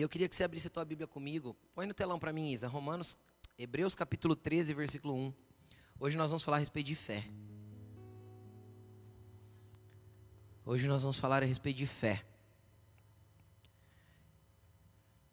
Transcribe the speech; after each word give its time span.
Eu 0.00 0.08
queria 0.08 0.28
que 0.28 0.34
você 0.34 0.42
abrisse 0.42 0.66
a 0.66 0.70
tua 0.70 0.84
Bíblia 0.84 1.06
comigo. 1.06 1.54
Põe 1.74 1.86
no 1.86 1.92
telão 1.92 2.18
para 2.18 2.32
mim, 2.32 2.50
Isa. 2.50 2.66
Romanos, 2.66 3.18
Hebreus 3.58 3.94
capítulo 3.94 4.34
13, 4.34 4.72
versículo 4.72 5.14
1. 5.14 5.34
Hoje 5.98 6.16
nós 6.16 6.30
vamos 6.30 6.42
falar 6.42 6.56
a 6.56 6.60
respeito 6.60 6.86
de 6.86 6.96
fé. 6.96 7.22
Hoje 10.64 10.88
nós 10.88 11.02
vamos 11.02 11.18
falar 11.18 11.42
a 11.42 11.46
respeito 11.46 11.76
de 11.76 11.86
fé. 11.86 12.24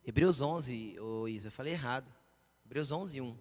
Hebreus 0.05 0.41
11, 0.41 0.99
ô 0.99 1.22
oh 1.22 1.27
Isa, 1.30 1.49
falei 1.49 1.72
errado. 1.72 2.13
Hebreus 2.66 2.91
11, 2.91 3.22
1. 3.22 3.38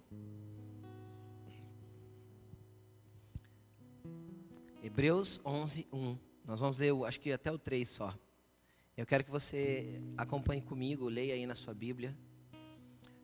Hebreus 4.80 5.40
11, 5.44 5.88
1. 5.92 6.18
Nós 6.44 6.60
vamos 6.60 6.78
ler, 6.78 6.92
acho 7.04 7.18
que 7.18 7.32
até 7.32 7.50
o 7.50 7.58
3 7.58 7.88
só. 7.88 8.14
Eu 8.96 9.04
quero 9.04 9.22
que 9.22 9.30
você 9.30 10.00
acompanhe 10.16 10.62
comigo, 10.62 11.06
leia 11.06 11.34
aí 11.34 11.44
na 11.44 11.54
sua 11.54 11.74
Bíblia. 11.74 12.16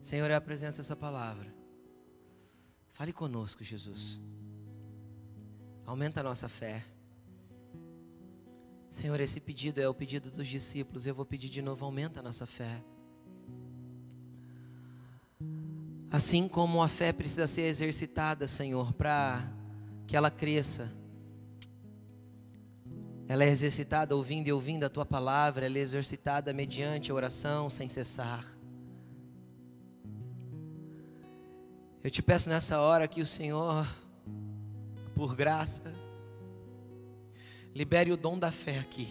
Senhor, 0.00 0.30
eu 0.30 0.36
apresento 0.36 0.80
essa 0.80 0.94
palavra. 0.94 1.54
Fale 2.92 3.10
conosco, 3.10 3.64
Jesus. 3.64 4.20
Aumenta 5.86 6.20
a 6.20 6.22
nossa 6.22 6.46
fé. 6.46 6.84
Senhor, 8.90 9.18
esse 9.18 9.40
pedido 9.40 9.80
é 9.80 9.88
o 9.88 9.94
pedido 9.94 10.30
dos 10.30 10.46
discípulos. 10.46 11.06
Eu 11.06 11.14
vou 11.14 11.24
pedir 11.24 11.48
de 11.48 11.62
novo, 11.62 11.86
aumenta 11.86 12.20
a 12.20 12.22
nossa 12.22 12.44
fé. 12.44 12.84
Assim 16.10 16.46
como 16.46 16.82
a 16.82 16.88
fé 16.88 17.14
precisa 17.14 17.46
ser 17.46 17.62
exercitada, 17.62 18.46
Senhor, 18.46 18.92
para 18.92 19.42
que 20.06 20.14
ela 20.14 20.30
cresça 20.30 20.92
ela 23.28 23.44
é 23.44 23.48
exercitada 23.48 24.14
ouvindo 24.14 24.48
e 24.48 24.52
ouvindo 24.52 24.84
a 24.84 24.88
tua 24.88 25.06
palavra, 25.06 25.66
ela 25.66 25.78
é 25.78 25.80
exercitada 25.80 26.52
mediante 26.52 27.10
a 27.10 27.14
oração 27.14 27.70
sem 27.70 27.88
cessar. 27.88 28.46
Eu 32.02 32.10
te 32.10 32.20
peço 32.20 32.48
nessa 32.48 32.80
hora 32.80 33.06
que 33.06 33.20
o 33.20 33.26
Senhor, 33.26 33.86
por 35.14 35.36
graça, 35.36 35.94
libere 37.74 38.10
o 38.10 38.16
dom 38.16 38.38
da 38.38 38.50
fé 38.50 38.78
aqui. 38.78 39.08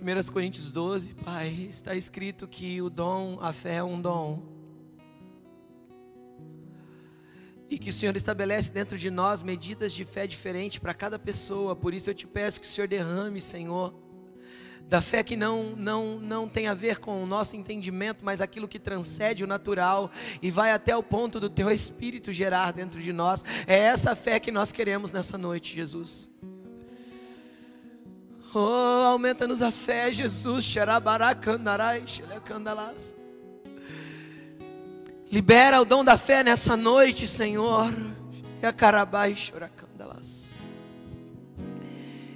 1 0.00 0.32
Coríntios 0.32 0.72
12, 0.72 1.14
Pai, 1.16 1.48
está 1.68 1.94
escrito 1.94 2.48
que 2.48 2.82
o 2.82 2.90
dom, 2.90 3.38
a 3.40 3.52
fé 3.52 3.76
é 3.76 3.84
um 3.84 4.00
dom. 4.00 4.42
E 7.72 7.78
que 7.78 7.88
o 7.88 7.92
Senhor 7.92 8.14
estabelece 8.14 8.70
dentro 8.70 8.98
de 8.98 9.10
nós 9.10 9.42
medidas 9.42 9.94
de 9.94 10.04
fé 10.04 10.26
diferentes 10.26 10.78
para 10.78 10.92
cada 10.92 11.18
pessoa. 11.18 11.74
Por 11.74 11.94
isso 11.94 12.10
eu 12.10 12.14
te 12.14 12.26
peço 12.26 12.60
que 12.60 12.66
o 12.66 12.70
Senhor 12.70 12.86
derrame, 12.86 13.40
Senhor, 13.40 13.94
da 14.86 15.00
fé 15.00 15.22
que 15.22 15.34
não, 15.36 15.74
não, 15.74 16.20
não 16.20 16.46
tem 16.46 16.66
a 16.66 16.74
ver 16.74 16.98
com 16.98 17.22
o 17.22 17.24
nosso 17.24 17.56
entendimento, 17.56 18.22
mas 18.22 18.42
aquilo 18.42 18.68
que 18.68 18.78
transcende 18.78 19.42
o 19.42 19.46
natural 19.46 20.10
e 20.42 20.50
vai 20.50 20.70
até 20.70 20.94
o 20.94 21.02
ponto 21.02 21.40
do 21.40 21.48
teu 21.48 21.70
espírito 21.70 22.30
gerar 22.30 22.72
dentro 22.72 23.00
de 23.00 23.10
nós. 23.10 23.42
É 23.66 23.78
essa 23.78 24.14
fé 24.14 24.38
que 24.38 24.52
nós 24.52 24.70
queremos 24.70 25.10
nessa 25.10 25.38
noite, 25.38 25.74
Jesus. 25.74 26.30
Oh, 28.54 28.58
aumenta-nos 29.06 29.62
a 29.62 29.70
fé, 29.70 30.12
Jesus. 30.12 30.62
Xerabaracandarai, 30.66 32.02
xelecandalas. 32.06 33.16
Libera 35.32 35.80
o 35.80 35.84
dom 35.86 36.04
da 36.04 36.18
fé 36.18 36.44
nessa 36.44 36.76
noite, 36.76 37.26
Senhor. 37.26 37.90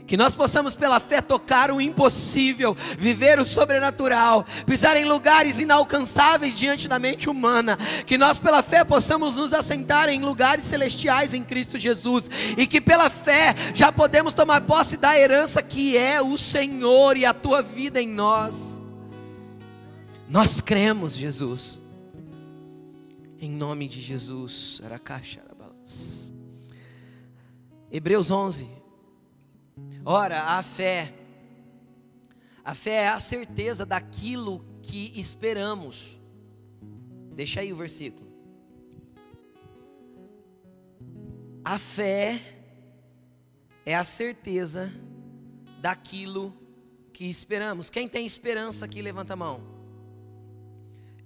Que 0.06 0.16
nós 0.16 0.34
possamos, 0.34 0.74
pela 0.74 0.98
fé, 0.98 1.20
tocar 1.20 1.70
o 1.70 1.78
impossível, 1.78 2.74
viver 2.96 3.38
o 3.38 3.44
sobrenatural, 3.44 4.46
pisar 4.64 4.96
em 4.96 5.04
lugares 5.04 5.58
inalcançáveis 5.58 6.56
diante 6.56 6.88
da 6.88 6.98
mente 6.98 7.28
humana. 7.28 7.76
Que 8.06 8.16
nós, 8.16 8.38
pela 8.38 8.62
fé, 8.62 8.82
possamos 8.82 9.36
nos 9.36 9.52
assentar 9.52 10.08
em 10.08 10.22
lugares 10.22 10.64
celestiais 10.64 11.34
em 11.34 11.42
Cristo 11.42 11.78
Jesus. 11.78 12.30
E 12.56 12.66
que 12.66 12.80
pela 12.80 13.10
fé 13.10 13.54
já 13.74 13.92
podemos 13.92 14.32
tomar 14.32 14.62
posse 14.62 14.96
da 14.96 15.18
herança 15.18 15.60
que 15.62 15.98
é 15.98 16.22
o 16.22 16.38
Senhor 16.38 17.14
e 17.18 17.26
a 17.26 17.34
tua 17.34 17.60
vida 17.60 18.00
em 18.00 18.08
nós. 18.08 18.80
Nós 20.30 20.62
cremos, 20.62 21.14
Jesus. 21.14 21.84
Em 23.38 23.50
nome 23.50 23.86
de 23.86 24.00
Jesus. 24.00 24.80
Hebreus 27.90 28.30
11. 28.30 28.66
Ora, 30.04 30.42
a 30.42 30.62
fé. 30.62 31.12
A 32.64 32.74
fé 32.74 33.02
é 33.02 33.08
a 33.08 33.20
certeza 33.20 33.84
daquilo 33.84 34.64
que 34.82 35.12
esperamos. 35.20 36.18
Deixa 37.34 37.60
aí 37.60 37.74
o 37.74 37.76
versículo. 37.76 38.26
A 41.62 41.78
fé 41.78 42.40
é 43.84 43.94
a 43.94 44.04
certeza 44.04 44.90
daquilo 45.78 46.56
que 47.12 47.26
esperamos. 47.26 47.90
Quem 47.90 48.08
tem 48.08 48.24
esperança 48.24 48.86
aqui, 48.86 49.02
levanta 49.02 49.34
a 49.34 49.36
mão. 49.36 49.75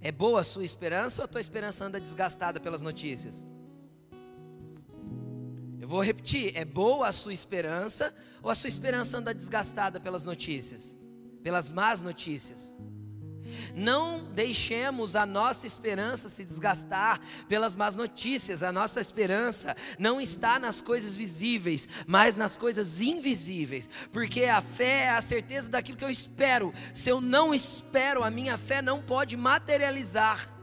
É 0.00 0.10
boa 0.10 0.40
a 0.40 0.44
sua 0.44 0.64
esperança 0.64 1.20
ou 1.20 1.24
a 1.24 1.28
tua 1.28 1.40
esperança 1.40 1.84
anda 1.84 2.00
desgastada 2.00 2.58
pelas 2.58 2.80
notícias? 2.80 3.46
Eu 5.78 5.88
vou 5.88 6.02
repetir: 6.02 6.56
é 6.56 6.64
boa 6.64 7.08
a 7.08 7.12
sua 7.12 7.32
esperança 7.32 8.14
ou 8.42 8.50
a 8.50 8.54
sua 8.54 8.68
esperança 8.68 9.18
anda 9.18 9.34
desgastada 9.34 10.00
pelas 10.00 10.24
notícias? 10.24 10.96
Pelas 11.42 11.70
más 11.70 12.02
notícias? 12.02 12.74
Não 13.74 14.24
deixemos 14.24 15.16
a 15.16 15.24
nossa 15.24 15.66
esperança 15.66 16.28
se 16.28 16.44
desgastar 16.44 17.20
pelas 17.48 17.74
más 17.74 17.96
notícias. 17.96 18.62
A 18.62 18.72
nossa 18.72 19.00
esperança 19.00 19.76
não 19.98 20.20
está 20.20 20.58
nas 20.58 20.80
coisas 20.80 21.14
visíveis, 21.16 21.88
mas 22.06 22.36
nas 22.36 22.56
coisas 22.56 23.00
invisíveis. 23.00 23.88
Porque 24.12 24.44
a 24.44 24.60
fé 24.60 25.04
é 25.04 25.10
a 25.10 25.20
certeza 25.20 25.68
daquilo 25.68 25.98
que 25.98 26.04
eu 26.04 26.10
espero. 26.10 26.72
Se 26.92 27.10
eu 27.10 27.20
não 27.20 27.54
espero, 27.54 28.22
a 28.22 28.30
minha 28.30 28.56
fé 28.56 28.82
não 28.82 29.02
pode 29.02 29.36
materializar. 29.36 30.54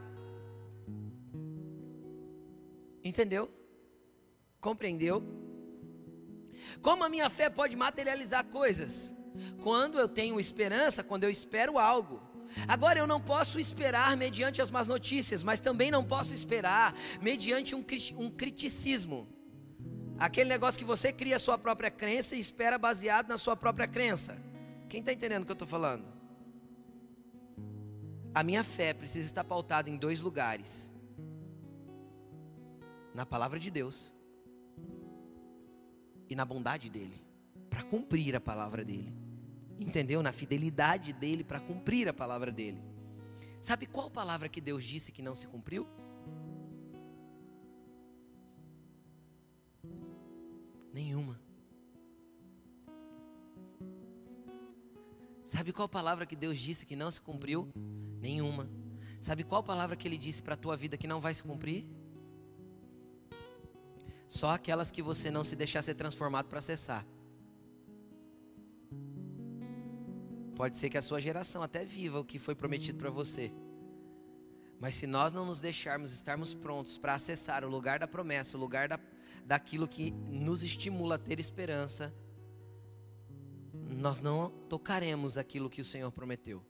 Entendeu? 3.04 3.50
Compreendeu? 4.60 5.24
Como 6.82 7.04
a 7.04 7.10
minha 7.10 7.30
fé 7.30 7.50
pode 7.50 7.76
materializar 7.76 8.46
coisas? 8.46 9.16
Quando 9.62 10.00
eu 10.00 10.08
tenho 10.08 10.40
esperança, 10.40 11.04
quando 11.04 11.24
eu 11.24 11.30
espero 11.30 11.78
algo. 11.78 12.27
Agora 12.68 13.00
eu 13.00 13.08
não 13.08 13.20
posso 13.20 13.60
esperar 13.60 14.16
mediante 14.18 14.62
as 14.62 14.70
más 14.70 14.88
notícias, 14.88 15.44
mas 15.44 15.60
também 15.60 15.92
não 15.92 16.04
posso 16.04 16.34
esperar 16.34 16.96
mediante 17.22 17.76
um, 17.76 17.84
um 18.18 18.30
criticismo. 18.30 19.28
Aquele 20.18 20.50
negócio 20.50 20.80
que 20.80 20.86
você 20.86 21.12
cria 21.12 21.36
a 21.36 21.40
sua 21.40 21.58
própria 21.58 21.92
crença 21.92 22.36
e 22.36 22.40
espera 22.40 22.78
baseado 22.78 23.30
na 23.30 23.38
sua 23.38 23.56
própria 23.56 23.88
crença. 23.88 24.38
Quem 24.90 25.00
está 25.00 25.14
entendendo 25.14 25.44
o 25.44 25.46
que 25.46 25.52
eu 25.52 25.54
estou 25.54 25.68
falando? 25.68 26.06
A 28.34 28.44
minha 28.44 28.64
fé 28.64 28.94
precisa 28.94 29.26
estar 29.26 29.44
pautada 29.44 29.90
em 29.90 29.98
dois 29.98 30.22
lugares: 30.22 30.92
na 33.14 33.26
palavra 33.26 33.60
de 33.60 33.70
Deus 33.70 34.16
e 36.30 36.36
na 36.36 36.46
bondade 36.46 36.90
dEle, 36.90 37.22
para 37.70 37.84
cumprir 37.84 38.36
a 38.36 38.42
palavra 38.42 38.84
dEle 38.84 39.27
entendeu? 39.80 40.22
Na 40.24 40.32
fidelidade 40.32 41.14
dele 41.14 41.44
para 41.44 41.60
cumprir 41.60 42.08
a 42.08 42.14
palavra 42.14 42.52
dele. 42.52 42.82
Sabe 43.60 43.86
qual 43.86 44.10
palavra 44.10 44.50
que 44.50 44.62
Deus 44.62 44.84
disse 44.84 45.12
que 45.12 45.22
não 45.22 45.36
se 45.36 45.48
cumpriu? 45.48 45.88
Nenhuma. 50.94 51.40
Sabe 55.46 55.72
qual 55.72 55.88
palavra 55.88 56.26
que 56.26 56.36
Deus 56.36 56.58
disse 56.58 56.86
que 56.86 56.96
não 56.96 57.10
se 57.10 57.22
cumpriu? 57.22 57.72
Nenhuma. 58.20 58.70
Sabe 59.22 59.44
qual 59.44 59.64
palavra 59.64 59.96
que 59.96 60.08
Ele 60.08 60.18
disse 60.18 60.42
para 60.42 60.56
a 60.56 60.58
tua 60.58 60.76
vida 60.76 60.98
que 60.98 61.08
não 61.08 61.22
vai 61.22 61.34
se 61.34 61.44
cumprir? 61.44 61.86
Só 64.28 64.50
aquelas 64.50 64.92
que 64.92 65.02
você 65.02 65.32
não 65.32 65.44
se 65.44 65.56
deixar 65.56 65.84
ser 65.84 65.96
transformado 65.96 66.48
para 66.48 66.60
acessar. 66.60 67.06
Pode 70.58 70.76
ser 70.76 70.90
que 70.90 70.98
a 70.98 71.04
sua 71.04 71.22
geração 71.22 71.62
até 71.62 71.86
viva 71.86 72.20
o 72.20 72.26
que 72.26 72.40
foi 72.40 72.56
prometido 72.56 72.98
para 72.98 73.12
você. 73.12 73.54
Mas 74.80 74.96
se 74.96 75.06
nós 75.06 75.32
não 75.32 75.46
nos 75.46 75.62
deixarmos 75.62 76.12
estarmos 76.12 76.56
prontos 76.56 76.98
para 76.98 77.14
acessar 77.14 77.64
o 77.64 77.70
lugar 77.70 78.00
da 78.00 78.08
promessa, 78.08 78.58
o 78.58 78.60
lugar 78.60 78.88
da, 78.88 79.00
daquilo 79.46 79.88
que 79.88 80.10
nos 80.28 80.64
estimula 80.64 81.14
a 81.14 81.20
ter 81.20 81.40
esperança, 81.40 82.12
nós 83.72 84.20
não 84.20 84.50
tocaremos 84.68 85.38
aquilo 85.38 85.70
que 85.70 85.80
o 85.80 85.86
Senhor 85.86 86.12
prometeu. 86.12 86.66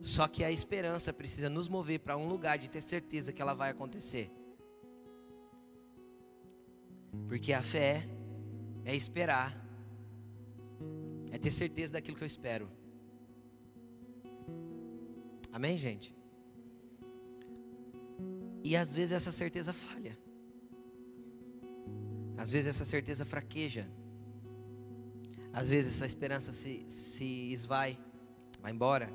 Só 0.00 0.26
que 0.26 0.42
a 0.42 0.50
esperança 0.50 1.12
precisa 1.12 1.48
nos 1.48 1.68
mover 1.68 2.00
para 2.00 2.18
um 2.18 2.26
lugar 2.26 2.58
de 2.58 2.68
ter 2.68 2.82
certeza 2.82 3.32
que 3.32 3.40
ela 3.40 3.54
vai 3.54 3.70
acontecer. 3.70 4.28
Porque 7.28 7.52
a 7.52 7.62
fé 7.62 8.08
é 8.84 8.92
esperar 8.92 9.61
é 11.32 11.38
ter 11.38 11.50
certeza 11.50 11.94
daquilo 11.94 12.16
que 12.16 12.22
eu 12.22 12.26
espero. 12.26 12.70
Amém, 15.50 15.78
gente? 15.78 16.14
E 18.62 18.76
às 18.76 18.94
vezes 18.94 19.12
essa 19.12 19.32
certeza 19.32 19.72
falha. 19.72 20.16
Às 22.36 22.50
vezes 22.50 22.68
essa 22.68 22.84
certeza 22.84 23.24
fraqueja. 23.24 23.90
Às 25.52 25.70
vezes 25.70 25.94
essa 25.94 26.06
esperança 26.06 26.52
se, 26.52 26.84
se 26.86 27.24
esvai, 27.50 27.98
vai 28.60 28.72
embora. 28.72 29.10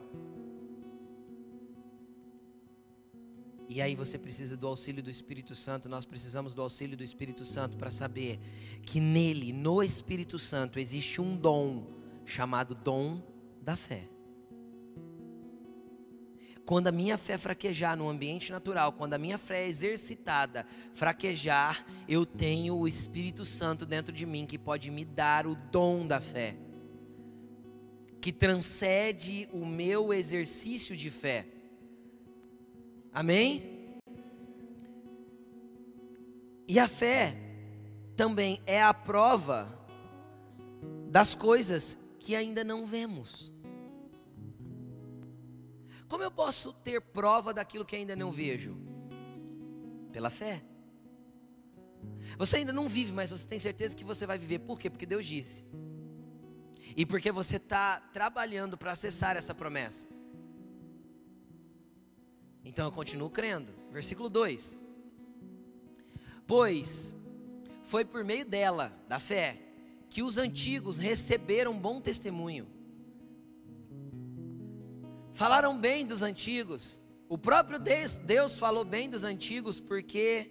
E 3.69 3.79
aí 3.79 3.93
você 3.95 4.17
precisa 4.17 4.57
do 4.57 4.65
auxílio 4.65 5.03
do 5.03 5.09
Espírito 5.09 5.53
Santo, 5.53 5.89
nós 5.89 6.05
precisamos 6.05 6.55
do 6.55 6.61
auxílio 6.61 6.97
do 6.97 7.03
Espírito 7.03 7.45
Santo 7.45 7.77
para 7.77 7.91
saber 7.91 8.39
que 8.83 8.99
nele, 8.99 9.51
no 9.51 9.83
Espírito 9.83 10.39
Santo, 10.39 10.79
existe 10.79 11.19
um 11.21 11.37
dom 11.37 11.96
chamado 12.27 12.75
dom 12.75 13.23
da 13.61 13.77
fé. 13.77 14.07
Quando 16.65 16.87
a 16.87 16.91
minha 16.91 17.17
fé 17.17 17.37
fraquejar 17.37 17.95
no 17.95 18.09
ambiente 18.09 18.51
natural, 18.51 18.91
quando 18.91 19.13
a 19.13 19.17
minha 19.17 19.37
fé 19.37 19.63
é 19.63 19.69
exercitada, 19.69 20.65
fraquejar, 20.93 21.85
eu 22.09 22.25
tenho 22.25 22.75
o 22.75 22.85
Espírito 22.85 23.45
Santo 23.45 23.85
dentro 23.85 24.13
de 24.13 24.25
mim 24.25 24.45
que 24.45 24.57
pode 24.57 24.91
me 24.91 25.05
dar 25.05 25.47
o 25.47 25.55
dom 25.55 26.05
da 26.05 26.19
fé, 26.19 26.57
que 28.19 28.33
transcende 28.33 29.47
o 29.53 29.65
meu 29.65 30.13
exercício 30.13 30.97
de 30.97 31.09
fé. 31.09 31.47
Amém? 33.13 33.97
E 36.67 36.77
a 36.77 36.87
fé 36.89 37.37
também 38.17 38.61
é 38.65 38.83
a 38.83 38.93
prova 38.93 39.73
das 41.09 41.33
coisas 41.33 41.97
que 42.27 42.35
ainda 42.35 42.61
não 42.61 42.85
vemos. 42.85 43.53
Como 46.09 46.21
eu 46.21 46.29
posso 46.29 46.73
ter 46.73 46.99
prova 46.99 47.53
daquilo 47.53 47.85
que 47.85 47.95
ainda 47.95 48.17
não 48.17 48.29
vejo? 48.29 48.75
Pela 50.11 50.29
fé. 50.29 50.61
Você 52.37 52.57
ainda 52.57 52.73
não 52.73 52.89
vive, 52.89 53.13
mas 53.13 53.29
você 53.29 53.47
tem 53.47 53.57
certeza 53.57 53.95
que 53.95 54.03
você 54.03 54.25
vai 54.25 54.37
viver. 54.37 54.59
Por 54.59 54.77
quê? 54.77 54.89
Porque 54.89 55.05
Deus 55.05 55.25
disse. 55.25 55.63
E 56.97 57.05
porque 57.05 57.31
você 57.31 57.55
está 57.55 58.01
trabalhando 58.01 58.77
para 58.77 58.91
acessar 58.91 59.37
essa 59.37 59.55
promessa. 59.55 60.05
Então 62.65 62.87
eu 62.87 62.91
continuo 62.91 63.29
crendo. 63.29 63.71
Versículo 63.89 64.29
2: 64.29 64.77
Pois 66.45 67.15
foi 67.83 68.03
por 68.03 68.21
meio 68.25 68.45
dela, 68.45 68.91
da 69.07 69.17
fé, 69.17 69.66
que 70.09 70.23
os 70.23 70.37
antigos 70.37 70.97
receberam 70.97 71.77
bom 71.77 71.99
testemunho. 71.99 72.67
Falaram 75.33 75.77
bem 75.77 76.05
dos 76.05 76.21
antigos. 76.21 77.01
O 77.29 77.37
próprio 77.37 77.77
Deus, 77.77 78.17
Deus 78.17 78.57
falou 78.57 78.83
bem 78.83 79.09
dos 79.09 79.23
antigos 79.23 79.79
porque 79.79 80.49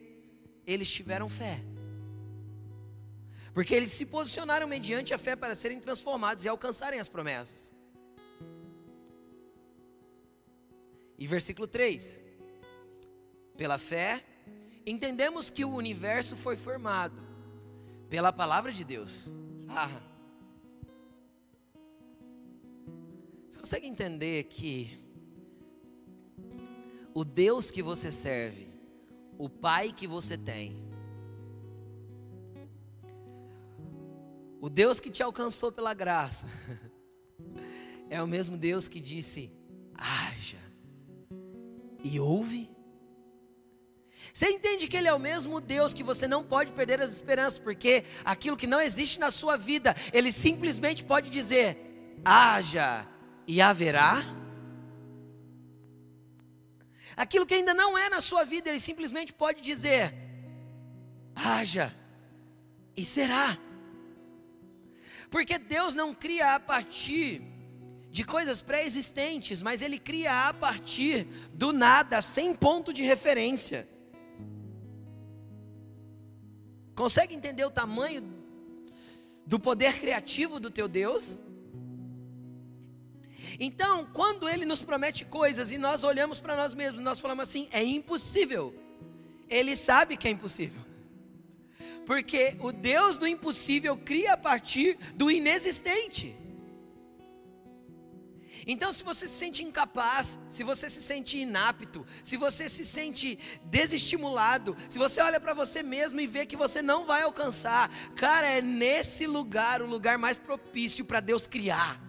eles 0.67 0.91
tiveram 0.91 1.29
fé. 1.29 1.63
Porque 3.55 3.75
eles 3.75 3.93
se 3.93 4.05
posicionaram 4.05 4.69
mediante 4.69 5.15
a 5.15 5.19
fé 5.19 5.35
para 5.35 5.55
serem 5.55 5.81
transformados 5.81 6.45
e 6.45 6.49
alcançarem 6.49 7.01
as 7.01 7.09
promessas. 7.09 7.73
E 11.19 11.27
versículo 11.27 11.67
3: 11.67 12.23
Pela 13.57 13.79
fé, 13.79 14.25
entendemos 14.85 15.49
que 15.49 15.65
o 15.65 15.75
universo 15.75 16.37
foi 16.37 16.57
formado 16.57 17.21
pela 18.09 18.33
palavra 18.33 18.71
de 18.71 18.85
Deus. 18.85 19.33
Ah, 19.79 19.91
consegue 23.59 23.87
entender 23.87 24.45
que 24.45 24.99
o 27.13 27.23
Deus 27.23 27.71
que 27.71 27.83
você 27.83 28.11
serve, 28.11 28.71
o 29.37 29.51
Pai 29.51 29.93
que 29.93 30.07
você 30.07 30.39
tem, 30.39 30.83
o 34.63 34.71
Deus 34.71 34.99
que 34.99 35.11
te 35.11 35.23
alcançou 35.23 35.71
pela 35.71 35.93
graça, 35.93 36.47
é 38.09 38.23
o 38.23 38.27
mesmo 38.27 38.57
Deus 38.57 38.89
que 38.89 38.99
disse: 38.99 39.53
haja 39.95 40.59
e 42.03 42.19
ouve. 42.19 42.76
Você 44.37 44.51
entende 44.51 44.87
que 44.87 44.95
Ele 44.95 45.09
é 45.09 45.15
o 45.15 45.19
mesmo 45.19 45.63
Deus 45.63 45.95
que 45.95 46.03
você 46.03 46.29
não 46.29 46.45
pode 46.45 46.71
perder 46.73 47.01
as 47.01 47.11
esperanças, 47.11 47.59
porque 47.59 48.05
aquilo 48.23 48.55
que 48.55 48.67
não 48.67 48.79
existe 48.79 49.19
na 49.19 49.31
sua 49.31 49.57
vida, 49.57 49.97
Ele 50.13 50.31
simplesmente 50.31 51.03
pode 51.03 51.31
dizer: 51.31 52.19
haja 52.23 53.09
e 53.47 53.63
haverá. 53.63 54.23
Aquilo 57.17 57.47
que 57.47 57.55
ainda 57.55 57.73
não 57.73 57.97
é 57.97 58.11
na 58.11 58.21
sua 58.21 58.45
vida, 58.45 58.69
ele 58.69 58.79
simplesmente 58.79 59.33
pode 59.33 59.63
dizer: 59.63 60.13
haja 61.35 61.97
e 62.95 63.07
será. 63.07 63.57
Porque 65.31 65.57
Deus 65.57 65.95
não 65.95 66.13
cria 66.13 66.57
a 66.57 66.61
partir 66.61 67.41
de 68.11 68.23
coisas 68.23 68.61
pré-existentes, 68.61 69.63
mas 69.63 69.81
Ele 69.81 69.99
cria 69.99 70.47
a 70.47 70.53
partir 70.53 71.25
do 71.55 71.73
nada, 71.73 72.21
sem 72.21 72.55
ponto 72.55 72.93
de 72.93 73.03
referência. 73.03 73.96
Consegue 76.97 77.35
entender 77.35 77.65
o 77.65 77.71
tamanho 77.71 78.25
do 79.45 79.61
poder 79.61 80.01
criativo 80.01 80.59
do 80.59 80.71
teu 80.71 80.89
Deus? 80.89 81.39
Então, 83.61 84.07
quando 84.07 84.49
ele 84.49 84.65
nos 84.65 84.81
promete 84.81 85.25
coisas 85.25 85.71
e 85.71 85.77
nós 85.77 86.03
olhamos 86.05 86.41
para 86.41 86.57
nós 86.57 86.75
mesmos, 86.75 87.03
nós 87.03 87.21
falamos 87.21 87.49
assim: 87.49 87.69
é 87.71 87.85
impossível. 87.85 88.75
Ele 89.49 89.77
sabe 89.77 90.17
que 90.17 90.27
é 90.27 90.31
impossível. 90.31 90.81
Porque 92.07 92.57
o 92.61 92.73
Deus 92.73 93.19
do 93.19 93.27
impossível 93.27 93.97
cria 93.99 94.33
a 94.33 94.37
partir 94.37 94.99
do 95.15 95.31
inexistente. 95.31 96.35
Então, 98.67 98.93
se 98.93 99.05
você 99.05 99.29
se 99.29 99.35
sente 99.35 99.63
incapaz, 99.63 100.39
se 100.49 100.65
você 100.65 100.91
se 100.91 101.01
sente 101.01 101.39
inapto, 101.39 102.05
se 102.25 102.37
você 102.37 102.69
se 102.69 102.85
sente 102.85 103.39
desestimulado, 103.65 104.77
se 104.89 104.99
você 104.99 105.21
olha 105.21 105.39
para 105.39 105.55
você 105.55 105.85
mesmo 105.85 106.19
e 106.19 106.27
vê 106.27 106.45
que 106.45 106.57
você 106.57 106.83
não 106.83 107.07
vai 107.07 107.23
alcançar, 107.23 107.89
cara, 108.17 108.49
é 108.49 108.61
nesse 108.61 109.25
lugar 109.25 109.81
o 109.81 109.87
lugar 109.87 110.19
mais 110.19 110.37
propício 110.37 111.05
para 111.05 111.21
Deus 111.21 111.47
criar. 111.47 112.03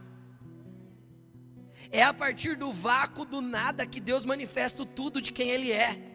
É 1.91 2.01
a 2.01 2.13
partir 2.13 2.57
do 2.57 2.71
vácuo 2.71 3.23
do 3.23 3.39
nada 3.39 3.85
que 3.85 3.99
Deus 3.99 4.25
manifesta 4.25 4.83
tudo 4.83 5.21
de 5.21 5.31
quem 5.31 5.49
Ele 5.49 5.71
é. 5.71 6.06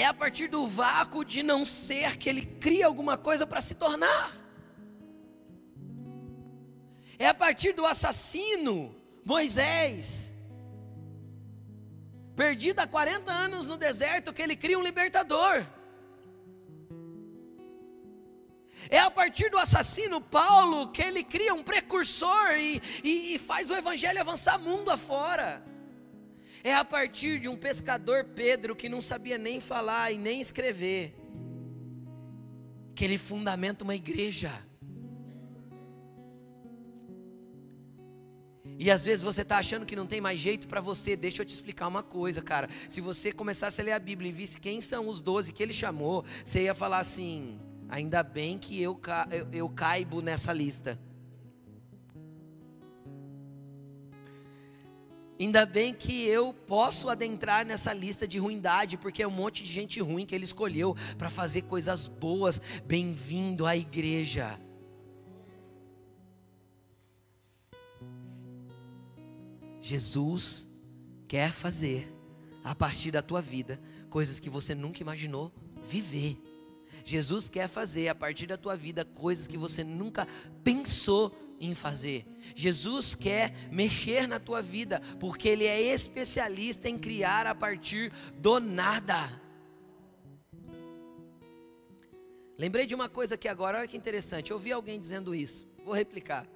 É 0.00 0.06
a 0.06 0.14
partir 0.14 0.48
do 0.48 0.66
vácuo 0.66 1.22
de 1.22 1.42
não 1.42 1.66
ser 1.66 2.16
que 2.16 2.26
Ele 2.30 2.46
cria 2.64 2.86
alguma 2.86 3.18
coisa 3.18 3.46
para 3.46 3.60
se 3.60 3.74
tornar. 3.74 4.32
É 7.18 7.26
a 7.26 7.34
partir 7.34 7.72
do 7.74 7.84
assassino 7.84 8.96
Moisés, 9.22 10.34
perdido 12.34 12.80
há 12.80 12.86
40 12.86 13.30
anos 13.30 13.66
no 13.66 13.76
deserto, 13.76 14.32
que 14.32 14.40
ele 14.40 14.56
cria 14.56 14.78
um 14.78 14.82
libertador. 14.82 15.66
É 18.88 18.98
a 18.98 19.10
partir 19.10 19.50
do 19.50 19.58
assassino 19.58 20.18
Paulo 20.18 20.88
que 20.88 21.02
ele 21.02 21.22
cria 21.22 21.52
um 21.52 21.62
precursor 21.62 22.52
e, 22.52 22.80
e, 23.04 23.34
e 23.34 23.38
faz 23.38 23.68
o 23.68 23.74
evangelho 23.74 24.18
avançar 24.18 24.58
mundo 24.58 24.90
afora. 24.90 25.62
É 26.62 26.74
a 26.74 26.84
partir 26.84 27.38
de 27.38 27.48
um 27.48 27.56
pescador 27.56 28.24
Pedro 28.24 28.76
que 28.76 28.88
não 28.88 29.00
sabia 29.00 29.38
nem 29.38 29.60
falar 29.60 30.12
e 30.12 30.18
nem 30.18 30.40
escrever, 30.40 31.14
que 32.94 33.04
ele 33.04 33.16
fundamenta 33.16 33.82
uma 33.84 33.94
igreja. 33.94 34.52
E 38.78 38.90
às 38.90 39.04
vezes 39.04 39.22
você 39.22 39.42
está 39.42 39.58
achando 39.58 39.84
que 39.84 39.94
não 39.94 40.06
tem 40.06 40.22
mais 40.22 40.40
jeito 40.40 40.66
para 40.66 40.80
você. 40.80 41.14
Deixa 41.14 41.42
eu 41.42 41.46
te 41.46 41.52
explicar 41.52 41.86
uma 41.86 42.02
coisa, 42.02 42.40
cara. 42.40 42.66
Se 42.88 43.00
você 43.02 43.30
começasse 43.30 43.80
a 43.80 43.84
ler 43.84 43.92
a 43.92 43.98
Bíblia 43.98 44.30
e 44.30 44.32
visse 44.32 44.58
quem 44.58 44.80
são 44.80 45.06
os 45.08 45.20
doze 45.20 45.52
que 45.52 45.62
ele 45.62 45.74
chamou, 45.74 46.24
você 46.42 46.62
ia 46.62 46.74
falar 46.74 46.98
assim: 46.98 47.60
Ainda 47.90 48.22
bem 48.22 48.56
que 48.56 48.80
eu, 48.80 48.98
eu, 49.30 49.48
eu 49.52 49.68
caibo 49.68 50.22
nessa 50.22 50.52
lista. 50.52 50.98
Ainda 55.40 55.64
bem 55.64 55.94
que 55.94 56.26
eu 56.26 56.52
posso 56.52 57.08
adentrar 57.08 57.64
nessa 57.64 57.94
lista 57.94 58.28
de 58.28 58.38
ruindade, 58.38 58.98
porque 58.98 59.22
é 59.22 59.26
um 59.26 59.30
monte 59.30 59.64
de 59.64 59.72
gente 59.72 59.98
ruim 59.98 60.26
que 60.26 60.34
ele 60.34 60.44
escolheu 60.44 60.94
para 61.16 61.30
fazer 61.30 61.62
coisas 61.62 62.06
boas. 62.06 62.60
Bem-vindo 62.84 63.64
à 63.64 63.74
igreja. 63.74 64.60
Jesus 69.80 70.68
quer 71.26 71.52
fazer 71.52 72.14
a 72.62 72.74
partir 72.74 73.10
da 73.10 73.22
tua 73.22 73.40
vida 73.40 73.80
coisas 74.10 74.38
que 74.38 74.50
você 74.50 74.74
nunca 74.74 75.00
imaginou 75.00 75.50
viver. 75.82 76.38
Jesus 77.02 77.48
quer 77.48 77.66
fazer 77.66 78.08
a 78.08 78.14
partir 78.14 78.46
da 78.46 78.58
tua 78.58 78.76
vida 78.76 79.06
coisas 79.06 79.46
que 79.46 79.56
você 79.56 79.82
nunca 79.82 80.28
pensou 80.62 81.34
em 81.60 81.74
fazer. 81.74 82.26
Jesus 82.54 83.14
quer 83.14 83.52
mexer 83.70 84.26
na 84.26 84.40
tua 84.40 84.62
vida, 84.62 85.00
porque 85.20 85.48
Ele 85.48 85.66
é 85.66 85.80
especialista 85.80 86.88
em 86.88 86.98
criar 86.98 87.46
a 87.46 87.54
partir 87.54 88.10
do 88.38 88.58
nada. 88.58 89.40
Lembrei 92.58 92.86
de 92.86 92.94
uma 92.94 93.08
coisa 93.08 93.36
aqui 93.36 93.48
agora, 93.48 93.78
olha 93.78 93.88
que 93.88 93.96
interessante. 93.96 94.50
Eu 94.50 94.56
ouvi 94.56 94.72
alguém 94.72 95.00
dizendo 95.00 95.34
isso, 95.34 95.68
vou 95.84 95.94
replicar. 95.94 96.46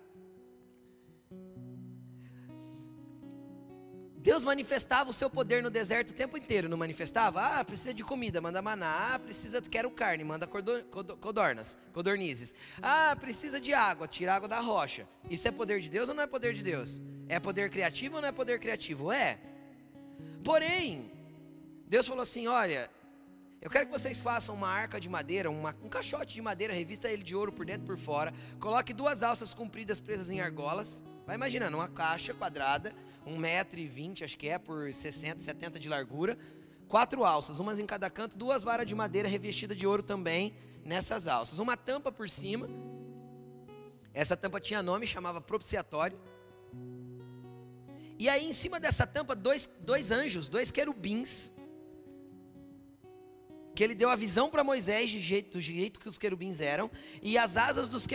Deus 4.25 4.43
manifestava 4.43 5.11
o 5.11 5.13
seu 5.13 5.29
poder 5.29 5.63
no 5.63 5.69
deserto 5.69 6.09
o 6.09 6.15
tempo 6.15 6.39
inteiro, 6.39 6.67
não 6.67 6.79
manifestava? 6.79 7.43
Ah, 7.43 7.63
precisa 7.63 7.93
de 7.93 8.03
comida, 8.03 8.41
manda 8.41 8.63
maná. 8.63 9.13
Ah, 9.13 9.19
precisa, 9.19 9.61
quero 9.61 9.91
carne, 9.91 10.25
manda 10.25 10.47
codornas, 10.47 11.77
codornizes. 11.93 12.55
Ah, 12.81 13.15
precisa 13.21 13.61
de 13.61 13.75
água, 13.75 14.09
tira 14.09 14.35
água 14.35 14.49
da 14.49 14.61
rocha. 14.61 15.07
Isso 15.29 15.47
é 15.47 15.51
poder 15.51 15.79
de 15.79 15.91
Deus 15.91 16.09
ou 16.09 16.15
não 16.15 16.23
é 16.23 16.27
poder 16.27 16.55
de 16.55 16.63
Deus? 16.63 17.03
É 17.29 17.39
poder 17.39 17.69
criativo 17.69 18.17
ou 18.17 18.23
não 18.23 18.29
é 18.31 18.33
poder 18.33 18.59
criativo? 18.59 19.13
É. 19.13 19.39
Porém, 20.43 21.13
Deus 21.87 22.07
falou 22.07 22.23
assim: 22.23 22.47
olha, 22.47 22.89
eu 23.65 23.71
quero 23.71 23.87
que 23.87 23.93
vocês 23.93 24.21
façam 24.21 24.55
uma 24.55 24.69
arca 24.69 25.01
de 25.01 25.09
madeira, 25.09 25.51
uma, 25.51 25.75
um 25.83 25.89
caixote 25.89 26.35
de 26.35 26.43
madeira, 26.43 26.75
revista 26.75 27.09
ele 27.09 27.23
de 27.23 27.35
ouro 27.35 27.51
por 27.51 27.65
dentro 27.65 27.85
e 27.85 27.87
por 27.87 27.97
fora. 27.97 28.31
Coloque 28.61 28.93
duas 28.93 29.23
alças 29.23 29.55
compridas 29.55 29.99
presas 29.99 30.31
em 30.31 30.39
argolas. 30.39 31.03
Vai 31.27 31.35
imaginando, 31.37 31.79
uma 31.79 31.89
caixa 31.89 32.35
quadrada, 32.35 32.95
1,20m, 33.27 34.23
acho 34.23 34.37
que 34.37 34.51
é, 34.51 34.59
por 34.59 34.93
60, 34.93 35.41
70 35.41 35.81
de 35.81 35.89
largura. 35.89 36.37
Quatro 36.87 37.25
alças, 37.25 37.59
umas 37.59 37.79
em 37.79 37.87
cada 37.87 38.11
canto, 38.11 38.37
duas 38.37 38.63
varas 38.63 38.87
de 38.87 38.95
madeira 38.95 39.31
revestidas 39.31 39.79
de 39.79 39.87
ouro 39.87 40.03
também 40.03 40.55
nessas 40.85 41.27
alças. 41.27 41.59
Uma 41.59 41.75
tampa 41.75 42.13
por 42.13 42.29
cima. 42.29 42.69
Essa 44.13 44.37
tampa 44.37 44.61
tinha 44.61 44.83
nome, 44.83 45.07
chamava 45.07 45.41
propiciatório. 45.41 46.21
E 48.19 48.29
aí, 48.29 48.47
em 48.47 48.53
cima 48.53 48.79
dessa 48.79 49.07
tampa, 49.07 49.35
dois, 49.35 49.71
dois 49.81 50.11
anjos, 50.11 50.51
dois 50.51 50.71
querubins. 50.71 51.51
Que 53.75 53.83
ele 53.83 53.95
deu 53.95 54.09
a 54.09 54.17
visão 54.17 54.49
para 54.49 54.63
Moisés 54.63 55.13
do 55.13 55.21
jeito, 55.21 55.53
do 55.53 55.61
jeito 55.61 55.99
que 55.99 56.09
os 56.09 56.17
querubins 56.17 56.61
eram. 56.61 56.91
E 57.23 57.37
as 57.37 57.57
asas 57.57 57.89
dos, 57.89 58.07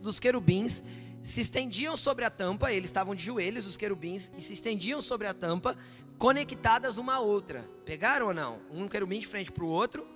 dos 0.00 0.18
querubins 0.18 0.82
se 1.22 1.40
estendiam 1.40 1.96
sobre 1.96 2.24
a 2.24 2.30
tampa, 2.30 2.72
eles 2.72 2.88
estavam 2.88 3.14
de 3.14 3.22
joelhos, 3.22 3.66
os 3.66 3.76
querubins, 3.76 4.30
e 4.36 4.42
se 4.42 4.52
estendiam 4.52 5.00
sobre 5.00 5.26
a 5.26 5.34
tampa, 5.34 5.76
conectadas 6.18 6.98
uma 6.98 7.14
à 7.14 7.20
outra. 7.20 7.68
Pegaram 7.84 8.26
ou 8.26 8.34
não? 8.34 8.60
Um 8.70 8.88
querubim 8.88 9.20
de 9.20 9.26
frente 9.26 9.52
para 9.52 9.64
o 9.64 9.68
outro, 9.68 10.06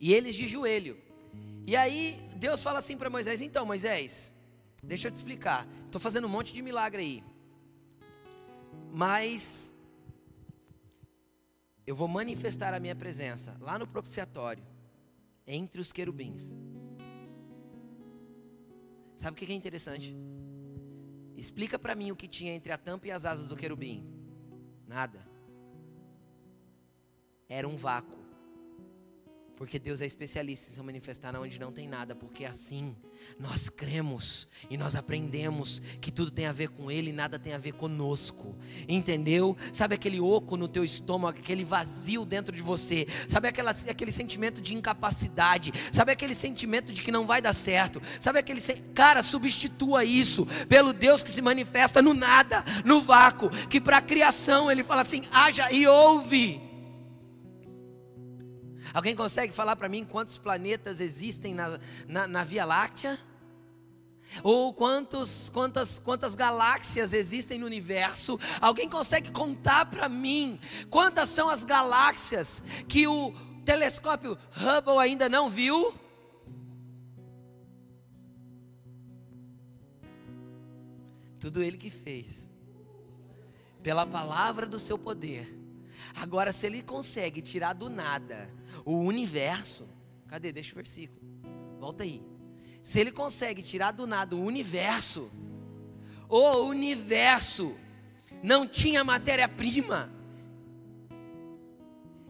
e 0.00 0.12
eles 0.12 0.34
de 0.34 0.46
joelho. 0.46 0.96
E 1.66 1.76
aí 1.76 2.18
Deus 2.36 2.62
fala 2.62 2.78
assim 2.78 2.96
para 2.96 3.10
Moisés: 3.10 3.40
Então, 3.40 3.64
Moisés, 3.64 4.32
deixa 4.82 5.08
eu 5.08 5.12
te 5.12 5.16
explicar. 5.16 5.66
Estou 5.84 6.00
fazendo 6.00 6.26
um 6.26 6.30
monte 6.30 6.52
de 6.52 6.62
milagre 6.62 7.02
aí, 7.02 7.24
mas 8.92 9.72
eu 11.88 11.94
vou 11.94 12.06
manifestar 12.06 12.74
a 12.74 12.78
minha 12.78 12.94
presença 12.94 13.56
lá 13.62 13.78
no 13.78 13.86
propiciatório, 13.86 14.62
entre 15.46 15.80
os 15.80 15.90
querubins. 15.90 16.54
Sabe 19.16 19.32
o 19.32 19.46
que 19.46 19.50
é 19.50 19.56
interessante? 19.56 20.14
Explica 21.34 21.78
para 21.78 21.94
mim 21.94 22.10
o 22.10 22.16
que 22.16 22.28
tinha 22.28 22.52
entre 22.52 22.72
a 22.72 22.76
tampa 22.76 23.06
e 23.06 23.10
as 23.10 23.24
asas 23.24 23.48
do 23.48 23.56
querubim. 23.56 24.06
Nada. 24.86 25.26
Era 27.48 27.66
um 27.66 27.74
vácuo. 27.74 28.20
Porque 29.58 29.76
Deus 29.76 30.00
é 30.00 30.06
especialista 30.06 30.70
em 30.70 30.74
se 30.74 30.80
manifestar 30.80 31.34
onde 31.34 31.58
não 31.58 31.72
tem 31.72 31.88
nada, 31.88 32.14
porque 32.14 32.44
assim 32.44 32.94
nós 33.40 33.68
cremos 33.68 34.46
e 34.70 34.76
nós 34.76 34.94
aprendemos 34.94 35.82
que 36.00 36.12
tudo 36.12 36.30
tem 36.30 36.46
a 36.46 36.52
ver 36.52 36.68
com 36.68 36.88
Ele 36.92 37.10
e 37.10 37.12
nada 37.12 37.40
tem 37.40 37.52
a 37.52 37.58
ver 37.58 37.72
conosco, 37.72 38.56
entendeu? 38.88 39.56
Sabe 39.72 39.96
aquele 39.96 40.20
oco 40.20 40.56
no 40.56 40.68
teu 40.68 40.84
estômago, 40.84 41.40
aquele 41.40 41.64
vazio 41.64 42.24
dentro 42.24 42.54
de 42.54 42.62
você, 42.62 43.08
sabe 43.26 43.48
aquela, 43.48 43.72
aquele 43.72 44.12
sentimento 44.12 44.60
de 44.60 44.76
incapacidade, 44.76 45.72
sabe 45.90 46.12
aquele 46.12 46.34
sentimento 46.34 46.92
de 46.92 47.02
que 47.02 47.10
não 47.10 47.26
vai 47.26 47.42
dar 47.42 47.52
certo, 47.52 48.00
sabe 48.20 48.38
aquele. 48.38 48.60
Cara, 48.94 49.24
substitua 49.24 50.04
isso 50.04 50.46
pelo 50.68 50.92
Deus 50.92 51.24
que 51.24 51.30
se 51.30 51.42
manifesta 51.42 52.00
no 52.00 52.14
nada, 52.14 52.64
no 52.84 53.02
vácuo, 53.02 53.50
que 53.68 53.80
para 53.80 53.96
a 53.96 54.02
criação 54.02 54.70
Ele 54.70 54.84
fala 54.84 55.02
assim: 55.02 55.22
haja 55.32 55.72
e 55.72 55.84
ouve. 55.84 56.67
Alguém 58.92 59.14
consegue 59.14 59.52
falar 59.52 59.76
para 59.76 59.88
mim 59.88 60.04
quantos 60.04 60.38
planetas 60.38 61.00
existem 61.00 61.54
na, 61.54 61.78
na, 62.06 62.26
na 62.26 62.44
Via 62.44 62.64
Láctea? 62.64 63.18
Ou 64.42 64.74
quantos, 64.74 65.48
quantas, 65.48 65.98
quantas 65.98 66.34
galáxias 66.34 67.12
existem 67.12 67.58
no 67.58 67.66
universo? 67.66 68.38
Alguém 68.60 68.88
consegue 68.88 69.30
contar 69.30 69.86
para 69.86 70.08
mim 70.08 70.60
quantas 70.90 71.30
são 71.30 71.48
as 71.48 71.64
galáxias 71.64 72.62
que 72.86 73.06
o 73.06 73.32
telescópio 73.64 74.36
Hubble 74.56 74.98
ainda 74.98 75.28
não 75.28 75.48
viu? 75.48 75.94
Tudo 81.40 81.62
ele 81.62 81.78
que 81.78 81.88
fez, 81.88 82.26
pela 83.82 84.04
palavra 84.04 84.66
do 84.66 84.78
seu 84.78 84.98
poder. 84.98 85.56
Agora, 86.14 86.52
se 86.52 86.66
ele 86.66 86.82
consegue 86.82 87.40
tirar 87.40 87.72
do 87.72 87.88
nada 87.88 88.50
o 88.92 89.00
universo. 89.00 89.86
Cadê? 90.26 90.50
Deixa 90.50 90.72
o 90.72 90.76
versículo. 90.76 91.20
Volta 91.78 92.04
aí. 92.04 92.22
Se 92.82 92.98
ele 92.98 93.12
consegue 93.12 93.60
tirar 93.60 93.92
do 93.92 94.06
nada 94.06 94.34
o 94.34 94.42
universo, 94.42 95.30
o 96.28 96.62
universo 96.62 97.76
não 98.42 98.66
tinha 98.66 99.04
matéria-prima. 99.04 100.10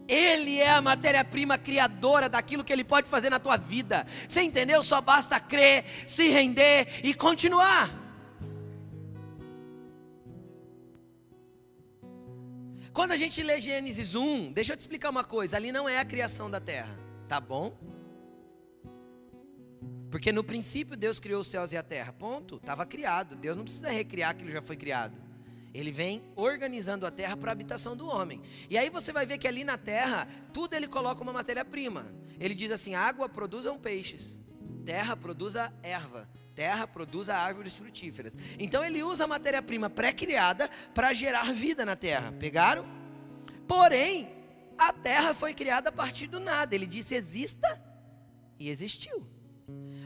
Ele 0.05 0.59
é 0.59 0.71
a 0.71 0.81
matéria-prima 0.81 1.57
criadora 1.57 2.27
daquilo 2.27 2.63
que 2.63 2.73
ele 2.73 2.83
pode 2.83 3.07
fazer 3.07 3.29
na 3.29 3.39
tua 3.39 3.55
vida. 3.55 4.05
Você 4.27 4.41
entendeu? 4.41 4.83
Só 4.83 4.99
basta 4.99 5.39
crer, 5.39 5.85
se 6.07 6.27
render 6.29 6.99
e 7.03 7.13
continuar. 7.13 7.98
Quando 12.99 13.13
a 13.13 13.15
gente 13.15 13.41
lê 13.41 13.57
Gênesis 13.61 14.13
1, 14.13 14.51
deixa 14.51 14.73
eu 14.73 14.75
te 14.75 14.81
explicar 14.81 15.09
uma 15.09 15.23
coisa: 15.23 15.55
ali 15.55 15.71
não 15.71 15.87
é 15.87 15.99
a 15.99 16.03
criação 16.03 16.51
da 16.51 16.59
terra, 16.59 16.99
tá 17.29 17.39
bom? 17.39 17.73
Porque 20.11 20.33
no 20.33 20.43
princípio 20.43 20.97
Deus 20.97 21.17
criou 21.17 21.39
os 21.39 21.47
céus 21.47 21.71
e 21.71 21.77
a 21.77 21.81
terra, 21.81 22.11
ponto, 22.11 22.57
estava 22.57 22.85
criado. 22.85 23.37
Deus 23.37 23.55
não 23.55 23.63
precisa 23.63 23.89
recriar 23.89 24.31
aquilo 24.31 24.47
que 24.47 24.53
já 24.53 24.61
foi 24.61 24.75
criado. 24.75 25.17
Ele 25.73 25.93
vem 25.93 26.21
organizando 26.35 27.05
a 27.05 27.11
terra 27.11 27.37
para 27.37 27.51
a 27.51 27.53
habitação 27.53 27.95
do 27.95 28.05
homem. 28.05 28.41
E 28.69 28.77
aí 28.77 28.89
você 28.89 29.13
vai 29.13 29.25
ver 29.25 29.37
que 29.37 29.47
ali 29.47 29.63
na 29.63 29.77
terra, 29.77 30.27
tudo 30.51 30.73
ele 30.73 30.85
coloca 30.85 31.23
uma 31.23 31.31
matéria-prima. 31.31 32.05
Ele 32.37 32.53
diz 32.53 32.69
assim: 32.69 32.95
água 32.95 33.29
produzam 33.29 33.79
peixes, 33.79 34.37
terra 34.85 35.15
produza 35.15 35.73
erva, 35.83 36.27
terra 36.55 36.87
produza 36.87 37.35
árvores 37.35 37.75
frutíferas. 37.75 38.37
Então 38.57 38.83
ele 38.83 39.03
usa 39.03 39.23
a 39.23 39.27
matéria-prima 39.27 39.89
pré-criada 39.89 40.69
para 40.93 41.13
gerar 41.13 41.53
vida 41.53 41.85
na 41.85 41.95
terra. 41.95 42.31
Pegaram? 42.31 42.85
Porém, 43.67 44.29
a 44.77 44.91
terra 44.91 45.33
foi 45.33 45.53
criada 45.53 45.89
a 45.89 45.91
partir 45.91 46.27
do 46.27 46.39
nada. 46.39 46.73
Ele 46.73 46.87
disse: 46.87 47.15
exista 47.15 47.81
e 48.59 48.69
existiu. 48.69 49.25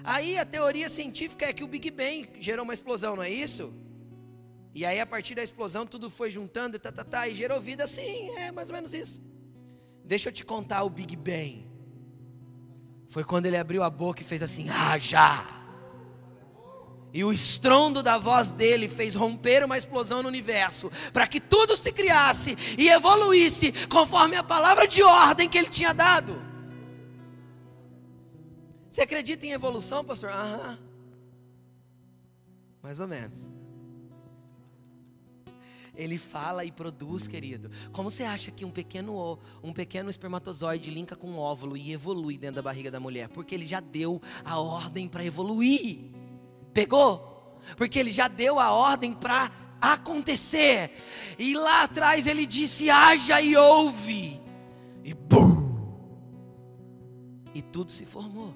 Aí 0.03 0.37
a 0.37 0.45
teoria 0.45 0.89
científica 0.89 1.45
é 1.45 1.53
que 1.53 1.63
o 1.63 1.67
Big 1.67 1.89
Bang 1.89 2.29
gerou 2.39 2.63
uma 2.63 2.73
explosão, 2.73 3.15
não 3.15 3.23
é 3.23 3.29
isso? 3.29 3.73
E 4.75 4.85
aí 4.85 4.99
a 4.99 5.05
partir 5.05 5.35
da 5.35 5.43
explosão 5.43 5.85
tudo 5.85 6.09
foi 6.09 6.29
juntando 6.31 6.77
tá, 6.79 6.91
tá, 6.91 7.03
tá, 7.03 7.27
e 7.27 7.35
gerou 7.35 7.61
vida. 7.61 7.87
Sim, 7.87 8.29
é 8.37 8.51
mais 8.51 8.69
ou 8.69 8.75
menos 8.75 8.93
isso. 8.93 9.21
Deixa 10.03 10.29
eu 10.29 10.33
te 10.33 10.43
contar 10.43 10.83
o 10.83 10.89
Big 10.89 11.15
Bang. 11.15 11.72
Foi 13.13 13.23
quando 13.23 13.45
ele 13.45 13.55
abriu 13.55 13.83
a 13.83 13.91
boca 13.91 14.23
e 14.23 14.25
fez 14.25 14.41
assim: 14.41 14.67
haja. 14.71 15.45
E 17.13 17.23
o 17.23 17.31
estrondo 17.31 18.01
da 18.01 18.17
voz 18.17 18.53
dele 18.53 18.89
fez 18.89 19.13
romper 19.13 19.63
uma 19.63 19.77
explosão 19.77 20.23
no 20.23 20.27
universo, 20.27 20.91
para 21.13 21.27
que 21.27 21.39
tudo 21.39 21.77
se 21.77 21.91
criasse 21.91 22.57
e 22.75 22.89
evoluísse 22.89 23.71
conforme 23.87 24.35
a 24.35 24.41
palavra 24.43 24.87
de 24.87 25.03
ordem 25.03 25.47
que 25.47 25.59
ele 25.59 25.69
tinha 25.69 25.93
dado. 25.93 26.41
Você 28.89 29.01
acredita 29.01 29.45
em 29.45 29.51
evolução, 29.51 30.03
pastor? 30.03 30.31
Aham. 30.31 30.79
Mais 32.81 32.99
ou 32.99 33.07
menos. 33.07 33.47
Ele 35.95 36.17
fala 36.17 36.65
e 36.65 36.71
produz, 36.71 37.27
querido. 37.27 37.69
Como 37.91 38.09
você 38.09 38.23
acha 38.23 38.51
que 38.51 38.65
um 38.65 38.71
pequeno, 38.71 39.37
um 39.61 39.71
pequeno 39.71 40.09
espermatozoide 40.09 40.89
linka 40.89 41.15
com 41.15 41.31
um 41.31 41.37
óvulo 41.37 41.77
e 41.77 41.91
evolui 41.91 42.37
dentro 42.37 42.55
da 42.55 42.61
barriga 42.61 42.89
da 42.89 42.99
mulher? 42.99 43.29
Porque 43.29 43.53
ele 43.53 43.65
já 43.65 43.79
deu 43.79 44.21
a 44.43 44.59
ordem 44.59 45.07
para 45.07 45.23
evoluir. 45.23 46.11
Pegou? 46.73 47.59
Porque 47.77 47.99
ele 47.99 48.11
já 48.11 48.27
deu 48.27 48.59
a 48.59 48.71
ordem 48.71 49.13
para 49.13 49.51
acontecer. 49.79 50.91
E 51.37 51.55
lá 51.55 51.83
atrás 51.83 52.25
ele 52.25 52.45
disse: 52.45 52.89
haja 52.89 53.39
e 53.41 53.55
ouve. 53.55 54.41
E 55.03 55.13
bum! 55.13 55.53
tudo 57.73 57.91
se 57.91 58.05
formou. 58.05 58.53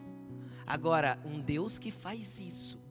Agora, 0.65 1.19
um 1.25 1.39
Deus 1.39 1.79
que 1.79 1.89
faz 1.89 2.39
isso 2.39 2.86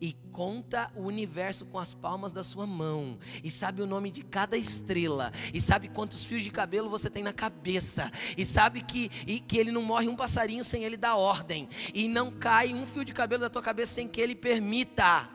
e 0.00 0.14
conta 0.32 0.90
o 0.94 1.02
universo 1.02 1.64
com 1.66 1.78
as 1.78 1.94
palmas 1.94 2.32
da 2.32 2.44
sua 2.44 2.66
mão, 2.66 3.18
e 3.42 3.50
sabe 3.50 3.82
o 3.82 3.86
nome 3.86 4.10
de 4.10 4.22
cada 4.22 4.56
estrela, 4.56 5.32
e 5.52 5.60
sabe 5.60 5.88
quantos 5.88 6.24
fios 6.24 6.42
de 6.42 6.50
cabelo 6.50 6.90
você 6.90 7.08
tem 7.08 7.22
na 7.22 7.32
cabeça, 7.32 8.10
e 8.36 8.44
sabe 8.44 8.82
que, 8.82 9.10
e, 9.26 9.40
que 9.40 9.58
ele 9.58 9.72
não 9.72 9.82
morre 9.82 10.08
um 10.08 10.16
passarinho 10.16 10.64
sem 10.64 10.84
ele 10.84 10.96
dar 10.96 11.16
ordem, 11.16 11.68
e 11.94 12.08
não 12.08 12.30
cai 12.30 12.74
um 12.74 12.86
fio 12.86 13.04
de 13.04 13.12
cabelo 13.12 13.42
da 13.42 13.50
tua 13.50 13.62
cabeça 13.62 13.94
sem 13.94 14.08
que 14.08 14.20
ele 14.20 14.34
permita. 14.34 15.30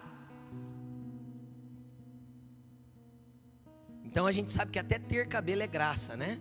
Então 4.03 4.25
a 4.25 4.31
gente 4.31 4.51
sabe 4.51 4.72
que 4.72 4.79
até 4.79 5.00
ter 5.00 5.27
cabelo 5.27 5.63
é 5.63 5.67
graça, 5.67 6.17
né? 6.17 6.38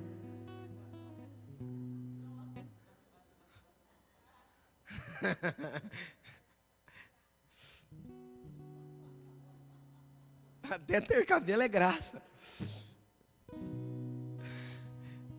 Até 10.70 11.00
ter 11.00 11.26
cabelo 11.26 11.62
é 11.62 11.68
graça. 11.68 12.22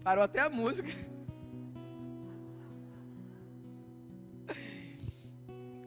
Parou 0.04 0.24
até 0.24 0.40
a 0.40 0.50
música. 0.50 0.90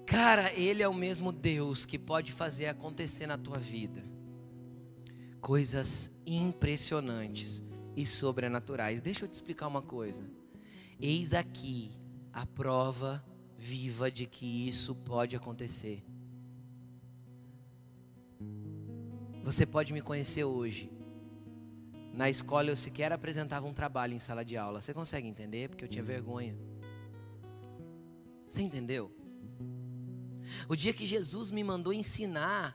Cara, 0.06 0.52
Ele 0.54 0.82
é 0.82 0.88
o 0.88 0.94
mesmo 0.94 1.32
Deus 1.32 1.84
que 1.84 1.98
pode 1.98 2.32
fazer 2.32 2.66
acontecer 2.66 3.26
na 3.26 3.36
tua 3.36 3.58
vida 3.58 4.04
coisas 5.40 6.10
impressionantes 6.24 7.62
e 7.94 8.06
sobrenaturais. 8.06 9.02
Deixa 9.02 9.26
eu 9.26 9.28
te 9.28 9.34
explicar 9.34 9.66
uma 9.66 9.82
coisa. 9.82 10.24
Eis 10.98 11.34
aqui 11.34 11.92
a 12.32 12.46
prova 12.46 13.22
viva 13.58 14.10
de 14.10 14.24
que 14.24 14.66
isso 14.66 14.94
pode 14.94 15.36
acontecer. 15.36 16.02
Você 19.44 19.66
pode 19.66 19.92
me 19.92 20.00
conhecer 20.00 20.42
hoje. 20.42 20.90
Na 22.14 22.30
escola 22.30 22.70
eu 22.70 22.76
sequer 22.76 23.12
apresentava 23.12 23.66
um 23.66 23.74
trabalho 23.74 24.14
em 24.14 24.18
sala 24.18 24.42
de 24.42 24.56
aula. 24.56 24.80
Você 24.80 24.94
consegue 24.94 25.28
entender? 25.28 25.68
Porque 25.68 25.84
eu 25.84 25.88
tinha 25.88 26.02
vergonha. 26.02 26.56
Você 28.48 28.62
entendeu? 28.62 29.12
O 30.66 30.74
dia 30.74 30.94
que 30.94 31.04
Jesus 31.04 31.50
me 31.50 31.62
mandou 31.62 31.92
ensinar, 31.92 32.74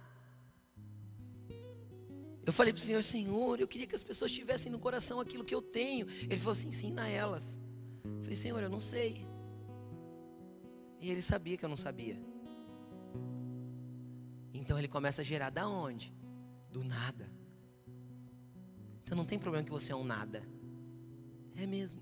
eu 2.45 2.53
falei 2.53 2.71
para 2.71 2.79
o 2.79 2.83
Senhor, 2.83 3.01
Senhor, 3.01 3.59
eu 3.59 3.67
queria 3.67 3.87
que 3.87 3.95
as 3.95 4.03
pessoas 4.03 4.31
tivessem 4.31 4.71
no 4.71 4.77
coração 4.77 5.19
aquilo 5.19 5.43
que 5.43 5.55
eu 5.55 5.63
tenho. 5.63 6.05
Ele 6.23 6.37
falou 6.37 6.51
assim: 6.51 6.67
ensina 6.67 7.07
elas. 7.07 7.59
Eu 8.05 8.21
falei, 8.21 8.35
Senhor, 8.35 8.61
eu 8.61 8.69
não 8.69 8.79
sei. 8.79 9.25
E 11.01 11.09
ele 11.09 11.23
sabia 11.23 11.57
que 11.57 11.65
eu 11.65 11.69
não 11.69 11.77
sabia. 11.77 12.21
Então 14.53 14.77
ele 14.77 14.87
começa 14.87 15.21
a 15.21 15.25
gerar 15.25 15.49
da 15.49 15.67
onde? 15.67 16.18
Do 16.71 16.83
nada. 16.83 17.29
Então 19.03 19.17
não 19.17 19.25
tem 19.25 19.39
problema 19.39 19.65
que 19.65 19.71
você 19.71 19.91
é 19.91 19.95
um 19.95 20.03
nada. 20.03 20.47
É 21.55 21.65
mesmo. 21.65 21.99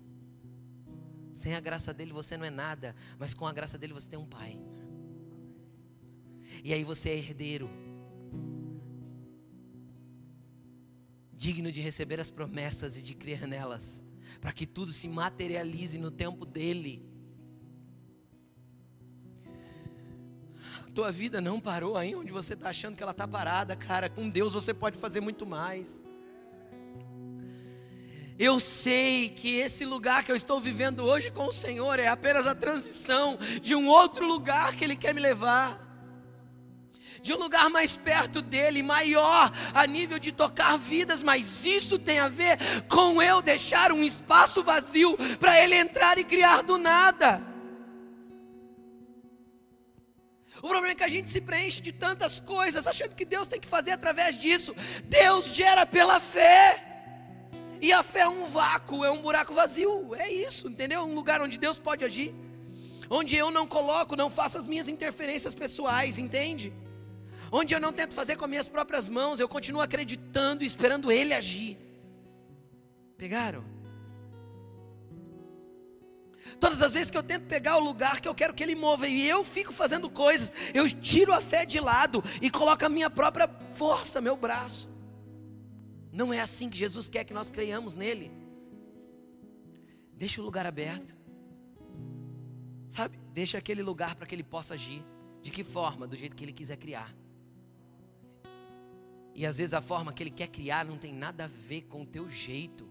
Sem 1.33 1.55
a 1.55 1.59
graça 1.59 1.93
dele 1.93 2.11
você 2.11 2.35
não 2.35 2.45
é 2.45 2.49
nada, 2.49 2.95
mas 3.17 3.33
com 3.33 3.47
a 3.47 3.53
graça 3.53 3.77
dele 3.77 3.93
você 3.93 4.09
tem 4.09 4.19
um 4.19 4.25
pai. 4.25 4.59
E 6.63 6.73
aí 6.73 6.83
você 6.83 7.09
é 7.09 7.17
herdeiro. 7.17 7.69
Digno 11.31 11.71
de 11.71 11.79
receber 11.79 12.19
as 12.19 12.29
promessas 12.29 12.97
e 12.97 13.01
de 13.01 13.13
crer 13.13 13.47
nelas, 13.47 14.03
para 14.41 14.51
que 14.51 14.65
tudo 14.65 14.91
se 14.91 15.07
materialize 15.07 15.97
no 15.97 16.11
tempo 16.11 16.45
dele. 16.45 17.06
Tua 20.97 21.11
vida 21.11 21.39
não 21.39 21.59
parou 21.59 21.95
aí 21.95 22.15
onde 22.15 22.31
você 22.31 22.55
está 22.55 22.69
achando 22.69 22.95
que 22.95 23.03
ela 23.03 23.11
está 23.11 23.27
parada, 23.27 23.75
cara. 23.75 24.09
Com 24.09 24.27
Deus 24.27 24.53
você 24.53 24.73
pode 24.73 24.97
fazer 24.97 25.21
muito 25.21 25.45
mais. 25.45 26.01
Eu 28.39 28.59
sei 28.59 29.29
que 29.29 29.57
esse 29.57 29.85
lugar 29.85 30.23
que 30.23 30.31
eu 30.31 30.35
estou 30.35 30.59
vivendo 30.59 31.03
hoje 31.03 31.29
com 31.29 31.45
o 31.45 31.53
Senhor 31.53 31.99
é 31.99 32.07
apenas 32.07 32.47
a 32.47 32.55
transição 32.55 33.37
de 33.61 33.75
um 33.75 33.87
outro 33.87 34.25
lugar 34.25 34.75
que 34.75 34.83
Ele 34.83 34.95
quer 34.95 35.13
me 35.13 35.21
levar. 35.21 35.79
De 37.21 37.31
um 37.31 37.37
lugar 37.37 37.69
mais 37.69 37.95
perto 37.95 38.41
dele, 38.41 38.81
maior, 38.81 39.51
a 39.75 39.85
nível 39.85 40.17
de 40.17 40.31
tocar 40.31 40.79
vidas, 40.79 41.21
mas 41.21 41.63
isso 41.63 41.99
tem 41.99 42.17
a 42.17 42.27
ver 42.27 42.57
com 42.87 43.21
eu 43.21 43.39
deixar 43.39 43.91
um 43.91 44.03
espaço 44.03 44.63
vazio 44.63 45.15
para 45.39 45.61
ele 45.61 45.75
entrar 45.75 46.17
e 46.17 46.23
criar 46.23 46.63
do 46.63 46.75
nada. 46.75 47.46
O 50.59 50.67
problema 50.67 50.89
é 50.89 50.95
que 50.95 51.03
a 51.03 51.09
gente 51.09 51.29
se 51.29 51.39
preenche 51.39 51.81
de 51.81 51.91
tantas 51.91 52.39
coisas, 52.39 52.87
achando 52.87 53.15
que 53.15 53.25
Deus 53.25 53.47
tem 53.47 53.59
que 53.59 53.67
fazer 53.67 53.91
através 53.91 54.37
disso. 54.37 54.75
Deus 55.05 55.47
gera 55.53 55.85
pela 55.85 56.19
fé. 56.19 56.83
E 57.79 57.93
a 57.93 58.01
fé 58.01 58.21
é 58.21 58.27
um 58.27 58.45
vácuo, 58.47 59.05
é 59.05 59.11
um 59.11 59.21
buraco 59.21 59.53
vazio. 59.53 60.15
É 60.15 60.31
isso, 60.31 60.67
entendeu? 60.67 61.03
Um 61.03 61.13
lugar 61.13 61.41
onde 61.41 61.57
Deus 61.59 61.77
pode 61.77 62.03
agir. 62.03 62.33
Onde 63.09 63.35
eu 63.35 63.51
não 63.51 63.67
coloco, 63.67 64.15
não 64.15 64.29
faço 64.29 64.57
as 64.57 64.67
minhas 64.67 64.87
interferências 64.87 65.53
pessoais, 65.53 66.17
entende? 66.17 66.73
Onde 67.51 67.73
eu 67.73 67.79
não 67.79 67.93
tento 67.93 68.13
fazer 68.13 68.35
com 68.35 68.43
as 68.43 68.49
minhas 68.49 68.67
próprias 68.67 69.07
mãos, 69.07 69.39
eu 69.39 69.47
continuo 69.47 69.81
acreditando 69.81 70.63
e 70.63 70.67
esperando 70.67 71.11
Ele 71.11 71.33
agir. 71.33 71.77
Pegaram? 73.17 73.76
Todas 76.59 76.81
as 76.81 76.93
vezes 76.93 77.11
que 77.11 77.17
eu 77.17 77.23
tento 77.23 77.45
pegar 77.45 77.77
o 77.77 77.83
lugar 77.83 78.19
que 78.19 78.27
eu 78.27 78.33
quero 78.33 78.53
que 78.53 78.63
ele 78.63 78.75
mova 78.75 79.07
e 79.07 79.27
eu 79.27 79.43
fico 79.43 79.71
fazendo 79.71 80.09
coisas, 80.09 80.51
eu 80.73 80.89
tiro 80.89 81.31
a 81.31 81.39
fé 81.39 81.65
de 81.65 81.79
lado 81.79 82.23
e 82.41 82.49
coloco 82.49 82.83
a 82.85 82.89
minha 82.89 83.09
própria 83.09 83.47
força, 83.73 84.19
meu 84.19 84.35
braço. 84.35 84.89
Não 86.11 86.33
é 86.33 86.39
assim 86.39 86.69
que 86.69 86.77
Jesus 86.77 87.07
quer 87.07 87.23
que 87.23 87.33
nós 87.33 87.51
creiamos 87.51 87.95
nele. 87.95 88.31
Deixa 90.13 90.41
o 90.41 90.43
lugar 90.43 90.65
aberto. 90.65 91.15
Sabe? 92.89 93.19
Deixa 93.31 93.59
aquele 93.59 93.83
lugar 93.83 94.15
para 94.15 94.25
que 94.25 94.33
ele 94.33 94.43
possa 94.43 94.73
agir. 94.73 95.05
De 95.43 95.51
que 95.51 95.63
forma? 95.63 96.07
Do 96.07 96.17
jeito 96.17 96.35
que 96.35 96.43
ele 96.43 96.53
quiser 96.53 96.77
criar. 96.77 97.15
E 99.35 99.45
às 99.45 99.57
vezes 99.57 99.75
a 99.75 99.81
forma 99.81 100.11
que 100.11 100.23
ele 100.23 100.31
quer 100.31 100.47
criar 100.47 100.83
não 100.83 100.97
tem 100.97 101.13
nada 101.13 101.43
a 101.43 101.47
ver 101.47 101.83
com 101.83 102.01
o 102.01 102.05
teu 102.05 102.27
jeito. 102.27 102.89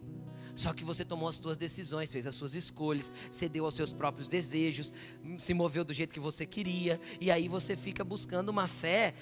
Só 0.56 0.72
que 0.72 0.82
você 0.82 1.04
tomou 1.04 1.28
as 1.28 1.36
suas 1.36 1.58
decisões, 1.58 2.10
fez 2.10 2.26
as 2.26 2.34
suas 2.34 2.54
escolhas, 2.54 3.12
cedeu 3.30 3.66
aos 3.66 3.74
seus 3.74 3.92
próprios 3.92 4.26
desejos, 4.26 4.92
se 5.36 5.52
moveu 5.52 5.84
do 5.84 5.92
jeito 5.92 6.14
que 6.14 6.18
você 6.18 6.46
queria, 6.46 6.98
e 7.20 7.30
aí 7.30 7.46
você 7.46 7.76
fica 7.76 8.02
buscando 8.02 8.48
uma 8.48 8.66
fé 8.66 9.14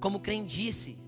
como 0.00 0.20
crendice. 0.20 0.98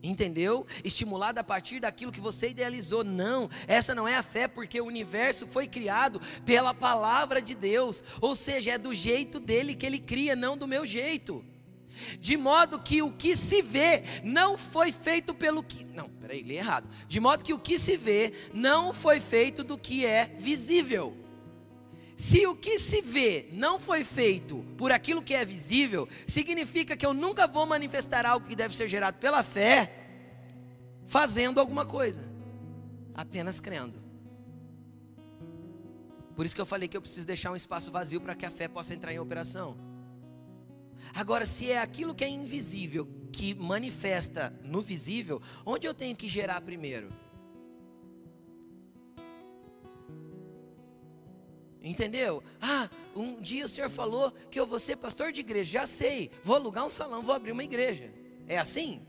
Entendeu? 0.00 0.66
Estimulada 0.82 1.42
a 1.42 1.44
partir 1.44 1.78
daquilo 1.78 2.10
que 2.10 2.20
você 2.20 2.48
idealizou. 2.48 3.04
Não, 3.04 3.48
essa 3.68 3.94
não 3.94 4.06
é 4.06 4.16
a 4.16 4.22
fé, 4.22 4.48
porque 4.48 4.80
o 4.80 4.86
universo 4.86 5.46
foi 5.46 5.68
criado 5.68 6.20
pela 6.44 6.74
palavra 6.74 7.40
de 7.40 7.54
Deus. 7.54 8.02
Ou 8.20 8.34
seja, 8.34 8.72
é 8.72 8.78
do 8.78 8.92
jeito 8.92 9.38
dele 9.38 9.76
que 9.76 9.86
ele 9.86 10.00
cria, 10.00 10.34
não 10.34 10.56
do 10.58 10.66
meu 10.66 10.84
jeito 10.84 11.44
de 12.20 12.36
modo 12.36 12.78
que 12.78 13.02
o 13.02 13.12
que 13.12 13.36
se 13.36 13.62
vê 13.62 14.02
não 14.22 14.56
foi 14.58 14.92
feito 14.92 15.34
pelo 15.34 15.62
que. 15.62 15.84
Não, 15.86 16.08
peraí, 16.08 16.42
li 16.42 16.56
errado. 16.56 16.88
De 17.06 17.20
modo 17.20 17.44
que 17.44 17.54
o 17.54 17.58
que 17.58 17.78
se 17.78 17.96
vê 17.96 18.32
não 18.52 18.92
foi 18.92 19.20
feito 19.20 19.62
do 19.62 19.78
que 19.78 20.04
é 20.06 20.34
visível. 20.38 21.16
Se 22.16 22.46
o 22.46 22.54
que 22.54 22.78
se 22.78 23.02
vê 23.02 23.48
não 23.52 23.80
foi 23.80 24.04
feito 24.04 24.64
por 24.76 24.92
aquilo 24.92 25.22
que 25.22 25.34
é 25.34 25.44
visível, 25.44 26.08
significa 26.26 26.96
que 26.96 27.04
eu 27.04 27.12
nunca 27.12 27.46
vou 27.46 27.66
manifestar 27.66 28.24
algo 28.24 28.46
que 28.46 28.54
deve 28.54 28.76
ser 28.76 28.86
gerado 28.86 29.18
pela 29.18 29.42
fé, 29.42 29.92
fazendo 31.06 31.58
alguma 31.58 31.84
coisa, 31.84 32.22
apenas 33.14 33.58
crendo. 33.58 34.00
Por 36.36 36.46
isso 36.46 36.54
que 36.54 36.60
eu 36.60 36.66
falei 36.66 36.88
que 36.88 36.96
eu 36.96 37.02
preciso 37.02 37.26
deixar 37.26 37.50
um 37.50 37.56
espaço 37.56 37.90
vazio 37.90 38.20
para 38.20 38.34
que 38.34 38.46
a 38.46 38.50
fé 38.50 38.68
possa 38.68 38.94
entrar 38.94 39.12
em 39.12 39.18
operação. 39.18 39.91
Agora, 41.14 41.44
se 41.46 41.70
é 41.70 41.80
aquilo 41.80 42.14
que 42.14 42.24
é 42.24 42.28
invisível 42.28 43.08
que 43.32 43.54
manifesta 43.54 44.52
no 44.62 44.82
visível, 44.82 45.40
onde 45.64 45.86
eu 45.86 45.94
tenho 45.94 46.14
que 46.14 46.28
gerar 46.28 46.60
primeiro? 46.60 47.12
Entendeu? 51.82 52.42
Ah, 52.60 52.88
um 53.14 53.40
dia 53.40 53.66
o 53.66 53.68
senhor 53.68 53.90
falou 53.90 54.30
que 54.50 54.60
eu 54.60 54.66
vou 54.66 54.78
ser 54.78 54.96
pastor 54.96 55.32
de 55.32 55.40
igreja. 55.40 55.80
Já 55.80 55.86
sei, 55.86 56.30
vou 56.44 56.54
alugar 56.54 56.86
um 56.86 56.90
salão, 56.90 57.22
vou 57.22 57.34
abrir 57.34 57.50
uma 57.50 57.64
igreja. 57.64 58.12
É 58.46 58.58
assim? 58.58 59.04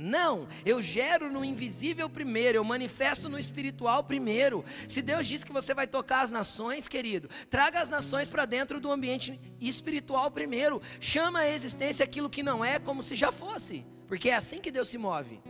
Não, 0.00 0.46
eu 0.64 0.80
gero 0.80 1.28
no 1.28 1.44
invisível 1.44 2.08
primeiro, 2.08 2.56
eu 2.56 2.62
manifesto 2.62 3.28
no 3.28 3.36
espiritual 3.36 4.04
primeiro. 4.04 4.64
Se 4.86 5.02
Deus 5.02 5.26
diz 5.26 5.42
que 5.42 5.52
você 5.52 5.74
vai 5.74 5.88
tocar 5.88 6.20
as 6.20 6.30
nações, 6.30 6.86
querido, 6.86 7.28
traga 7.50 7.80
as 7.80 7.90
nações 7.90 8.28
para 8.28 8.44
dentro 8.44 8.78
do 8.80 8.92
ambiente 8.92 9.40
espiritual 9.60 10.30
primeiro. 10.30 10.80
Chama 11.00 11.40
a 11.40 11.50
existência 11.50 12.04
aquilo 12.04 12.30
que 12.30 12.44
não 12.44 12.64
é 12.64 12.78
como 12.78 13.02
se 13.02 13.16
já 13.16 13.32
fosse, 13.32 13.84
porque 14.06 14.30
é 14.30 14.36
assim 14.36 14.60
que 14.60 14.70
Deus 14.70 14.86
se 14.88 14.96
move. 14.96 15.42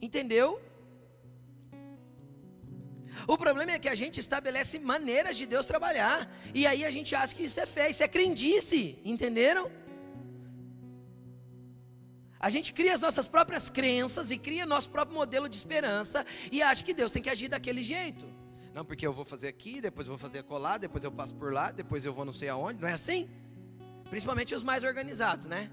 Entendeu? 0.00 0.58
O 3.28 3.36
problema 3.36 3.72
é 3.72 3.78
que 3.78 3.88
a 3.88 3.94
gente 3.94 4.18
estabelece 4.18 4.78
maneiras 4.78 5.36
de 5.36 5.44
Deus 5.44 5.66
trabalhar. 5.66 6.34
E 6.54 6.66
aí 6.66 6.86
a 6.86 6.90
gente 6.90 7.14
acha 7.14 7.34
que 7.34 7.44
isso 7.44 7.60
é 7.60 7.66
fé, 7.66 7.90
isso 7.90 8.02
é 8.02 8.08
crendice. 8.08 8.98
Entenderam? 9.04 9.70
A 12.46 12.48
gente 12.48 12.72
cria 12.72 12.94
as 12.94 13.00
nossas 13.00 13.26
próprias 13.26 13.68
crenças 13.68 14.30
e 14.30 14.38
cria 14.38 14.64
nosso 14.64 14.88
próprio 14.88 15.18
modelo 15.18 15.48
de 15.48 15.56
esperança 15.56 16.24
e 16.52 16.62
acha 16.62 16.84
que 16.84 16.94
Deus 16.94 17.10
tem 17.10 17.20
que 17.20 17.28
agir 17.28 17.48
daquele 17.48 17.82
jeito. 17.82 18.24
Não, 18.72 18.84
porque 18.84 19.04
eu 19.04 19.12
vou 19.12 19.24
fazer 19.24 19.48
aqui, 19.48 19.80
depois 19.80 20.06
eu 20.06 20.12
vou 20.16 20.18
fazer 20.18 20.44
colar, 20.44 20.78
depois 20.78 21.02
eu 21.02 21.10
passo 21.10 21.34
por 21.34 21.52
lá, 21.52 21.72
depois 21.72 22.04
eu 22.04 22.14
vou 22.14 22.24
não 22.24 22.32
sei 22.32 22.48
aonde. 22.48 22.80
Não 22.80 22.88
é 22.88 22.92
assim? 22.92 23.28
Principalmente 24.08 24.54
os 24.54 24.62
mais 24.62 24.84
organizados, 24.84 25.46
né? 25.46 25.68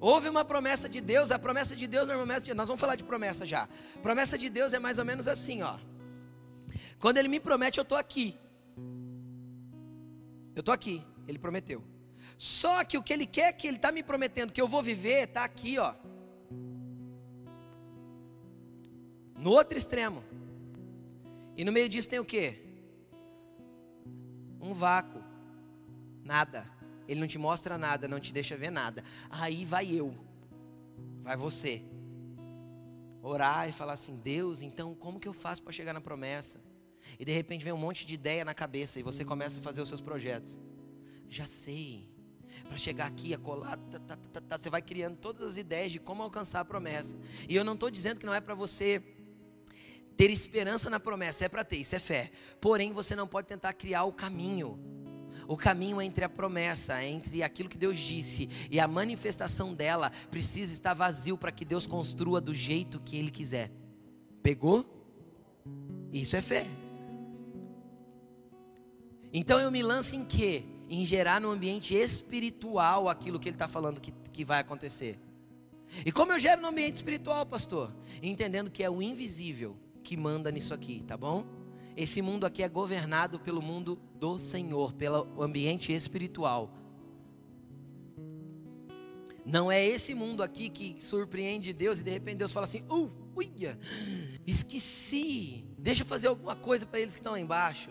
Houve 0.00 0.28
uma 0.28 0.44
promessa 0.44 0.88
de 0.88 1.00
Deus, 1.00 1.30
a 1.30 1.38
promessa 1.38 1.76
de 1.76 1.86
Deus 1.86 2.08
normalmente, 2.08 2.52
nós 2.52 2.66
vamos 2.66 2.80
falar 2.80 2.96
de 2.96 3.04
promessa 3.04 3.46
já. 3.46 3.68
Promessa 4.02 4.36
de 4.36 4.50
Deus 4.50 4.72
é 4.72 4.80
mais 4.80 4.98
ou 4.98 5.04
menos 5.04 5.28
assim, 5.28 5.62
ó. 5.62 5.78
Quando 6.98 7.18
ele 7.18 7.28
me 7.28 7.38
promete, 7.38 7.78
eu 7.78 7.82
estou 7.82 7.96
aqui. 7.96 8.36
Eu 10.52 10.60
estou 10.62 10.74
aqui, 10.74 11.00
ele 11.28 11.38
prometeu. 11.38 11.93
Só 12.36 12.84
que 12.84 12.98
o 12.98 13.02
que 13.02 13.12
ele 13.12 13.26
quer 13.26 13.52
que 13.52 13.66
ele 13.66 13.76
está 13.76 13.92
me 13.92 14.02
prometendo 14.02 14.52
que 14.52 14.60
eu 14.60 14.68
vou 14.68 14.82
viver, 14.82 15.28
está 15.28 15.44
aqui, 15.44 15.78
ó. 15.78 15.94
No 19.38 19.50
outro 19.50 19.76
extremo. 19.76 20.22
E 21.56 21.64
no 21.64 21.72
meio 21.72 21.88
disso 21.88 22.08
tem 22.08 22.18
o 22.18 22.24
que? 22.24 22.58
Um 24.60 24.72
vácuo. 24.72 25.22
Nada. 26.24 26.66
Ele 27.06 27.20
não 27.20 27.26
te 27.26 27.38
mostra 27.38 27.76
nada, 27.76 28.08
não 28.08 28.18
te 28.18 28.32
deixa 28.32 28.56
ver 28.56 28.70
nada. 28.70 29.04
Aí 29.28 29.64
vai 29.64 29.92
eu, 29.92 30.14
vai 31.22 31.36
você, 31.36 31.82
orar 33.22 33.68
e 33.68 33.72
falar 33.72 33.92
assim: 33.92 34.16
Deus, 34.16 34.62
então 34.62 34.94
como 34.94 35.20
que 35.20 35.28
eu 35.28 35.34
faço 35.34 35.62
para 35.62 35.72
chegar 35.72 35.92
na 35.92 36.00
promessa? 36.00 36.60
E 37.18 37.24
de 37.24 37.32
repente 37.32 37.62
vem 37.62 37.72
um 37.72 37.78
monte 37.78 38.06
de 38.06 38.14
ideia 38.14 38.44
na 38.44 38.54
cabeça 38.54 38.98
e 38.98 39.02
você 39.02 39.24
começa 39.24 39.60
a 39.60 39.62
fazer 39.62 39.82
os 39.82 39.88
seus 39.88 40.00
projetos. 40.00 40.58
Já 41.28 41.44
sei. 41.44 42.13
Para 42.68 42.76
chegar 42.76 43.06
aqui, 43.06 43.34
a 43.34 43.38
colar, 43.38 43.76
tá, 43.76 43.98
tá, 44.00 44.16
tá, 44.16 44.40
tá, 44.40 44.58
você 44.58 44.70
vai 44.70 44.82
criando 44.82 45.16
todas 45.16 45.52
as 45.52 45.56
ideias 45.56 45.92
de 45.92 45.98
como 45.98 46.22
alcançar 46.22 46.60
a 46.60 46.64
promessa. 46.64 47.16
E 47.48 47.54
eu 47.54 47.64
não 47.64 47.74
estou 47.74 47.90
dizendo 47.90 48.18
que 48.18 48.26
não 48.26 48.34
é 48.34 48.40
para 48.40 48.54
você 48.54 49.02
ter 50.16 50.30
esperança 50.30 50.88
na 50.88 50.98
promessa, 50.98 51.44
é 51.44 51.48
para 51.48 51.64
ter, 51.64 51.76
isso 51.76 51.94
é 51.94 51.98
fé. 51.98 52.30
Porém, 52.60 52.92
você 52.92 53.14
não 53.14 53.26
pode 53.26 53.48
tentar 53.48 53.72
criar 53.74 54.04
o 54.04 54.12
caminho. 54.12 54.78
O 55.46 55.56
caminho 55.56 56.00
entre 56.00 56.24
a 56.24 56.28
promessa, 56.28 57.04
entre 57.04 57.42
aquilo 57.42 57.68
que 57.68 57.76
Deus 57.76 57.98
disse 57.98 58.48
e 58.70 58.80
a 58.80 58.88
manifestação 58.88 59.74
dela, 59.74 60.10
precisa 60.30 60.72
estar 60.72 60.94
vazio 60.94 61.36
para 61.36 61.52
que 61.52 61.64
Deus 61.64 61.86
construa 61.86 62.40
do 62.40 62.54
jeito 62.54 63.00
que 63.00 63.16
Ele 63.16 63.30
quiser. 63.30 63.70
Pegou? 64.42 64.84
Isso 66.12 66.36
é 66.36 66.42
fé. 66.42 66.66
Então 69.32 69.58
eu 69.58 69.70
me 69.70 69.82
lanço 69.82 70.14
em 70.14 70.24
quê? 70.24 70.64
Em 70.94 71.04
gerar 71.04 71.40
no 71.40 71.50
ambiente 71.50 71.92
espiritual 71.92 73.08
aquilo 73.08 73.40
que 73.40 73.48
Ele 73.48 73.56
está 73.56 73.66
falando 73.66 74.00
que, 74.00 74.12
que 74.32 74.44
vai 74.44 74.60
acontecer. 74.60 75.18
E 76.06 76.12
como 76.12 76.32
eu 76.32 76.38
gero 76.38 76.62
no 76.62 76.68
ambiente 76.68 76.94
espiritual, 76.94 77.44
pastor? 77.44 77.92
Entendendo 78.22 78.70
que 78.70 78.82
é 78.84 78.88
o 78.88 79.02
invisível 79.02 79.76
que 80.04 80.16
manda 80.16 80.52
nisso 80.52 80.72
aqui, 80.72 81.02
tá 81.04 81.16
bom? 81.16 81.44
Esse 81.96 82.22
mundo 82.22 82.46
aqui 82.46 82.62
é 82.62 82.68
governado 82.68 83.40
pelo 83.40 83.60
mundo 83.60 83.98
do 84.14 84.38
Senhor, 84.38 84.92
pelo 84.92 85.42
ambiente 85.42 85.92
espiritual. 85.92 86.70
Não 89.44 89.70
é 89.70 89.84
esse 89.84 90.14
mundo 90.14 90.44
aqui 90.44 90.68
que 90.68 90.96
surpreende 91.00 91.72
Deus 91.72 91.98
e 91.98 92.04
de 92.04 92.10
repente 92.10 92.38
Deus 92.38 92.52
fala 92.52 92.64
assim: 92.64 92.84
uh, 92.88 93.10
uia, 93.36 93.76
esqueci, 94.46 95.64
deixa 95.76 96.04
eu 96.04 96.06
fazer 96.06 96.28
alguma 96.28 96.54
coisa 96.54 96.86
para 96.86 97.00
eles 97.00 97.14
que 97.14 97.20
estão 97.20 97.32
lá 97.32 97.40
embaixo. 97.40 97.90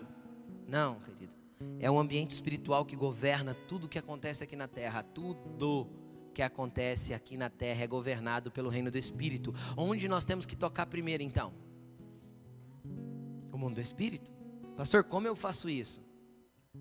Não, 0.66 1.00
querido. 1.00 1.33
É 1.78 1.90
um 1.90 1.98
ambiente 1.98 2.32
espiritual 2.32 2.84
que 2.84 2.96
governa 2.96 3.54
tudo 3.68 3.88
que 3.88 3.98
acontece 3.98 4.42
aqui 4.44 4.56
na 4.56 4.68
terra. 4.68 5.02
Tudo 5.02 5.88
que 6.32 6.42
acontece 6.42 7.14
aqui 7.14 7.36
na 7.36 7.50
terra 7.50 7.84
é 7.84 7.86
governado 7.86 8.50
pelo 8.50 8.68
reino 8.68 8.90
do 8.90 8.98
Espírito. 8.98 9.54
Onde 9.76 10.08
nós 10.08 10.24
temos 10.24 10.46
que 10.46 10.56
tocar 10.56 10.86
primeiro 10.86 11.22
então? 11.22 11.52
o 13.54 13.58
mundo 13.58 13.76
do 13.76 13.80
espírito. 13.80 14.32
Pastor, 14.76 15.04
como 15.04 15.26
eu 15.26 15.36
faço 15.36 15.70
isso? 15.70 16.02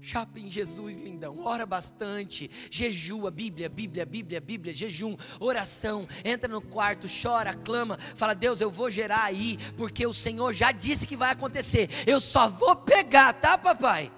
Chapa 0.02 0.40
em 0.40 0.50
Jesus, 0.50 0.98
lindão. 0.98 1.40
Ora 1.44 1.68
bastante. 1.68 2.50
Jejua, 2.72 3.30
Bíblia, 3.30 3.70
Bíblia, 3.70 4.06
Bíblia, 4.08 4.42
Bíblia, 4.42 4.74
jejum, 4.74 5.16
oração. 5.40 6.08
Entra 6.26 6.50
no 6.50 6.62
quarto, 6.62 7.08
chora, 7.08 7.54
clama. 7.54 8.00
Fala, 8.16 8.34
Deus, 8.34 8.60
eu 8.60 8.72
vou 8.72 8.90
gerar 8.90 9.24
aí, 9.24 9.60
porque 9.78 10.06
o 10.08 10.14
Senhor 10.14 10.52
já 10.52 10.72
disse 10.72 11.06
que 11.06 11.16
vai 11.16 11.32
acontecer. 11.32 11.90
Eu 12.08 12.20
só 12.20 12.50
vou 12.50 12.76
pegar, 12.76 13.34
tá, 13.34 13.56
papai? 13.56 14.12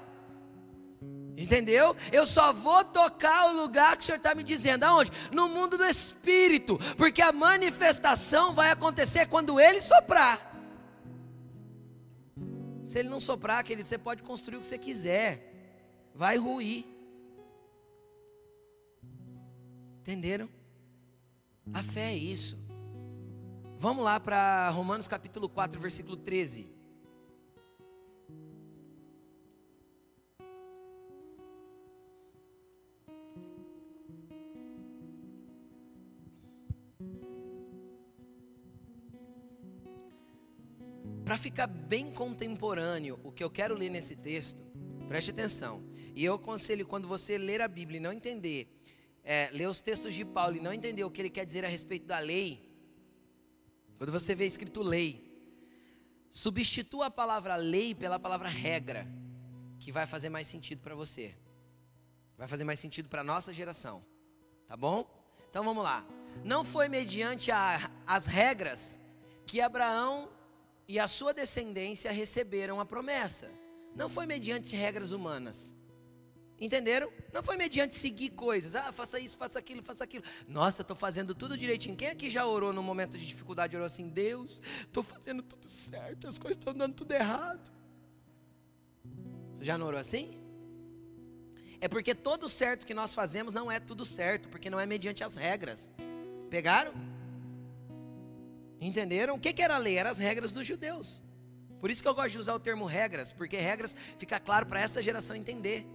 Entendeu? 1.38 1.96
Eu 2.12 2.26
só 2.26 2.54
vou 2.54 2.84
tocar 2.84 3.50
o 3.50 3.56
lugar 3.56 3.98
que 3.98 4.04
o 4.04 4.06
Senhor 4.06 4.18
está 4.18 4.34
me 4.34 4.44
dizendo. 4.44 4.84
Aonde? 4.84 5.12
No 5.32 5.50
mundo 5.50 5.78
do 5.78 5.84
Espírito. 5.84 6.78
Porque 6.98 7.22
a 7.22 7.32
manifestação 7.32 8.54
vai 8.54 8.72
acontecer 8.72 9.28
quando 9.28 9.60
Ele 9.60 9.82
soprar. 9.82 10.54
Se 12.86 13.00
ele 13.00 13.10
não 13.10 13.20
soprar, 13.20 13.64
querido, 13.64 13.88
você 13.88 13.98
pode 13.98 14.22
construir 14.22 14.58
o 14.58 14.62
que 14.62 14.68
você 14.68 14.78
quiser. 14.78 15.52
Vai 16.14 16.38
ruir. 16.38 16.86
Entenderam? 20.02 20.48
A 21.74 21.82
fé 21.82 22.12
é 22.12 22.16
isso. 22.16 22.58
Vamos 23.76 24.06
lá 24.06 24.20
para 24.20 24.70
Romanos 24.70 25.08
capítulo 25.08 25.50
4, 25.50 25.82
versículo 25.82 26.16
13. 26.16 26.75
Para 41.26 41.38
ficar 41.38 41.66
bem 41.66 42.12
contemporâneo, 42.12 43.20
o 43.24 43.32
que 43.32 43.44
eu 43.44 43.50
quero 43.50 43.74
ler 43.76 43.90
nesse 43.90 44.16
texto, 44.16 44.64
preste 45.08 45.32
atenção. 45.32 45.84
E 46.14 46.24
eu 46.24 46.36
aconselho, 46.36 46.86
quando 46.86 47.08
você 47.08 47.38
ler 47.38 47.62
a 47.62 47.68
Bíblia 47.68 47.98
e 47.98 48.02
não 48.02 48.14
entender, 48.14 48.68
é, 49.24 49.50
ler 49.52 49.68
os 49.68 49.82
textos 49.82 50.14
de 50.14 50.24
Paulo 50.24 50.56
e 50.56 50.60
não 50.60 50.72
entender 50.72 51.04
o 51.04 51.10
que 51.10 51.22
ele 51.22 51.32
quer 51.32 51.46
dizer 51.46 51.66
a 51.66 51.68
respeito 51.68 52.06
da 52.06 52.20
lei, 52.20 52.72
quando 53.98 54.12
você 54.12 54.36
vê 54.36 54.46
escrito 54.46 54.84
lei, 54.84 55.26
substitua 56.30 57.08
a 57.08 57.12
palavra 57.12 57.56
lei 57.56 57.96
pela 57.96 58.20
palavra 58.20 58.48
regra, 58.48 59.08
que 59.80 59.92
vai 59.92 60.06
fazer 60.06 60.30
mais 60.30 60.46
sentido 60.46 60.82
para 60.82 60.94
você. 60.94 61.36
Vai 62.38 62.48
fazer 62.48 62.64
mais 62.64 62.80
sentido 62.80 63.10
para 63.10 63.22
a 63.22 63.24
nossa 63.24 63.52
geração. 63.52 64.06
Tá 64.68 64.78
bom? 64.78 65.10
Então 65.50 65.64
vamos 65.64 65.84
lá. 65.84 66.06
Não 66.44 66.64
foi 66.64 66.88
mediante 66.88 67.52
a, 67.52 67.90
as 68.06 68.26
regras 68.26 69.00
que 69.46 69.62
Abraão 69.62 70.30
e 70.88 71.00
a 71.00 71.08
sua 71.08 71.34
descendência 71.34 72.12
receberam 72.12 72.80
a 72.80 72.86
promessa. 72.86 73.50
Não 73.96 74.10
foi 74.10 74.26
mediante 74.26 74.76
regras 74.76 75.12
humanas. 75.12 75.76
Entenderam? 76.60 77.12
Não 77.34 77.44
foi 77.44 77.58
mediante 77.58 77.96
seguir 77.96 78.30
coisas. 78.30 78.76
Ah, 78.76 78.92
faça 78.92 79.20
isso, 79.20 79.38
faça 79.38 79.60
aquilo, 79.60 79.84
faça 79.84 80.04
aquilo. 80.04 80.24
Nossa, 80.48 80.84
estou 80.84 80.96
fazendo 80.96 81.36
tudo 81.36 81.58
direitinho. 81.58 81.96
Quem 81.96 82.08
aqui 82.08 82.30
já 82.30 82.46
orou 82.46 82.72
no 82.72 82.82
momento 82.82 83.18
de 83.18 83.26
dificuldade? 83.26 83.76
Orou 83.76 83.86
assim: 83.86 84.08
Deus, 84.08 84.62
estou 84.82 85.04
fazendo 85.04 85.44
tudo 85.44 85.68
certo, 85.68 86.28
as 86.28 86.38
coisas 86.38 86.58
estão 86.58 86.74
dando 86.74 86.94
tudo 86.94 87.12
errado. 87.12 87.72
Você 89.56 89.66
já 89.66 89.78
não 89.78 89.88
orou 89.88 90.00
assim? 90.00 90.42
É 91.82 91.90
porque 91.90 92.16
todo 92.16 92.48
certo 92.48 92.86
que 92.86 92.94
nós 92.94 93.14
fazemos 93.14 93.54
não 93.54 93.70
é 93.70 93.80
tudo 93.80 94.06
certo, 94.06 94.48
porque 94.48 94.70
não 94.70 94.80
é 94.80 94.86
mediante 94.86 95.24
as 95.24 95.36
regras. 95.36 95.92
Pegaram? 96.56 96.94
Entenderam? 98.80 99.36
O 99.36 99.40
que, 99.40 99.62
era 99.62 99.76
a 99.76 99.78
lei? 99.78 99.98
Eram 99.98 100.12
as 100.12 100.20
regras 100.20 100.54
dos 100.54 100.66
judeus. 100.66 101.22
Por 101.82 101.92
isso 101.92 102.02
que 102.02 102.08
eu 102.08 102.16
gosto 102.16 102.32
de 102.32 102.38
usar 102.38 102.56
o 102.56 102.60
termo 102.62 102.86
regras, 102.86 103.34
porque 103.34 103.58
regras 103.58 103.94
fica 104.18 104.40
claro 104.40 104.66
para 104.66 104.80
esta 104.80 105.04
geração 105.04 105.36
entender. 105.36 105.86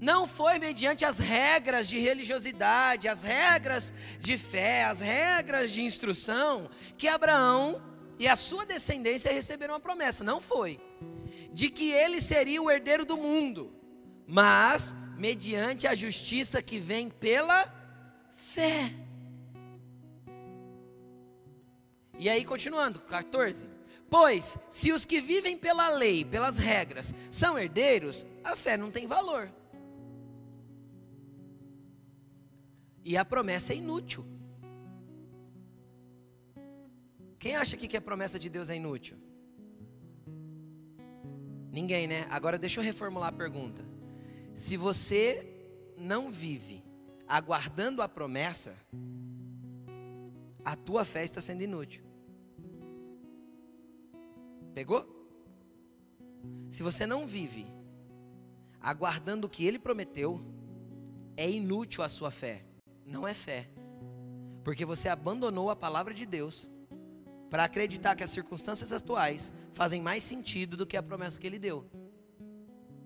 Não 0.00 0.26
foi 0.26 0.58
mediante 0.58 1.04
as 1.04 1.20
regras 1.20 1.86
de 1.86 2.00
religiosidade, 2.00 3.06
as 3.06 3.22
regras 3.22 3.94
de 4.18 4.36
fé, 4.36 4.82
as 4.86 4.98
regras 4.98 5.70
de 5.70 5.82
instrução 5.82 6.68
que 6.98 7.06
Abraão 7.06 7.80
e 8.18 8.26
a 8.26 8.34
sua 8.34 8.66
descendência 8.66 9.32
receberam 9.32 9.76
a 9.76 9.78
promessa. 9.78 10.24
Não 10.24 10.40
foi. 10.40 10.80
De 11.52 11.70
que 11.70 11.92
ele 11.92 12.20
seria 12.20 12.60
o 12.60 12.68
herdeiro 12.68 13.04
do 13.04 13.16
mundo, 13.16 13.72
mas 14.26 14.92
mediante 15.16 15.86
a 15.86 15.94
justiça 15.94 16.60
que 16.60 16.80
vem 16.80 17.08
pela 17.08 17.83
fé. 18.54 18.92
E 22.16 22.28
aí, 22.30 22.44
continuando, 22.44 23.00
14. 23.00 23.66
Pois, 24.08 24.56
se 24.70 24.92
os 24.92 25.04
que 25.04 25.20
vivem 25.20 25.58
pela 25.58 25.88
lei, 25.88 26.24
pelas 26.24 26.56
regras, 26.56 27.12
são 27.30 27.58
herdeiros, 27.58 28.24
a 28.44 28.54
fé 28.54 28.76
não 28.76 28.90
tem 28.92 29.06
valor. 29.06 29.52
E 33.04 33.16
a 33.16 33.24
promessa 33.24 33.72
é 33.72 33.76
inútil. 33.76 34.24
Quem 37.38 37.56
acha 37.56 37.74
aqui 37.74 37.88
que 37.88 37.96
a 37.96 38.00
promessa 38.00 38.38
de 38.38 38.48
Deus 38.48 38.70
é 38.70 38.76
inútil? 38.76 39.18
Ninguém, 41.72 42.06
né? 42.06 42.26
Agora 42.30 42.56
deixa 42.56 42.78
eu 42.78 42.84
reformular 42.84 43.30
a 43.30 43.32
pergunta. 43.32 43.84
Se 44.54 44.76
você 44.76 45.44
não 45.98 46.30
vive 46.30 46.83
aguardando 47.26 48.02
a 48.02 48.08
promessa, 48.08 48.74
a 50.64 50.76
tua 50.76 51.04
fé 51.04 51.24
está 51.24 51.40
sendo 51.40 51.62
inútil. 51.62 52.04
Pegou? 54.74 55.06
Se 56.68 56.82
você 56.82 57.06
não 57.06 57.26
vive 57.26 57.66
aguardando 58.80 59.46
o 59.46 59.50
que 59.50 59.64
ele 59.64 59.78
prometeu, 59.78 60.40
é 61.36 61.50
inútil 61.50 62.04
a 62.04 62.08
sua 62.08 62.30
fé. 62.30 62.64
Não 63.06 63.26
é 63.26 63.32
fé. 63.32 63.70
Porque 64.62 64.84
você 64.84 65.08
abandonou 65.08 65.70
a 65.70 65.76
palavra 65.76 66.12
de 66.12 66.26
Deus 66.26 66.70
para 67.48 67.64
acreditar 67.64 68.16
que 68.16 68.24
as 68.24 68.30
circunstâncias 68.30 68.92
atuais 68.92 69.52
fazem 69.72 70.02
mais 70.02 70.22
sentido 70.22 70.76
do 70.76 70.86
que 70.86 70.96
a 70.96 71.02
promessa 71.02 71.38
que 71.38 71.46
ele 71.46 71.58
deu. 71.58 71.88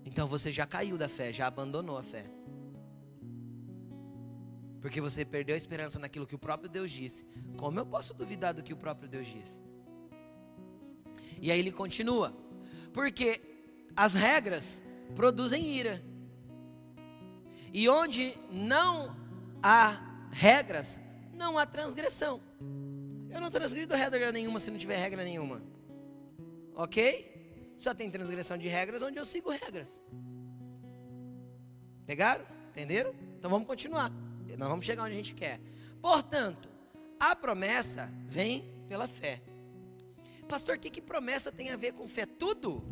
Então 0.04 0.26
você 0.26 0.50
já 0.50 0.66
caiu 0.66 0.96
da 0.96 1.09
fé, 1.09 1.33
já 1.33 1.46
abandonou 1.46 1.98
a 1.98 2.02
fé. 2.02 2.38
Porque 4.80 5.00
você 5.00 5.24
perdeu 5.24 5.54
a 5.54 5.56
esperança 5.56 5.98
naquilo 5.98 6.26
que 6.26 6.34
o 6.34 6.38
próprio 6.38 6.68
Deus 6.68 6.90
disse. 6.90 7.24
Como 7.56 7.78
eu 7.78 7.86
posso 7.86 8.14
duvidar 8.14 8.54
do 8.54 8.62
que 8.62 8.72
o 8.72 8.76
próprio 8.76 9.08
Deus 9.08 9.26
disse? 9.26 9.60
E 11.40 11.50
aí 11.50 11.58
ele 11.58 11.72
continua. 11.72 12.34
Porque 12.92 13.40
as 13.96 14.14
regras 14.14 14.82
produzem 15.14 15.76
ira. 15.76 16.02
E 17.72 17.88
onde 17.88 18.34
não 18.50 19.16
há 19.62 20.28
regras, 20.30 20.98
não 21.34 21.58
há 21.58 21.66
transgressão. 21.66 22.40
Eu 23.30 23.40
não 23.40 23.50
transgrido 23.50 23.94
regra 23.94 24.32
nenhuma 24.32 24.58
se 24.58 24.70
não 24.70 24.78
tiver 24.78 24.96
regra 24.96 25.22
nenhuma. 25.22 25.62
Ok? 26.74 27.74
Só 27.76 27.92
tem 27.94 28.10
transgressão 28.10 28.56
de 28.56 28.68
regras 28.68 29.02
onde 29.02 29.18
eu 29.18 29.24
sigo 29.24 29.50
regras. 29.50 30.00
Pegaram? 32.06 32.44
Entenderam? 32.70 33.14
Então 33.36 33.50
vamos 33.50 33.66
continuar. 33.66 34.10
Nós 34.56 34.68
vamos 34.68 34.84
chegar 34.84 35.04
onde 35.04 35.14
a 35.14 35.16
gente 35.16 35.34
quer. 35.34 35.61
Portanto, 36.00 36.68
a 37.18 37.34
promessa 37.34 38.11
vem 38.26 38.72
pela 38.88 39.06
fé. 39.06 39.42
Pastor, 40.48 40.76
o 40.76 40.78
que, 40.78 40.88
que 40.88 41.02
promessa 41.02 41.52
tem 41.52 41.70
a 41.70 41.76
ver 41.76 41.92
com 41.92 42.06
fé? 42.06 42.24
Tudo. 42.24 42.82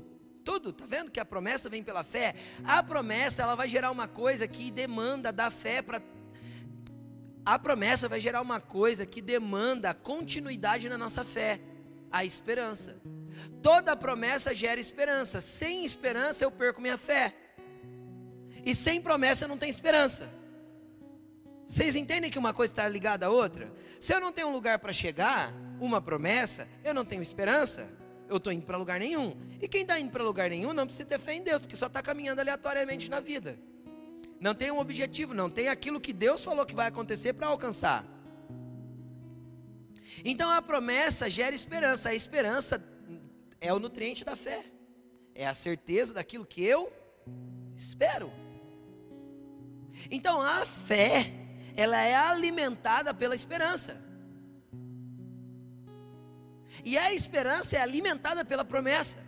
Tudo, 0.44 0.72
tá 0.72 0.84
vendo 0.86 1.10
que 1.10 1.18
a 1.18 1.24
promessa 1.24 1.68
vem 1.68 1.82
pela 1.82 2.04
fé? 2.04 2.34
A 2.62 2.82
promessa, 2.82 3.42
ela 3.42 3.56
vai 3.56 3.68
gerar 3.68 3.90
uma 3.90 4.06
coisa 4.06 4.46
que 4.46 4.70
demanda 4.70 5.32
da 5.32 5.50
fé 5.50 5.82
para 5.82 6.00
a 7.46 7.60
promessa 7.60 8.08
vai 8.08 8.18
gerar 8.18 8.42
uma 8.42 8.60
coisa 8.60 9.06
que 9.06 9.22
demanda 9.22 9.94
continuidade 9.94 10.88
na 10.88 10.98
nossa 10.98 11.22
fé, 11.22 11.60
a 12.10 12.24
esperança. 12.24 12.96
Toda 13.62 13.94
promessa 13.94 14.52
gera 14.52 14.80
esperança. 14.80 15.40
Sem 15.40 15.84
esperança 15.84 16.42
eu 16.42 16.50
perco 16.50 16.80
minha 16.80 16.98
fé. 16.98 17.32
E 18.64 18.74
sem 18.74 19.00
promessa 19.00 19.46
não 19.46 19.56
tem 19.56 19.70
esperança. 19.70 20.28
Vocês 21.66 21.96
entendem 21.96 22.30
que 22.30 22.38
uma 22.38 22.54
coisa 22.54 22.72
está 22.72 22.88
ligada 22.88 23.26
à 23.26 23.30
outra? 23.30 23.72
Se 24.00 24.14
eu 24.14 24.20
não 24.20 24.32
tenho 24.32 24.48
um 24.48 24.52
lugar 24.52 24.78
para 24.78 24.92
chegar, 24.92 25.52
uma 25.80 26.00
promessa, 26.00 26.68
eu 26.84 26.94
não 26.94 27.04
tenho 27.04 27.20
esperança, 27.20 27.90
eu 28.28 28.36
estou 28.36 28.52
indo 28.52 28.64
para 28.64 28.76
lugar 28.76 29.00
nenhum. 29.00 29.36
E 29.60 29.66
quem 29.66 29.82
está 29.82 29.98
indo 29.98 30.10
para 30.10 30.22
lugar 30.22 30.48
nenhum 30.50 30.72
não 30.72 30.86
precisa 30.86 31.08
ter 31.08 31.18
fé 31.18 31.34
em 31.34 31.42
Deus, 31.42 31.60
porque 31.60 31.76
só 31.76 31.86
está 31.86 32.00
caminhando 32.00 32.40
aleatoriamente 32.40 33.10
na 33.10 33.20
vida. 33.20 33.58
Não 34.38 34.54
tem 34.54 34.70
um 34.70 34.78
objetivo, 34.78 35.34
não 35.34 35.50
tem 35.50 35.68
aquilo 35.68 36.00
que 36.00 36.12
Deus 36.12 36.44
falou 36.44 36.64
que 36.64 36.74
vai 36.74 36.86
acontecer 36.86 37.32
para 37.32 37.48
alcançar. 37.48 38.04
Então 40.24 40.50
a 40.50 40.62
promessa 40.62 41.28
gera 41.28 41.54
esperança, 41.54 42.10
a 42.10 42.14
esperança 42.14 42.82
é 43.60 43.72
o 43.72 43.78
nutriente 43.78 44.24
da 44.24 44.36
fé, 44.36 44.64
é 45.34 45.46
a 45.46 45.54
certeza 45.54 46.14
daquilo 46.14 46.46
que 46.46 46.62
eu 46.62 46.92
espero. 47.74 48.32
Então 50.10 50.40
a 50.40 50.64
fé 50.64 51.45
ela 51.76 52.00
é 52.00 52.14
alimentada 52.14 53.12
pela 53.12 53.34
esperança. 53.34 54.00
E 56.84 56.96
a 56.96 57.12
esperança 57.12 57.76
é 57.76 57.80
alimentada 57.80 58.44
pela 58.44 58.64
promessa. 58.64 59.18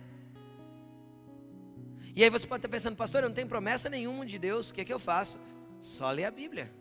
E 2.15 2.23
aí 2.23 2.29
você 2.29 2.47
pode 2.47 2.59
estar 2.59 2.69
pensando, 2.69 2.95
pastor, 2.95 3.23
eu 3.23 3.29
não 3.29 3.35
tenho 3.35 3.47
promessa 3.47 3.87
nenhuma 3.89 4.25
de 4.25 4.39
Deus, 4.39 4.69
o 4.69 4.73
que 4.73 4.81
é 4.81 4.85
que 4.85 4.93
eu 4.93 4.99
faço? 4.99 5.39
Só 5.79 6.09
ler 6.11 6.25
a 6.25 6.31
Bíblia. 6.31 6.73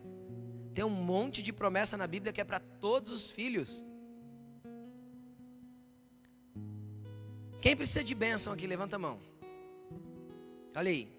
Tem 0.75 0.85
um 0.85 0.91
monte 0.91 1.43
de 1.43 1.53
promessa 1.53 1.97
na 1.97 2.07
Bíblia 2.07 2.33
que 2.33 2.41
é 2.41 2.45
para 2.45 2.59
todos 2.59 3.13
os 3.13 3.31
filhos. 3.31 3.85
Quem 7.61 7.77
precisa 7.77 8.03
de 8.03 8.15
bênção 8.15 8.53
aqui? 8.53 8.67
Levanta 8.67 8.97
a 8.97 8.99
mão. 8.99 9.21
Olha 10.75 10.91
aí. 10.91 11.18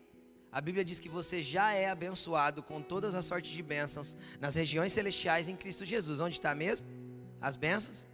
A 0.52 0.60
Bíblia 0.60 0.84
diz 0.84 1.00
que 1.00 1.08
você 1.08 1.44
já 1.44 1.74
é 1.74 1.90
abençoado 1.90 2.64
com 2.64 2.82
todas 2.82 3.14
as 3.14 3.26
sortes 3.26 3.52
de 3.52 3.62
bênçãos 3.62 4.18
nas 4.40 4.56
regiões 4.56 4.92
celestiais 4.92 5.48
em 5.48 5.56
Cristo 5.56 5.86
Jesus. 5.86 6.20
Onde 6.20 6.36
está 6.36 6.56
mesmo? 6.56 6.86
As 7.40 7.56
bênçãos? 7.56 8.08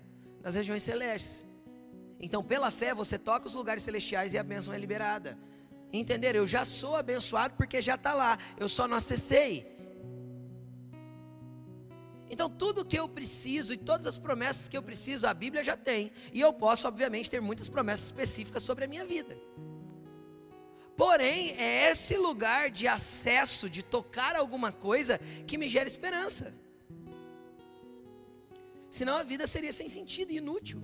Nas 0.44 0.54
regiões 0.54 0.84
celestes. 0.84 1.46
Então, 2.20 2.44
pela 2.44 2.70
fé, 2.72 2.94
você 2.94 3.18
toca 3.18 3.48
os 3.48 3.54
lugares 3.54 3.84
celestiais 3.84 4.34
e 4.34 4.38
a 4.38 4.44
bênção 4.44 4.74
é 4.74 4.78
liberada. 4.78 5.38
Entenderam? 5.94 6.40
Eu 6.40 6.48
já 6.48 6.66
sou 6.66 6.96
abençoado 6.96 7.54
porque 7.56 7.82
já 7.82 7.96
está 7.96 8.14
lá. 8.14 8.38
Eu 8.58 8.68
só 8.68 8.88
não 8.88 8.98
acessei. 8.98 9.74
Então, 12.30 12.50
tudo 12.50 12.84
que 12.84 12.98
eu 12.98 13.08
preciso 13.08 13.74
e 13.74 13.78
todas 13.78 14.06
as 14.06 14.18
promessas 14.18 14.68
que 14.68 14.76
eu 14.76 14.84
preciso, 14.84 15.26
a 15.26 15.34
Bíblia 15.34 15.64
já 15.64 15.78
tem. 15.78 16.12
E 16.34 16.42
eu 16.42 16.52
posso, 16.52 16.86
obviamente, 16.86 17.30
ter 17.30 17.40
muitas 17.40 17.70
promessas 17.70 18.08
específicas 18.08 18.62
sobre 18.64 18.84
a 18.84 18.88
minha 18.88 19.06
vida. 19.06 19.38
Porém, 20.98 21.52
é 21.60 21.92
esse 21.92 22.16
lugar 22.16 22.70
de 22.70 22.88
acesso, 22.88 23.70
de 23.70 23.84
tocar 23.84 24.36
alguma 24.36 24.72
coisa, 24.72 25.20
que 25.46 25.58
me 25.58 25.68
gera 25.68 25.88
esperança. 25.88 26.54
Senão 28.90 29.18
a 29.18 29.24
vida 29.24 29.46
seria 29.46 29.74
sem 29.74 29.90
sentido 29.90 30.32
e 30.32 30.38
inútil. 30.38 30.82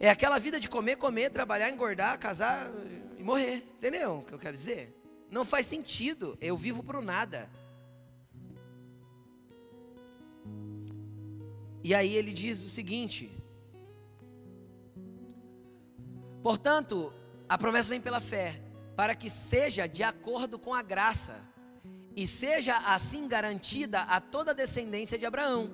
É 0.00 0.10
aquela 0.10 0.38
vida 0.38 0.58
de 0.58 0.68
comer, 0.68 0.96
comer, 0.96 1.30
trabalhar, 1.30 1.70
engordar, 1.70 2.18
casar 2.18 2.70
e 3.16 3.22
morrer. 3.22 3.64
Entendeu 3.76 4.18
o 4.18 4.24
que 4.24 4.32
eu 4.32 4.38
quero 4.38 4.56
dizer? 4.56 4.94
Não 5.30 5.44
faz 5.44 5.66
sentido. 5.66 6.36
Eu 6.40 6.56
vivo 6.56 6.82
para 6.82 6.98
o 6.98 7.02
nada. 7.02 7.48
E 11.84 11.94
aí 11.94 12.14
ele 12.14 12.32
diz 12.32 12.62
o 12.62 12.68
seguinte: 12.68 13.30
Portanto, 16.48 17.12
a 17.46 17.58
promessa 17.58 17.90
vem 17.90 18.00
pela 18.00 18.22
fé, 18.22 18.58
para 18.96 19.14
que 19.14 19.28
seja 19.28 19.86
de 19.86 20.02
acordo 20.02 20.58
com 20.58 20.72
a 20.72 20.80
graça, 20.80 21.46
e 22.16 22.26
seja 22.26 22.74
assim 22.86 23.28
garantida 23.28 24.00
a 24.00 24.18
toda 24.18 24.52
a 24.52 24.54
descendência 24.54 25.18
de 25.18 25.26
Abraão, 25.26 25.70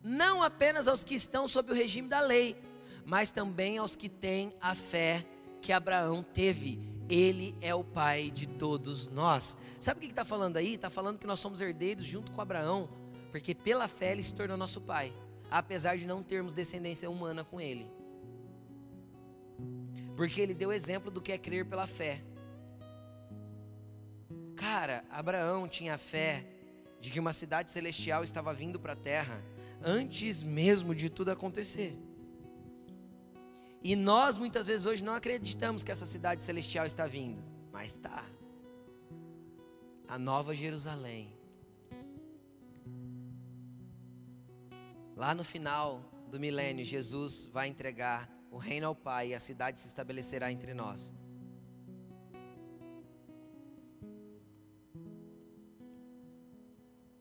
não 0.00 0.44
apenas 0.44 0.86
aos 0.86 1.02
que 1.02 1.16
estão 1.16 1.48
sob 1.48 1.72
o 1.72 1.74
regime 1.74 2.06
da 2.06 2.20
lei, 2.20 2.56
mas 3.04 3.32
também 3.32 3.78
aos 3.78 3.96
que 3.96 4.08
têm 4.08 4.52
a 4.60 4.76
fé 4.76 5.26
que 5.60 5.72
Abraão 5.72 6.22
teve. 6.22 6.78
Ele 7.08 7.56
é 7.60 7.74
o 7.74 7.82
pai 7.82 8.30
de 8.30 8.46
todos 8.46 9.08
nós. 9.08 9.56
Sabe 9.80 9.98
o 9.98 10.00
que 10.02 10.06
está 10.06 10.24
falando 10.24 10.56
aí? 10.56 10.74
Está 10.74 10.88
falando 10.88 11.18
que 11.18 11.26
nós 11.26 11.40
somos 11.40 11.60
herdeiros 11.60 12.06
junto 12.06 12.30
com 12.30 12.40
Abraão, 12.40 12.88
porque 13.32 13.56
pela 13.56 13.88
fé 13.88 14.12
ele 14.12 14.22
se 14.22 14.32
tornou 14.32 14.56
nosso 14.56 14.80
pai, 14.80 15.12
apesar 15.50 15.98
de 15.98 16.06
não 16.06 16.22
termos 16.22 16.52
descendência 16.52 17.10
humana 17.10 17.42
com 17.42 17.60
ele 17.60 17.98
porque 20.20 20.38
ele 20.38 20.52
deu 20.52 20.70
exemplo 20.70 21.10
do 21.10 21.18
que 21.18 21.32
é 21.32 21.38
crer 21.38 21.64
pela 21.64 21.86
fé. 21.86 22.20
Cara, 24.54 25.02
Abraão 25.08 25.66
tinha 25.66 25.96
fé 25.96 26.44
de 27.00 27.10
que 27.10 27.18
uma 27.18 27.32
cidade 27.32 27.70
celestial 27.70 28.22
estava 28.22 28.52
vindo 28.52 28.78
para 28.78 28.92
a 28.92 28.96
terra 28.96 29.42
antes 29.82 30.42
mesmo 30.42 30.94
de 30.94 31.08
tudo 31.08 31.30
acontecer. 31.30 31.98
E 33.82 33.96
nós 33.96 34.36
muitas 34.36 34.66
vezes 34.66 34.84
hoje 34.84 35.02
não 35.02 35.14
acreditamos 35.14 35.82
que 35.82 35.90
essa 35.90 36.04
cidade 36.04 36.42
celestial 36.42 36.84
está 36.84 37.06
vindo, 37.06 37.42
mas 37.72 37.90
está. 37.90 38.22
A 40.06 40.18
nova 40.18 40.54
Jerusalém. 40.54 41.32
Lá 45.16 45.34
no 45.34 45.44
final 45.44 46.04
do 46.30 46.38
milênio, 46.38 46.84
Jesus 46.84 47.46
vai 47.46 47.68
entregar 47.68 48.28
o 48.50 48.58
reino 48.58 48.88
ao 48.88 48.94
Pai 48.94 49.28
e 49.28 49.34
a 49.34 49.40
cidade 49.40 49.78
se 49.78 49.86
estabelecerá 49.86 50.50
entre 50.50 50.74
nós. 50.74 51.14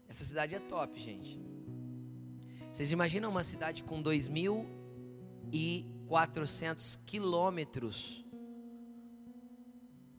Essa 0.08 0.26
cidade 0.26 0.56
é 0.56 0.60
top, 0.60 1.00
gente. 1.00 1.39
Vocês 2.72 2.92
imaginam 2.92 3.30
uma 3.30 3.44
cidade 3.44 3.84
com 3.84 4.02
2.400 4.02 7.00
quilômetros 7.06 8.26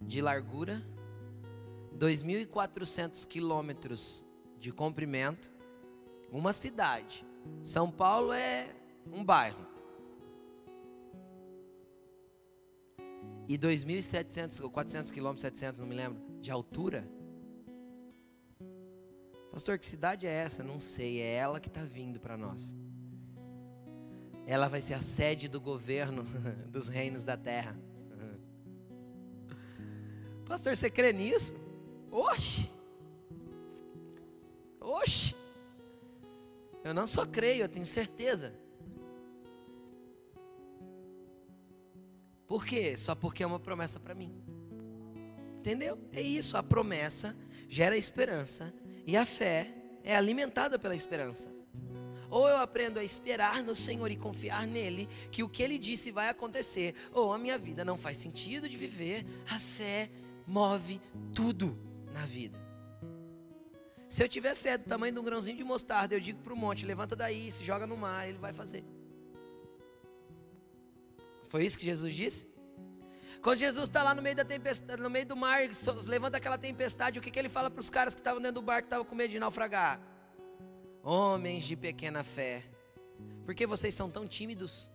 de 0.00 0.22
largura, 0.22 0.80
2.400 1.98 3.26
quilômetros 3.26 4.24
de 4.58 4.70
comprimento 4.72 5.52
Uma 6.30 6.52
cidade. 6.52 7.26
São 7.62 7.90
Paulo 7.90 8.32
é 8.32 8.72
um 9.10 9.24
bairro. 9.24 9.69
E 13.48 13.58
2.700 13.58 14.62
ou 14.62 14.70
400 14.70 15.10
quilômetros, 15.10 15.42
700, 15.42 15.80
não 15.80 15.86
me 15.86 15.94
lembro, 15.94 16.22
de 16.40 16.50
altura. 16.50 17.08
Pastor, 19.50 19.78
que 19.78 19.86
cidade 19.86 20.26
é 20.26 20.30
essa? 20.30 20.62
Não 20.62 20.78
sei, 20.78 21.20
é 21.20 21.34
ela 21.34 21.58
que 21.58 21.68
está 21.68 21.82
vindo 21.82 22.20
para 22.20 22.36
nós. 22.36 22.76
Ela 24.46 24.68
vai 24.68 24.80
ser 24.80 24.94
a 24.94 25.00
sede 25.00 25.48
do 25.48 25.60
governo 25.60 26.24
dos 26.70 26.88
reinos 26.88 27.24
da 27.24 27.36
terra. 27.36 27.76
Pastor, 30.46 30.76
você 30.76 30.88
crê 30.88 31.12
nisso? 31.12 31.54
Oxe! 32.10 32.70
Oxe! 34.80 35.34
Eu 36.82 36.94
não 36.94 37.06
só 37.06 37.26
creio, 37.26 37.62
eu 37.64 37.68
tenho 37.68 37.84
certeza. 37.84 38.54
Por 42.50 42.66
quê? 42.66 42.96
Só 42.96 43.14
porque 43.14 43.44
é 43.44 43.46
uma 43.46 43.60
promessa 43.60 44.00
para 44.00 44.12
mim. 44.12 44.34
Entendeu? 45.60 45.96
É 46.12 46.20
isso, 46.20 46.56
a 46.56 46.64
promessa 46.64 47.36
gera 47.68 47.96
esperança 47.96 48.74
e 49.06 49.16
a 49.16 49.24
fé 49.24 49.72
é 50.02 50.16
alimentada 50.16 50.76
pela 50.76 50.96
esperança. 50.96 51.48
Ou 52.28 52.48
eu 52.48 52.56
aprendo 52.56 52.98
a 52.98 53.04
esperar 53.04 53.62
no 53.62 53.72
Senhor 53.72 54.10
e 54.10 54.16
confiar 54.16 54.66
nele, 54.66 55.08
que 55.30 55.44
o 55.44 55.48
que 55.48 55.62
ele 55.62 55.78
disse 55.78 56.10
vai 56.10 56.28
acontecer, 56.28 56.96
ou 57.12 57.32
a 57.32 57.38
minha 57.38 57.56
vida 57.56 57.84
não 57.84 57.96
faz 57.96 58.16
sentido 58.16 58.68
de 58.68 58.76
viver, 58.76 59.24
a 59.48 59.60
fé 59.60 60.10
move 60.44 61.00
tudo 61.32 61.78
na 62.12 62.26
vida. 62.26 62.58
Se 64.08 64.24
eu 64.24 64.28
tiver 64.28 64.56
fé 64.56 64.76
do 64.76 64.88
tamanho 64.88 65.14
de 65.14 65.20
um 65.20 65.24
grãozinho 65.24 65.56
de 65.56 65.62
mostarda, 65.62 66.16
eu 66.16 66.20
digo 66.20 66.42
para 66.42 66.52
o 66.52 66.56
monte: 66.56 66.84
levanta 66.84 67.14
daí, 67.14 67.48
se 67.52 67.64
joga 67.64 67.86
no 67.86 67.96
mar, 67.96 68.28
ele 68.28 68.38
vai 68.38 68.52
fazer. 68.52 68.84
Foi 71.50 71.64
isso 71.64 71.76
que 71.76 71.84
Jesus 71.84 72.14
disse? 72.14 72.48
Quando 73.42 73.58
Jesus 73.58 73.88
está 73.88 74.04
lá 74.04 74.14
no 74.14 74.22
meio 74.22 74.36
da 74.36 74.44
tempestade, 74.44 75.02
no 75.02 75.10
meio 75.10 75.26
do 75.26 75.36
mar, 75.36 75.62
levanta 76.06 76.36
aquela 76.36 76.56
tempestade, 76.56 77.18
o 77.18 77.22
que, 77.22 77.30
que 77.30 77.38
ele 77.38 77.48
fala 77.48 77.68
para 77.68 77.80
os 77.80 77.90
caras 77.90 78.14
que 78.14 78.20
estavam 78.20 78.40
dentro 78.40 78.60
do 78.60 78.62
barco, 78.62 78.82
que 78.82 78.86
estavam 78.86 79.04
com 79.04 79.16
medo 79.16 79.32
de 79.32 79.40
naufragar? 79.40 80.00
Homens 81.02 81.64
de 81.64 81.74
pequena 81.74 82.22
fé, 82.22 82.62
por 83.44 83.52
que 83.52 83.66
vocês 83.66 83.92
são 83.92 84.08
tão 84.08 84.28
tímidos? 84.28 84.90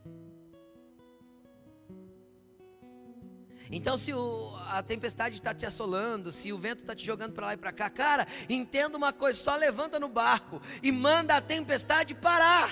Então, 3.69 3.97
se 3.97 4.13
o, 4.13 4.55
a 4.69 4.81
tempestade 4.81 5.35
está 5.35 5.53
te 5.53 5.65
assolando, 5.65 6.31
se 6.31 6.53
o 6.53 6.57
vento 6.57 6.81
está 6.81 6.95
te 6.95 7.05
jogando 7.05 7.33
para 7.33 7.47
lá 7.47 7.53
e 7.55 7.57
para 7.57 7.73
cá, 7.73 7.89
cara, 7.89 8.25
entenda 8.47 8.95
uma 8.95 9.11
coisa: 9.11 9.37
só 9.37 9.57
levanta 9.57 9.99
no 9.99 10.07
barco 10.07 10.61
e 10.81 10.89
manda 10.89 11.35
a 11.35 11.41
tempestade 11.41 12.15
parar. 12.15 12.69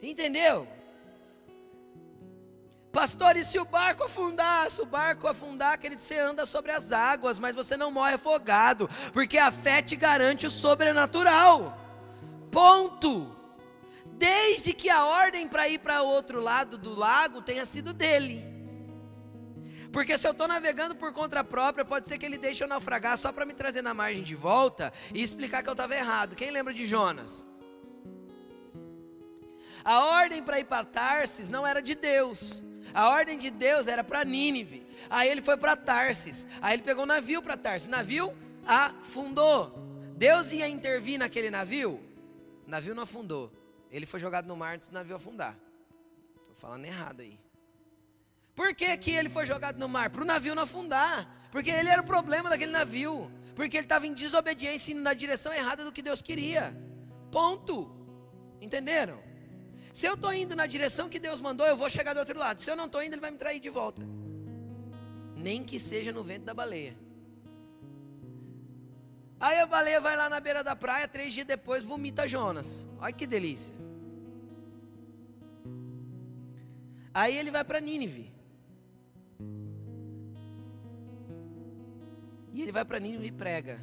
Entendeu? 0.00 0.68
Pastor, 2.94 3.36
e 3.36 3.42
se 3.42 3.58
o 3.58 3.64
barco 3.64 4.04
afundar? 4.04 4.70
Se 4.70 4.80
o 4.80 4.86
barco 4.86 5.26
afundar, 5.26 5.76
querido, 5.76 6.00
você 6.00 6.16
anda 6.16 6.46
sobre 6.46 6.70
as 6.70 6.92
águas, 6.92 7.40
mas 7.40 7.52
você 7.52 7.76
não 7.76 7.90
morre 7.90 8.14
afogado, 8.14 8.88
porque 9.12 9.36
a 9.36 9.50
fé 9.50 9.82
te 9.82 9.96
garante 9.96 10.46
o 10.46 10.50
sobrenatural. 10.50 11.76
Ponto 12.52 13.34
desde 14.12 14.72
que 14.72 14.88
a 14.88 15.04
ordem 15.04 15.48
para 15.48 15.68
ir 15.68 15.80
para 15.80 16.02
outro 16.02 16.40
lado 16.40 16.78
do 16.78 16.94
lago 16.94 17.42
tenha 17.42 17.66
sido 17.66 17.92
dele. 17.92 18.44
Porque 19.92 20.16
se 20.16 20.28
eu 20.28 20.30
estou 20.30 20.46
navegando 20.46 20.94
por 20.94 21.12
conta 21.12 21.42
própria, 21.42 21.84
pode 21.84 22.08
ser 22.08 22.16
que 22.16 22.24
ele 22.24 22.38
deixe 22.38 22.62
eu 22.62 22.68
naufragar 22.68 23.18
só 23.18 23.32
para 23.32 23.44
me 23.44 23.54
trazer 23.54 23.82
na 23.82 23.92
margem 23.92 24.22
de 24.22 24.36
volta 24.36 24.92
e 25.12 25.20
explicar 25.20 25.64
que 25.64 25.68
eu 25.68 25.72
estava 25.72 25.96
errado. 25.96 26.36
Quem 26.36 26.52
lembra 26.52 26.72
de 26.72 26.86
Jonas? 26.86 27.44
A 29.84 29.98
ordem 29.98 30.44
para 30.44 30.60
ir 30.60 30.64
para 30.64 30.84
Tarsis 30.84 31.48
não 31.48 31.66
era 31.66 31.82
de 31.82 31.96
Deus. 31.96 32.64
A 32.94 33.08
ordem 33.08 33.36
de 33.36 33.50
Deus 33.50 33.88
era 33.88 34.04
para 34.04 34.24
Nínive. 34.24 34.86
Aí 35.10 35.28
ele 35.28 35.42
foi 35.42 35.56
para 35.56 35.76
Tarsis. 35.76 36.46
Aí 36.62 36.74
ele 36.74 36.82
pegou 36.82 37.02
um 37.02 37.06
navio 37.06 37.42
para 37.42 37.56
Tarsis. 37.56 37.88
Navio 37.88 38.32
afundou. 38.64 39.76
Deus 40.16 40.52
ia 40.52 40.68
intervir 40.68 41.18
naquele 41.18 41.50
navio? 41.50 42.00
Navio 42.66 42.94
não 42.94 43.02
afundou. 43.02 43.52
Ele 43.90 44.06
foi 44.06 44.20
jogado 44.20 44.46
no 44.46 44.56
mar 44.56 44.76
antes 44.76 44.88
do 44.88 44.94
navio 44.94 45.16
afundar. 45.16 45.56
Estou 46.40 46.54
falando 46.54 46.84
errado 46.84 47.20
aí. 47.20 47.38
Por 48.54 48.72
que, 48.74 48.96
que 48.96 49.10
ele 49.10 49.28
foi 49.28 49.44
jogado 49.44 49.78
no 49.78 49.88
mar? 49.88 50.10
Para 50.10 50.22
o 50.22 50.24
navio 50.24 50.54
não 50.54 50.62
afundar. 50.62 51.48
Porque 51.50 51.70
ele 51.70 51.88
era 51.88 52.00
o 52.00 52.06
problema 52.06 52.48
daquele 52.48 52.70
navio. 52.70 53.30
Porque 53.56 53.76
ele 53.76 53.86
estava 53.86 54.06
em 54.06 54.14
desobediência 54.14 54.92
indo 54.92 55.00
na 55.00 55.14
direção 55.14 55.52
errada 55.52 55.84
do 55.84 55.90
que 55.90 56.00
Deus 56.00 56.22
queria. 56.22 56.76
Ponto. 57.32 57.92
Entenderam? 58.60 59.20
Se 59.98 60.06
eu 60.06 60.14
estou 60.14 60.32
indo 60.32 60.56
na 60.56 60.66
direção 60.66 61.08
que 61.08 61.20
Deus 61.20 61.40
mandou, 61.40 61.64
eu 61.64 61.76
vou 61.76 61.88
chegar 61.88 62.14
do 62.14 62.18
outro 62.18 62.36
lado. 62.36 62.60
Se 62.60 62.68
eu 62.68 62.74
não 62.74 62.86
estou 62.86 63.00
indo, 63.00 63.14
ele 63.14 63.20
vai 63.20 63.30
me 63.30 63.38
trair 63.38 63.60
de 63.60 63.70
volta. 63.70 64.02
Nem 65.36 65.62
que 65.62 65.78
seja 65.78 66.10
no 66.10 66.24
vento 66.24 66.44
da 66.44 66.52
baleia. 66.52 66.96
Aí 69.38 69.60
a 69.60 69.66
baleia 69.66 70.00
vai 70.00 70.16
lá 70.16 70.28
na 70.28 70.40
beira 70.40 70.64
da 70.64 70.74
praia, 70.74 71.06
três 71.06 71.32
dias 71.32 71.46
depois 71.46 71.84
vomita 71.84 72.26
Jonas. 72.26 72.88
Olha 72.98 73.12
que 73.12 73.24
delícia. 73.24 73.72
Aí 77.12 77.38
ele 77.38 77.52
vai 77.52 77.62
para 77.62 77.78
Nínive. 77.78 78.34
E 82.52 82.62
ele 82.62 82.72
vai 82.72 82.84
para 82.84 82.98
Nínive 82.98 83.28
e 83.28 83.32
prega. 83.32 83.80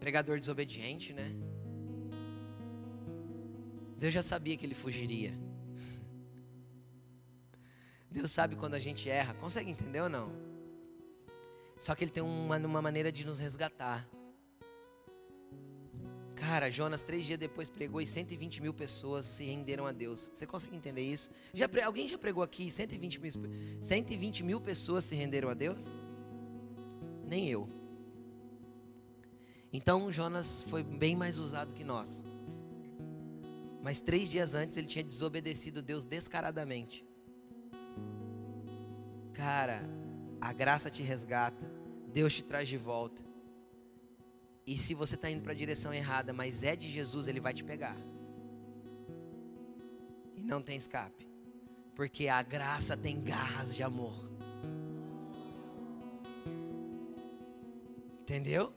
Pregador 0.00 0.38
desobediente, 0.38 1.12
né? 1.12 1.36
Deus 3.96 4.12
já 4.12 4.22
sabia 4.22 4.56
que 4.56 4.66
ele 4.66 4.74
fugiria. 4.74 5.32
Deus 8.10 8.30
sabe 8.30 8.56
quando 8.56 8.74
a 8.74 8.78
gente 8.78 9.08
erra. 9.08 9.34
Consegue 9.34 9.70
entender 9.70 10.00
ou 10.00 10.08
não? 10.08 10.32
Só 11.78 11.94
que 11.94 12.04
ele 12.04 12.10
tem 12.10 12.22
uma, 12.22 12.56
uma 12.58 12.82
maneira 12.82 13.12
de 13.12 13.24
nos 13.24 13.38
resgatar. 13.38 14.06
Cara, 16.34 16.70
Jonas, 16.70 17.02
três 17.02 17.24
dias 17.24 17.38
depois 17.38 17.68
pregou 17.68 18.00
e 18.00 18.06
120 18.06 18.60
mil 18.62 18.72
pessoas 18.72 19.24
se 19.24 19.44
renderam 19.44 19.86
a 19.86 19.92
Deus. 19.92 20.30
Você 20.32 20.46
consegue 20.46 20.76
entender 20.76 21.02
isso? 21.02 21.30
Já, 21.52 21.66
alguém 21.84 22.06
já 22.06 22.18
pregou 22.18 22.42
aqui 22.42 22.70
120 22.70 23.20
mil, 23.20 23.32
120 23.80 24.42
mil 24.44 24.60
pessoas 24.60 25.04
se 25.04 25.14
renderam 25.14 25.48
a 25.48 25.54
Deus? 25.54 25.92
Nem 27.24 27.48
eu. 27.48 27.68
Então 29.72 30.12
Jonas 30.12 30.62
foi 30.62 30.82
bem 30.82 31.16
mais 31.16 31.38
usado 31.38 31.74
que 31.74 31.82
nós. 31.82 32.24
Mas 33.86 34.00
três 34.00 34.28
dias 34.28 34.52
antes 34.56 34.76
ele 34.76 34.88
tinha 34.88 35.04
desobedecido 35.04 35.80
Deus 35.80 36.04
descaradamente. 36.04 37.06
Cara, 39.32 39.80
a 40.40 40.52
graça 40.52 40.90
te 40.90 41.04
resgata, 41.04 41.70
Deus 42.12 42.34
te 42.34 42.42
traz 42.42 42.68
de 42.68 42.76
volta. 42.76 43.22
E 44.66 44.76
se 44.76 44.92
você 44.92 45.14
está 45.14 45.30
indo 45.30 45.40
para 45.40 45.52
a 45.52 45.54
direção 45.54 45.94
errada, 45.94 46.32
mas 46.32 46.64
é 46.64 46.74
de 46.74 46.88
Jesus, 46.88 47.28
Ele 47.28 47.38
vai 47.38 47.54
te 47.54 47.62
pegar. 47.62 47.96
E 50.34 50.42
não 50.42 50.60
tem 50.60 50.76
escape. 50.76 51.30
Porque 51.94 52.26
a 52.26 52.42
graça 52.42 52.96
tem 52.96 53.22
garras 53.22 53.72
de 53.72 53.84
amor. 53.84 54.16
Entendeu? 58.22 58.72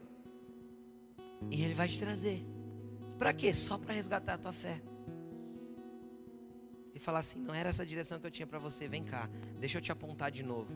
E 1.50 1.64
Ele 1.64 1.74
vai 1.74 1.88
te 1.88 1.98
trazer. 1.98 2.46
Para 3.18 3.32
quê? 3.32 3.52
Só 3.52 3.76
para 3.76 3.92
resgatar 3.92 4.34
a 4.34 4.38
tua 4.38 4.52
fé. 4.52 4.80
Falar 7.00 7.20
assim: 7.20 7.38
não 7.38 7.54
era 7.54 7.70
essa 7.70 7.84
direção 7.84 8.20
que 8.20 8.26
eu 8.26 8.30
tinha 8.30 8.46
para 8.46 8.58
você, 8.58 8.86
vem 8.86 9.02
cá, 9.02 9.28
deixa 9.58 9.78
eu 9.78 9.82
te 9.82 9.90
apontar 9.90 10.30
de 10.30 10.42
novo. 10.42 10.70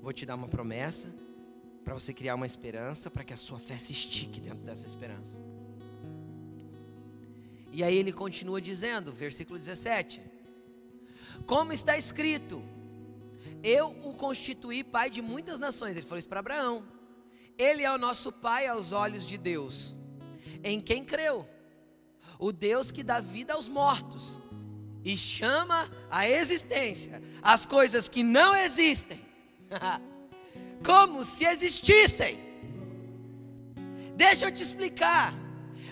Vou 0.00 0.12
te 0.12 0.24
dar 0.24 0.36
uma 0.36 0.46
promessa 0.46 1.12
para 1.84 1.92
você 1.94 2.14
criar 2.14 2.36
uma 2.36 2.46
esperança, 2.46 3.10
para 3.10 3.24
que 3.24 3.32
a 3.32 3.36
sua 3.36 3.58
fé 3.58 3.76
se 3.76 3.92
estique 3.92 4.40
dentro 4.40 4.60
dessa 4.60 4.86
esperança. 4.86 5.40
E 7.72 7.82
aí 7.82 7.96
ele 7.96 8.12
continua 8.12 8.60
dizendo, 8.60 9.12
versículo 9.12 9.58
17: 9.58 10.22
Como 11.44 11.72
está 11.72 11.98
escrito, 11.98 12.62
eu 13.64 13.90
o 14.04 14.14
constituí 14.14 14.84
pai 14.84 15.10
de 15.10 15.20
muitas 15.20 15.58
nações. 15.58 15.96
Ele 15.96 16.06
falou 16.06 16.18
isso 16.20 16.28
para 16.28 16.38
Abraão. 16.38 16.86
Ele 17.58 17.82
é 17.82 17.92
o 17.92 17.98
nosso 17.98 18.30
pai 18.30 18.68
aos 18.68 18.92
olhos 18.92 19.26
de 19.26 19.36
Deus, 19.36 19.94
em 20.62 20.80
quem 20.80 21.04
creu, 21.04 21.48
o 22.38 22.52
Deus 22.52 22.92
que 22.92 23.02
dá 23.02 23.20
vida 23.20 23.54
aos 23.54 23.66
mortos 23.66 24.40
e 25.04 25.16
chama 25.16 25.90
à 26.10 26.28
existência 26.28 27.22
as 27.42 27.66
coisas 27.66 28.08
que 28.08 28.22
não 28.22 28.56
existem. 28.56 29.20
como 30.84 31.24
se 31.24 31.44
existissem. 31.44 32.38
Deixa 34.14 34.46
eu 34.46 34.52
te 34.52 34.62
explicar. 34.62 35.34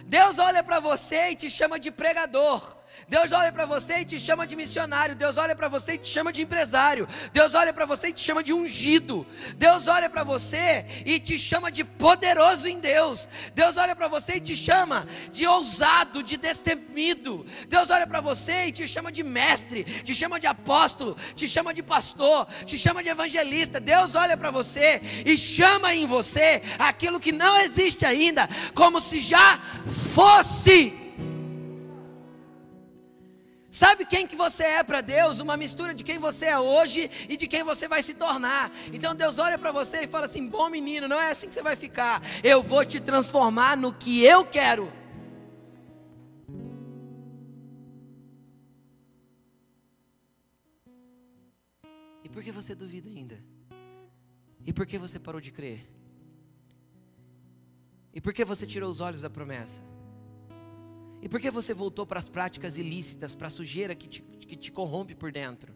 Deus 0.04 0.38
olha 0.38 0.62
para 0.62 0.78
você 0.78 1.30
e 1.30 1.36
te 1.36 1.48
chama 1.48 1.78
de 1.78 1.90
pregador. 1.90 2.76
Deus 3.08 3.32
olha 3.32 3.52
para 3.52 3.66
você 3.66 3.98
e 3.98 4.04
te 4.04 4.18
chama 4.18 4.46
de 4.46 4.56
missionário. 4.56 5.14
Deus 5.14 5.36
olha 5.36 5.54
para 5.54 5.68
você 5.68 5.94
e 5.94 5.98
te 5.98 6.08
chama 6.08 6.32
de 6.32 6.42
empresário. 6.42 7.08
Deus 7.32 7.54
olha 7.54 7.72
para 7.72 7.84
você 7.84 8.08
e 8.08 8.12
te 8.12 8.20
chama 8.20 8.42
de 8.42 8.52
ungido. 8.52 9.26
Deus 9.56 9.88
olha 9.88 10.08
para 10.08 10.24
você 10.24 10.86
e 11.04 11.18
te 11.18 11.38
chama 11.38 11.70
de 11.70 11.84
poderoso 11.84 12.68
em 12.68 12.78
Deus. 12.78 13.28
Deus 13.54 13.76
olha 13.76 13.94
para 13.94 14.08
você 14.08 14.36
e 14.36 14.40
te 14.40 14.56
chama 14.56 15.06
de 15.30 15.46
ousado, 15.46 16.22
de 16.22 16.36
destemido. 16.36 17.44
Deus 17.68 17.90
olha 17.90 18.06
para 18.06 18.20
você 18.20 18.66
e 18.66 18.72
te 18.72 18.88
chama 18.88 19.10
de 19.10 19.22
mestre, 19.22 19.84
te 19.84 20.14
chama 20.14 20.38
de 20.38 20.46
apóstolo, 20.46 21.16
te 21.34 21.48
chama 21.48 21.74
de 21.74 21.82
pastor, 21.82 22.46
te 22.64 22.78
chama 22.78 23.02
de 23.02 23.08
evangelista. 23.08 23.80
Deus 23.80 24.14
olha 24.14 24.36
para 24.36 24.50
você 24.50 25.00
e 25.26 25.36
chama 25.36 25.94
em 25.94 26.06
você 26.06 26.62
aquilo 26.78 27.20
que 27.20 27.32
não 27.32 27.56
existe 27.58 28.06
ainda, 28.06 28.48
como 28.74 29.00
se 29.00 29.20
já 29.20 29.60
fosse. 30.14 31.01
Sabe 33.72 34.04
quem 34.04 34.26
que 34.26 34.36
você 34.36 34.64
é 34.64 34.82
para 34.84 35.00
Deus? 35.00 35.40
Uma 35.40 35.56
mistura 35.56 35.94
de 35.94 36.04
quem 36.04 36.18
você 36.18 36.44
é 36.44 36.58
hoje 36.58 37.10
e 37.26 37.38
de 37.38 37.48
quem 37.48 37.62
você 37.64 37.88
vai 37.88 38.02
se 38.02 38.12
tornar. 38.12 38.70
Então 38.92 39.14
Deus 39.14 39.38
olha 39.38 39.58
para 39.58 39.72
você 39.72 40.02
e 40.02 40.06
fala 40.06 40.26
assim: 40.26 40.46
"Bom 40.46 40.68
menino, 40.68 41.08
não 41.08 41.18
é 41.18 41.30
assim 41.30 41.48
que 41.48 41.54
você 41.54 41.62
vai 41.62 41.74
ficar. 41.74 42.20
Eu 42.44 42.62
vou 42.62 42.84
te 42.84 43.00
transformar 43.00 43.74
no 43.78 43.90
que 43.90 44.22
eu 44.22 44.44
quero." 44.44 44.92
E 52.22 52.28
por 52.28 52.42
que 52.42 52.52
você 52.52 52.74
duvida 52.74 53.08
ainda? 53.08 53.42
E 54.66 54.70
por 54.70 54.84
que 54.84 54.98
você 54.98 55.18
parou 55.18 55.40
de 55.40 55.50
crer? 55.50 55.80
E 58.12 58.20
por 58.20 58.34
que 58.34 58.44
você 58.44 58.66
tirou 58.66 58.90
os 58.90 59.00
olhos 59.00 59.22
da 59.22 59.30
promessa? 59.30 59.91
E 61.22 61.28
por 61.28 61.40
que 61.40 61.52
você 61.52 61.72
voltou 61.72 62.04
para 62.04 62.18
as 62.18 62.28
práticas 62.28 62.76
ilícitas, 62.76 63.32
para 63.32 63.46
a 63.46 63.50
sujeira 63.50 63.94
que 63.94 64.08
te, 64.08 64.22
que 64.22 64.56
te 64.56 64.72
corrompe 64.72 65.14
por 65.14 65.30
dentro? 65.30 65.72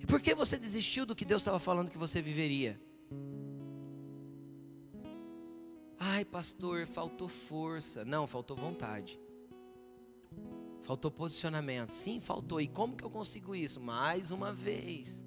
E 0.00 0.06
por 0.06 0.20
que 0.20 0.32
você 0.32 0.56
desistiu 0.56 1.04
do 1.04 1.14
que 1.14 1.24
Deus 1.24 1.42
estava 1.42 1.58
falando 1.58 1.90
que 1.90 1.98
você 1.98 2.22
viveria? 2.22 2.80
Ai, 5.98 6.24
pastor, 6.24 6.86
faltou 6.86 7.26
força. 7.26 8.04
Não, 8.04 8.28
faltou 8.28 8.56
vontade. 8.56 9.18
Faltou 10.82 11.10
posicionamento. 11.10 11.92
Sim, 11.92 12.20
faltou. 12.20 12.60
E 12.60 12.68
como 12.68 12.96
que 12.96 13.04
eu 13.04 13.10
consigo 13.10 13.56
isso? 13.56 13.80
Mais 13.80 14.30
uma 14.30 14.52
vez. 14.52 15.26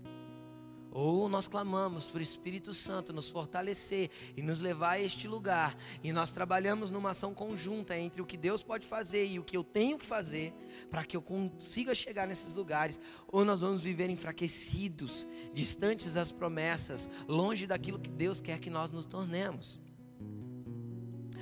Ou 0.97 1.27
nós 1.27 1.45
clamamos 1.45 2.07
para 2.07 2.19
o 2.19 2.23
Espírito 2.23 2.73
Santo 2.73 3.11
nos 3.11 3.27
fortalecer 3.27 4.09
e 4.37 4.41
nos 4.41 4.61
levar 4.61 4.91
a 4.91 5.01
este 5.01 5.27
lugar, 5.27 5.75
e 6.01 6.13
nós 6.13 6.31
trabalhamos 6.31 6.89
numa 6.89 7.09
ação 7.09 7.33
conjunta 7.33 7.97
entre 7.97 8.21
o 8.21 8.25
que 8.25 8.37
Deus 8.37 8.63
pode 8.63 8.87
fazer 8.87 9.25
e 9.25 9.37
o 9.37 9.43
que 9.43 9.57
eu 9.57 9.63
tenho 9.63 9.97
que 9.97 10.05
fazer 10.05 10.53
para 10.89 11.03
que 11.03 11.17
eu 11.17 11.21
consiga 11.21 11.93
chegar 11.93 12.25
nesses 12.25 12.53
lugares, 12.53 12.97
ou 13.27 13.43
nós 13.43 13.59
vamos 13.59 13.81
viver 13.81 14.09
enfraquecidos, 14.09 15.27
distantes 15.53 16.13
das 16.13 16.31
promessas, 16.31 17.09
longe 17.27 17.67
daquilo 17.67 17.99
que 17.99 18.09
Deus 18.09 18.39
quer 18.39 18.61
que 18.61 18.69
nós 18.69 18.89
nos 18.89 19.05
tornemos. 19.05 19.77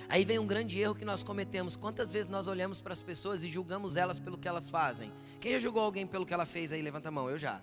Aí 0.09 0.25
vem 0.25 0.39
um 0.39 0.47
grande 0.47 0.79
erro 0.79 0.95
que 0.95 1.05
nós 1.05 1.21
cometemos. 1.21 1.75
Quantas 1.75 2.11
vezes 2.11 2.27
nós 2.27 2.47
olhamos 2.47 2.81
para 2.81 2.93
as 2.93 3.03
pessoas 3.03 3.43
e 3.43 3.47
julgamos 3.47 3.97
elas 3.97 4.17
pelo 4.17 4.35
que 4.35 4.47
elas 4.47 4.67
fazem? 4.67 5.13
Quem 5.39 5.51
já 5.51 5.59
julgou 5.59 5.83
alguém 5.83 6.07
pelo 6.07 6.25
que 6.25 6.33
ela 6.33 6.47
fez 6.47 6.71
aí? 6.71 6.81
Levanta 6.81 7.09
a 7.09 7.11
mão, 7.11 7.29
eu 7.29 7.37
já. 7.37 7.61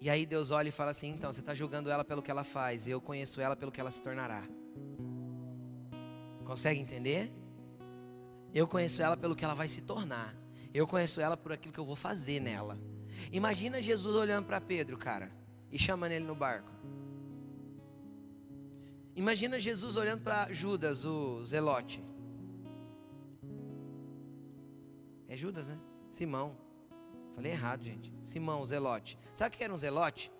E 0.00 0.10
aí 0.10 0.26
Deus 0.26 0.50
olha 0.50 0.68
e 0.68 0.72
fala 0.72 0.90
assim: 0.90 1.08
então, 1.08 1.32
você 1.32 1.40
está 1.40 1.54
julgando 1.54 1.90
ela 1.90 2.04
pelo 2.04 2.22
que 2.22 2.30
ela 2.30 2.44
faz, 2.44 2.86
eu 2.86 3.00
conheço 3.00 3.40
ela 3.40 3.56
pelo 3.56 3.72
que 3.72 3.80
ela 3.80 3.90
se 3.90 4.02
tornará. 4.02 4.42
Consegue 6.44 6.80
entender? 6.80 7.32
Eu 8.54 8.66
conheço 8.66 9.02
ela 9.02 9.16
pelo 9.16 9.34
que 9.34 9.44
ela 9.44 9.54
vai 9.54 9.68
se 9.68 9.82
tornar. 9.82 10.34
Eu 10.72 10.86
conheço 10.86 11.20
ela 11.20 11.36
por 11.36 11.52
aquilo 11.52 11.72
que 11.72 11.80
eu 11.80 11.84
vou 11.84 11.96
fazer 11.96 12.40
nela. 12.40 12.78
Imagina 13.32 13.80
Jesus 13.80 14.14
olhando 14.14 14.46
para 14.46 14.60
Pedro, 14.60 14.96
cara, 14.96 15.30
e 15.70 15.78
chamando 15.78 16.12
ele 16.12 16.24
no 16.24 16.34
barco. 16.34 16.70
Imagina 19.14 19.58
Jesus 19.58 19.96
olhando 19.96 20.22
para 20.22 20.52
Judas, 20.52 21.06
o 21.06 21.42
Zelote. 21.44 22.04
É 25.26 25.36
Judas, 25.36 25.66
né? 25.66 25.78
Simão. 26.10 26.65
Falei 27.36 27.52
errado, 27.52 27.84
gente. 27.84 28.10
Simão, 28.18 28.64
Zelote. 28.66 29.18
Sabe 29.34 29.54
o 29.54 29.58
que 29.58 29.62
era 29.62 29.72
um 29.72 29.76
Zelote? 29.76 30.32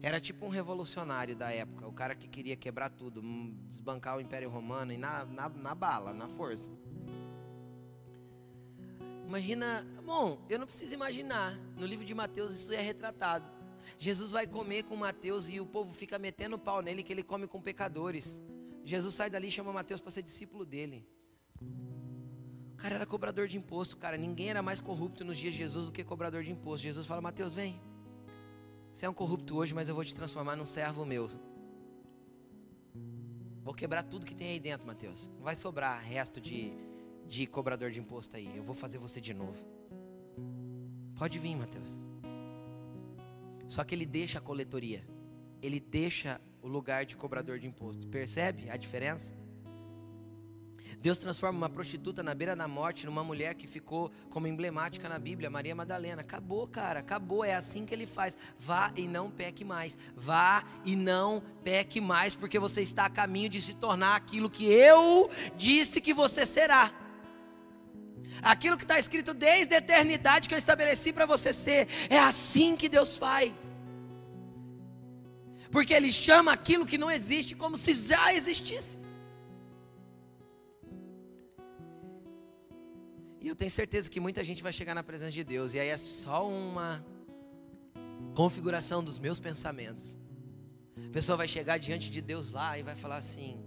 Era 0.00 0.20
tipo 0.20 0.46
um 0.46 0.48
revolucionário 0.48 1.34
da 1.34 1.52
época. 1.52 1.88
O 1.88 1.92
cara 1.92 2.14
que 2.14 2.28
queria 2.28 2.54
quebrar 2.54 2.90
tudo, 2.90 3.20
hum, 3.20 3.52
desbancar 3.68 4.16
o 4.16 4.20
Império 4.20 4.48
Romano 4.48 4.92
e 4.92 4.96
na, 4.96 5.24
na, 5.24 5.48
na 5.48 5.74
bala, 5.74 6.14
na 6.14 6.28
força. 6.28 6.70
Imagina, 9.26 9.84
bom, 10.06 10.38
eu 10.48 10.60
não 10.60 10.66
preciso 10.66 10.94
imaginar. 10.94 11.58
No 11.76 11.86
livro 11.86 12.04
de 12.04 12.14
Mateus 12.14 12.52
isso 12.52 12.72
é 12.72 12.80
retratado. 12.80 13.52
Jesus 13.98 14.30
vai 14.30 14.46
comer 14.46 14.84
com 14.84 14.94
Mateus 14.94 15.48
e 15.48 15.58
o 15.58 15.66
povo 15.66 15.92
fica 15.92 16.20
metendo 16.20 16.56
pau 16.56 16.82
nele 16.82 17.02
que 17.02 17.12
ele 17.12 17.24
come 17.24 17.48
com 17.48 17.60
pecadores. 17.60 18.40
Jesus 18.84 19.12
sai 19.12 19.28
dali 19.28 19.48
e 19.48 19.50
chama 19.50 19.72
Mateus 19.72 20.00
para 20.00 20.12
ser 20.12 20.22
discípulo 20.22 20.64
dele 20.64 21.04
cara 22.84 22.96
era 22.96 23.06
cobrador 23.06 23.48
de 23.48 23.56
imposto, 23.56 23.96
cara. 23.96 24.14
Ninguém 24.18 24.50
era 24.50 24.60
mais 24.60 24.78
corrupto 24.78 25.24
nos 25.24 25.38
dias 25.38 25.54
de 25.54 25.58
Jesus 25.58 25.86
do 25.86 25.92
que 25.92 26.04
cobrador 26.04 26.44
de 26.44 26.52
imposto. 26.52 26.82
Jesus 26.82 27.06
fala: 27.06 27.22
Mateus, 27.22 27.54
vem. 27.54 27.80
Você 28.92 29.06
é 29.06 29.08
um 29.08 29.14
corrupto 29.14 29.56
hoje, 29.56 29.72
mas 29.72 29.88
eu 29.88 29.94
vou 29.94 30.04
te 30.04 30.14
transformar 30.14 30.54
num 30.54 30.66
servo 30.66 31.02
meu. 31.06 31.26
Vou 33.62 33.72
quebrar 33.72 34.02
tudo 34.02 34.26
que 34.26 34.34
tem 34.34 34.50
aí 34.50 34.60
dentro, 34.60 34.86
Mateus. 34.86 35.30
Não 35.34 35.44
vai 35.44 35.56
sobrar 35.56 35.98
resto 36.02 36.42
de, 36.42 36.74
de 37.26 37.46
cobrador 37.46 37.90
de 37.90 38.00
imposto 38.00 38.36
aí. 38.36 38.54
Eu 38.54 38.62
vou 38.62 38.74
fazer 38.74 38.98
você 38.98 39.18
de 39.18 39.32
novo. 39.32 39.66
Pode 41.16 41.38
vir, 41.38 41.56
Mateus. 41.56 42.02
Só 43.66 43.82
que 43.82 43.94
ele 43.94 44.04
deixa 44.04 44.38
a 44.38 44.42
coletoria. 44.42 45.02
Ele 45.62 45.80
deixa 45.80 46.38
o 46.60 46.68
lugar 46.68 47.06
de 47.06 47.16
cobrador 47.16 47.58
de 47.58 47.66
imposto. 47.66 48.06
Percebe 48.08 48.68
a 48.68 48.76
diferença? 48.76 49.34
Deus 51.04 51.18
transforma 51.18 51.58
uma 51.58 51.68
prostituta 51.68 52.22
na 52.22 52.34
beira 52.34 52.56
da 52.56 52.66
morte 52.66 53.04
numa 53.04 53.22
mulher 53.22 53.54
que 53.56 53.66
ficou 53.66 54.10
como 54.30 54.46
emblemática 54.46 55.06
na 55.06 55.18
Bíblia, 55.18 55.50
Maria 55.50 55.74
Madalena. 55.74 56.22
Acabou, 56.22 56.66
cara, 56.66 57.00
acabou. 57.00 57.44
É 57.44 57.54
assim 57.54 57.84
que 57.84 57.92
ele 57.92 58.06
faz. 58.06 58.34
Vá 58.58 58.90
e 58.96 59.06
não 59.06 59.30
peque 59.30 59.66
mais. 59.66 59.98
Vá 60.16 60.64
e 60.82 60.96
não 60.96 61.42
peque 61.62 62.00
mais, 62.00 62.34
porque 62.34 62.58
você 62.58 62.80
está 62.80 63.04
a 63.04 63.10
caminho 63.10 63.50
de 63.50 63.60
se 63.60 63.74
tornar 63.74 64.16
aquilo 64.16 64.48
que 64.48 64.64
eu 64.64 65.30
disse 65.58 66.00
que 66.00 66.14
você 66.14 66.46
será. 66.46 66.90
Aquilo 68.40 68.78
que 68.78 68.84
está 68.84 68.98
escrito 68.98 69.34
desde 69.34 69.74
a 69.74 69.78
eternidade 69.84 70.48
que 70.48 70.54
eu 70.54 70.58
estabeleci 70.58 71.12
para 71.12 71.26
você 71.26 71.52
ser. 71.52 71.86
É 72.08 72.18
assim 72.18 72.76
que 72.76 72.88
Deus 72.88 73.14
faz. 73.14 73.78
Porque 75.70 75.92
Ele 75.92 76.10
chama 76.10 76.50
aquilo 76.50 76.86
que 76.86 76.96
não 76.96 77.10
existe 77.10 77.54
como 77.54 77.76
se 77.76 77.92
já 77.92 78.32
existisse. 78.32 79.03
E 83.44 83.48
eu 83.48 83.54
tenho 83.54 83.70
certeza 83.70 84.10
que 84.10 84.18
muita 84.18 84.42
gente 84.42 84.62
vai 84.62 84.72
chegar 84.72 84.94
na 84.94 85.02
presença 85.02 85.32
de 85.32 85.44
Deus, 85.44 85.74
e 85.74 85.78
aí 85.78 85.88
é 85.88 85.98
só 85.98 86.48
uma 86.48 87.04
configuração 88.34 89.04
dos 89.04 89.18
meus 89.18 89.38
pensamentos. 89.38 90.18
A 90.96 91.10
pessoa 91.10 91.36
vai 91.36 91.46
chegar 91.46 91.76
diante 91.76 92.10
de 92.10 92.22
Deus 92.22 92.50
lá 92.50 92.78
e 92.78 92.82
vai 92.82 92.96
falar 92.96 93.18
assim: 93.18 93.62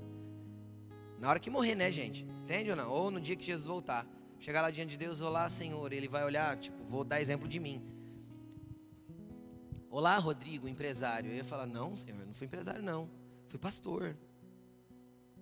na 1.19 1.30
hora 1.30 1.39
que 1.39 1.51
morrer, 1.51 1.75
né, 1.75 1.91
gente? 1.91 2.25
Entende 2.41 2.71
ou 2.71 2.75
não? 2.75 2.91
Ou 2.91 3.11
no 3.11 3.21
dia 3.21 3.36
que 3.36 3.45
Jesus 3.45 3.67
voltar. 3.67 4.07
Chegar 4.39 4.63
lá 4.63 4.71
diante 4.71 4.89
de 4.89 4.97
Deus, 4.97 5.21
olá, 5.21 5.47
Senhor. 5.47 5.93
Ele 5.93 6.07
vai 6.07 6.25
olhar, 6.25 6.57
tipo, 6.57 6.84
vou 6.86 7.03
dar 7.03 7.21
exemplo 7.21 7.47
de 7.47 7.59
mim. 7.59 7.80
Olá, 9.91 10.17
Rodrigo, 10.17 10.67
empresário. 10.67 11.30
Eu 11.30 11.36
ia 11.36 11.45
falar: 11.45 11.67
Não, 11.67 11.95
Senhor, 11.95 12.25
não 12.25 12.34
fui 12.34 12.47
empresário, 12.47 12.82
não. 12.82 13.07
Fui 13.47 13.59
pastor. 13.59 14.17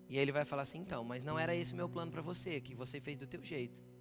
E 0.10 0.18
aí 0.18 0.22
ele 0.22 0.34
vai 0.34 0.44
falar 0.44 0.64
assim: 0.64 0.80
Então, 0.80 1.06
mas 1.06 1.24
não 1.24 1.40
era 1.40 1.56
esse 1.56 1.72
o 1.72 1.78
meu 1.78 1.88
plano 1.88 2.12
para 2.12 2.22
você, 2.22 2.60
que 2.60 2.76
você 2.76 3.00
fez 3.00 3.16
do 3.16 3.26
teu 3.26 3.42
jeito. 3.42 3.95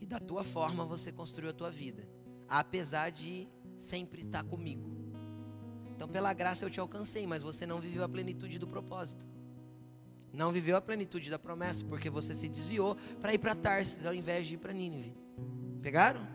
E 0.00 0.06
da 0.06 0.18
tua 0.18 0.42
forma 0.44 0.84
você 0.84 1.12
construiu 1.12 1.50
a 1.50 1.52
tua 1.52 1.70
vida, 1.70 2.08
apesar 2.48 3.10
de 3.10 3.48
sempre 3.76 4.22
estar 4.22 4.44
comigo. 4.44 4.90
Então, 5.94 6.08
pela 6.08 6.32
graça 6.32 6.64
eu 6.64 6.70
te 6.70 6.80
alcancei, 6.80 7.26
mas 7.26 7.42
você 7.42 7.64
não 7.64 7.80
viveu 7.80 8.02
a 8.02 8.08
plenitude 8.08 8.58
do 8.58 8.66
propósito. 8.66 9.26
Não 10.32 10.50
viveu 10.50 10.76
a 10.76 10.80
plenitude 10.80 11.30
da 11.30 11.38
promessa, 11.38 11.84
porque 11.84 12.10
você 12.10 12.34
se 12.34 12.48
desviou 12.48 12.96
para 13.20 13.34
ir 13.34 13.38
para 13.38 13.54
Tarsis 13.54 14.06
ao 14.06 14.14
invés 14.14 14.46
de 14.46 14.54
ir 14.54 14.58
para 14.58 14.72
Nínive. 14.72 15.14
Pegaram? 15.80 16.26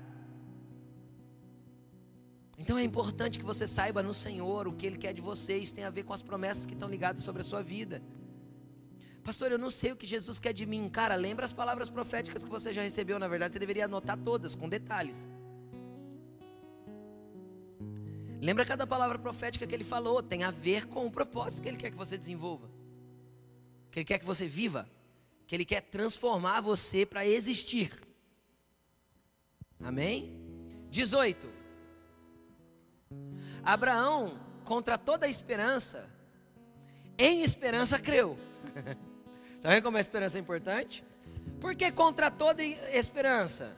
Então 2.58 2.78
é 2.78 2.84
importante 2.84 3.38
que 3.38 3.46
você 3.46 3.68
saiba 3.68 4.02
no 4.02 4.14
Senhor 4.14 4.68
o 4.68 4.74
que 4.74 4.86
Ele 4.86 4.98
quer 4.98 5.14
de 5.14 5.22
você. 5.22 5.58
Isso 5.58 5.76
tem 5.76 5.84
a 5.84 5.90
ver 5.90 6.04
com 6.04 6.14
as 6.14 6.22
promessas 6.22 6.66
que 6.66 6.74
estão 6.74 6.90
ligadas 6.90 7.24
sobre 7.24 7.42
a 7.42 7.46
sua 7.46 7.62
vida. 7.62 8.02
Pastor, 9.28 9.52
eu 9.52 9.58
não 9.58 9.70
sei 9.70 9.92
o 9.92 9.96
que 9.98 10.08
Jesus 10.08 10.40
quer 10.40 10.54
de 10.54 10.66
mim. 10.66 10.88
Cara, 10.88 11.14
lembra 11.16 11.44
as 11.44 11.52
palavras 11.52 11.90
proféticas 11.90 12.46
que 12.46 12.50
você 12.50 12.72
já 12.72 12.82
recebeu. 12.82 13.20
Na 13.20 13.28
verdade, 13.28 13.52
você 13.52 13.60
deveria 13.60 13.84
anotar 13.84 14.18
todas, 14.18 14.56
com 14.56 14.70
detalhes. 14.70 15.28
Lembra 18.42 18.66
cada 18.66 18.88
palavra 18.88 19.20
profética 19.20 19.68
que 19.68 19.76
ele 19.76 19.84
falou, 19.84 20.24
tem 20.24 20.46
a 20.46 20.50
ver 20.50 20.86
com 20.86 21.06
o 21.06 21.12
propósito 21.12 21.62
que 21.62 21.68
ele 21.68 21.76
quer 21.76 21.92
que 21.92 21.98
você 21.98 22.18
desenvolva. 22.18 22.70
que 23.92 24.00
Ele 24.00 24.06
quer 24.06 24.18
que 24.18 24.26
você 24.26 24.48
viva, 24.48 24.90
que 25.46 25.54
Ele 25.54 25.66
quer 25.66 25.82
transformar 25.82 26.62
você 26.62 27.06
para 27.06 27.28
existir. 27.28 27.92
Amém? 29.78 30.40
18. 30.90 31.52
Abraão, 33.62 34.40
contra 34.64 34.98
toda 34.98 35.26
a 35.26 35.30
esperança, 35.30 36.10
em 37.18 37.44
esperança 37.44 38.00
creu. 38.00 38.38
Está 39.68 39.76
vendo 39.76 39.84
como 39.84 39.98
a 39.98 40.00
esperança 40.00 40.38
é 40.38 40.40
importante? 40.40 41.04
Porque 41.60 41.92
contra 41.92 42.32
toda 42.32 42.64
esperança? 42.64 43.76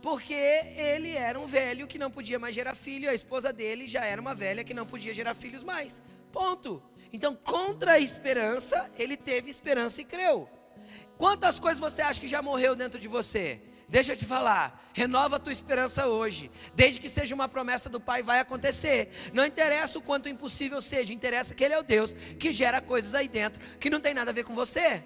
Porque 0.00 0.32
ele 0.32 1.16
era 1.16 1.36
um 1.36 1.46
velho 1.46 1.88
que 1.88 1.98
não 1.98 2.12
podia 2.12 2.38
mais 2.38 2.54
gerar 2.54 2.76
filho, 2.76 3.10
a 3.10 3.12
esposa 3.12 3.52
dele 3.52 3.88
já 3.88 4.04
era 4.04 4.20
uma 4.20 4.36
velha 4.36 4.62
que 4.62 4.72
não 4.72 4.86
podia 4.86 5.12
gerar 5.12 5.34
filhos 5.34 5.64
mais. 5.64 6.00
Ponto. 6.30 6.80
Então, 7.12 7.34
contra 7.34 7.94
a 7.94 7.98
esperança, 7.98 8.88
ele 8.96 9.16
teve 9.16 9.50
esperança 9.50 10.00
e 10.00 10.04
creu. 10.04 10.48
Quantas 11.18 11.58
coisas 11.58 11.80
você 11.80 12.02
acha 12.02 12.20
que 12.20 12.28
já 12.28 12.40
morreu 12.40 12.76
dentro 12.76 13.00
de 13.00 13.08
você? 13.08 13.60
Deixa 13.90 14.12
eu 14.12 14.16
te 14.16 14.24
falar, 14.24 14.88
renova 14.92 15.34
a 15.34 15.38
tua 15.40 15.52
esperança 15.52 16.06
hoje. 16.06 16.48
Desde 16.76 17.00
que 17.00 17.08
seja 17.08 17.34
uma 17.34 17.48
promessa 17.48 17.88
do 17.88 18.00
Pai, 18.00 18.22
vai 18.22 18.38
acontecer. 18.38 19.10
Não 19.32 19.44
interessa 19.44 19.98
o 19.98 20.02
quanto 20.02 20.28
impossível 20.28 20.80
seja, 20.80 21.12
interessa 21.12 21.56
que 21.56 21.64
Ele 21.64 21.74
é 21.74 21.78
o 21.78 21.82
Deus 21.82 22.14
que 22.38 22.52
gera 22.52 22.80
coisas 22.80 23.16
aí 23.16 23.26
dentro 23.26 23.60
que 23.80 23.90
não 23.90 24.00
tem 24.00 24.14
nada 24.14 24.30
a 24.30 24.34
ver 24.34 24.44
com 24.44 24.54
você. 24.54 25.02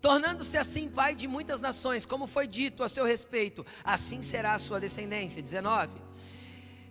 Tornando-se 0.00 0.58
assim 0.58 0.88
pai 0.88 1.14
de 1.14 1.28
muitas 1.28 1.60
nações, 1.60 2.04
como 2.04 2.26
foi 2.26 2.48
dito 2.48 2.82
a 2.82 2.88
seu 2.88 3.04
respeito, 3.04 3.64
assim 3.84 4.22
será 4.22 4.54
a 4.54 4.58
sua 4.58 4.80
descendência. 4.80 5.40
19. 5.40 5.92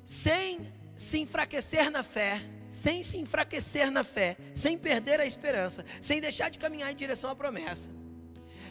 Sem 0.05 0.65
se 0.95 1.19
enfraquecer 1.19 1.91
na 1.91 2.01
fé, 2.01 2.41
sem 2.69 3.03
se 3.03 3.17
enfraquecer 3.17 3.91
na 3.91 4.05
fé, 4.05 4.37
sem 4.55 4.77
perder 4.77 5.19
a 5.19 5.25
esperança, 5.25 5.83
sem 5.99 6.21
deixar 6.21 6.47
de 6.47 6.57
caminhar 6.57 6.89
em 6.89 6.95
direção 6.95 7.29
à 7.29 7.35
promessa 7.35 7.99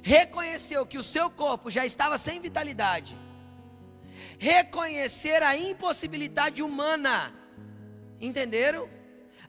reconheceu 0.02 0.86
que 0.86 0.98
o 0.98 1.02
seu 1.02 1.30
corpo 1.30 1.70
já 1.70 1.84
estava 1.84 2.18
sem 2.18 2.40
vitalidade, 2.40 3.16
reconhecer 4.38 5.42
a 5.42 5.56
impossibilidade 5.56 6.62
humana, 6.62 7.34
entenderam? 8.20 8.88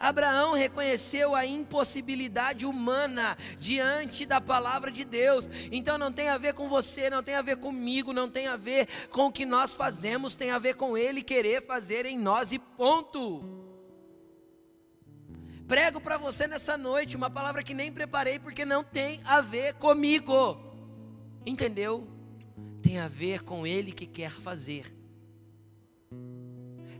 Abraão 0.01 0.53
reconheceu 0.53 1.35
a 1.35 1.45
impossibilidade 1.45 2.65
humana 2.65 3.37
diante 3.59 4.25
da 4.25 4.41
palavra 4.41 4.91
de 4.91 5.05
Deus. 5.05 5.47
Então 5.71 5.95
não 5.95 6.11
tem 6.11 6.27
a 6.27 6.39
ver 6.39 6.55
com 6.55 6.67
você, 6.67 7.07
não 7.07 7.21
tem 7.21 7.35
a 7.35 7.41
ver 7.43 7.57
comigo, 7.57 8.11
não 8.11 8.27
tem 8.27 8.47
a 8.47 8.57
ver 8.57 8.87
com 9.11 9.27
o 9.27 9.31
que 9.31 9.45
nós 9.45 9.73
fazemos, 9.73 10.33
tem 10.33 10.49
a 10.49 10.57
ver 10.57 10.73
com 10.73 10.97
Ele 10.97 11.21
querer 11.21 11.63
fazer 11.67 12.07
em 12.07 12.17
nós 12.17 12.51
e 12.51 12.57
ponto 12.57 13.70
prego 15.71 16.01
para 16.01 16.17
você 16.17 16.47
nessa 16.47 16.77
noite 16.77 17.15
uma 17.15 17.29
palavra 17.29 17.63
que 17.63 17.73
nem 17.73 17.89
preparei 17.89 18.37
porque 18.37 18.65
não 18.65 18.83
tem 18.83 19.21
a 19.23 19.39
ver 19.39 19.75
comigo. 19.75 20.59
Entendeu? 21.45 22.05
Tem 22.81 22.99
a 22.99 23.07
ver 23.07 23.41
com 23.41 23.65
ele 23.65 23.93
que 23.93 24.05
quer 24.05 24.33
fazer. 24.33 24.93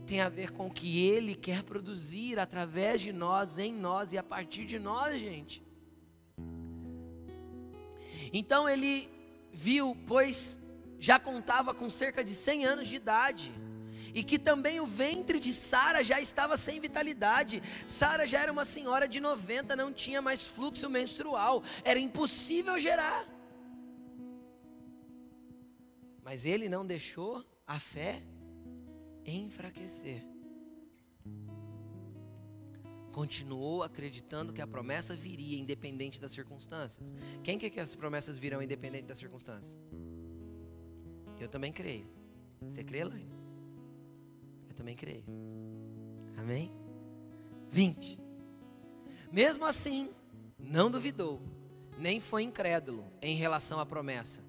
Tem 0.06 0.22
a 0.22 0.30
ver 0.30 0.52
com 0.52 0.68
o 0.68 0.72
que 0.72 1.06
ele 1.06 1.34
quer 1.34 1.62
produzir 1.62 2.38
através 2.38 3.02
de 3.02 3.12
nós, 3.12 3.58
em 3.58 3.74
nós 3.74 4.14
e 4.14 4.16
a 4.16 4.22
partir 4.22 4.64
de 4.64 4.78
nós, 4.78 5.20
gente. 5.20 5.62
Então 8.32 8.66
ele 8.66 9.06
viu, 9.52 9.94
pois 10.06 10.58
já 10.98 11.18
contava 11.18 11.74
com 11.74 11.90
cerca 11.90 12.24
de 12.24 12.34
100 12.34 12.64
anos 12.64 12.88
de 12.88 12.96
idade 12.96 13.52
e 14.14 14.22
que 14.22 14.38
também 14.38 14.80
o 14.80 14.86
ventre 14.86 15.40
de 15.40 15.52
Sara 15.52 16.02
já 16.02 16.20
estava 16.20 16.56
sem 16.56 16.80
vitalidade. 16.80 17.62
Sara 17.86 18.26
já 18.26 18.40
era 18.40 18.52
uma 18.52 18.64
senhora 18.64 19.08
de 19.08 19.20
90, 19.20 19.74
não 19.74 19.92
tinha 19.92 20.20
mais 20.20 20.42
fluxo 20.42 20.88
menstrual, 20.88 21.62
era 21.84 21.98
impossível 21.98 22.78
gerar. 22.78 23.26
Mas 26.22 26.46
ele 26.46 26.68
não 26.68 26.86
deixou 26.86 27.44
a 27.66 27.78
fé 27.78 28.22
enfraquecer. 29.24 30.22
Continuou 33.12 33.82
acreditando 33.82 34.52
que 34.52 34.62
a 34.62 34.66
promessa 34.66 35.14
viria 35.14 35.58
independente 35.58 36.18
das 36.18 36.32
circunstâncias. 36.32 37.12
Quem 37.44 37.58
quer 37.58 37.68
que 37.68 37.78
as 37.78 37.94
promessas 37.94 38.38
virão 38.38 38.62
independente 38.62 39.04
das 39.04 39.18
circunstâncias? 39.18 39.78
Eu 41.38 41.48
também 41.48 41.72
creio. 41.72 42.08
Você 42.70 42.84
crê, 42.84 43.02
Laine? 43.04 43.31
Eu 44.82 44.84
também 44.84 44.96
creio. 44.96 45.24
Amém? 46.36 46.72
20. 47.70 48.18
Mesmo 49.30 49.64
assim, 49.64 50.10
não 50.58 50.90
duvidou, 50.90 51.40
nem 51.96 52.18
foi 52.18 52.42
incrédulo 52.42 53.06
em 53.22 53.36
relação 53.36 53.78
à 53.78 53.86
promessa, 53.86 54.42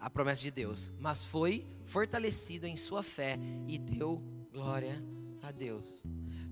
a 0.00 0.10
promessa 0.10 0.42
de 0.42 0.50
Deus, 0.50 0.90
mas 0.98 1.24
foi 1.24 1.64
fortalecido 1.84 2.66
em 2.66 2.76
sua 2.76 3.04
fé 3.04 3.38
e 3.68 3.78
deu 3.78 4.20
glória 4.50 5.00
a 5.40 5.52
Deus. 5.52 5.86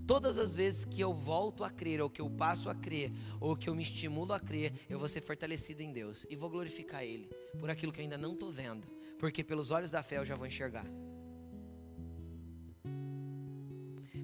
Todas 0.06 0.38
as 0.38 0.54
vezes 0.54 0.84
que 0.84 1.00
eu 1.00 1.12
volto 1.12 1.64
a 1.64 1.70
crer, 1.70 2.00
ou 2.00 2.08
que 2.08 2.20
eu 2.20 2.30
passo 2.30 2.70
a 2.70 2.74
crer, 2.76 3.12
ou 3.40 3.56
que 3.56 3.68
eu 3.68 3.74
me 3.74 3.82
estimulo 3.82 4.32
a 4.32 4.38
crer, 4.38 4.72
eu 4.88 5.00
vou 5.00 5.08
ser 5.08 5.20
fortalecido 5.20 5.82
em 5.82 5.92
Deus 5.92 6.24
e 6.30 6.36
vou 6.36 6.48
glorificar 6.48 7.02
Ele 7.02 7.28
por 7.58 7.70
aquilo 7.70 7.92
que 7.92 8.00
ainda 8.00 8.16
não 8.16 8.34
estou 8.34 8.52
vendo, 8.52 8.88
porque 9.18 9.42
pelos 9.42 9.72
olhos 9.72 9.90
da 9.90 10.00
fé 10.00 10.18
eu 10.18 10.24
já 10.24 10.36
vou 10.36 10.46
enxergar. 10.46 10.86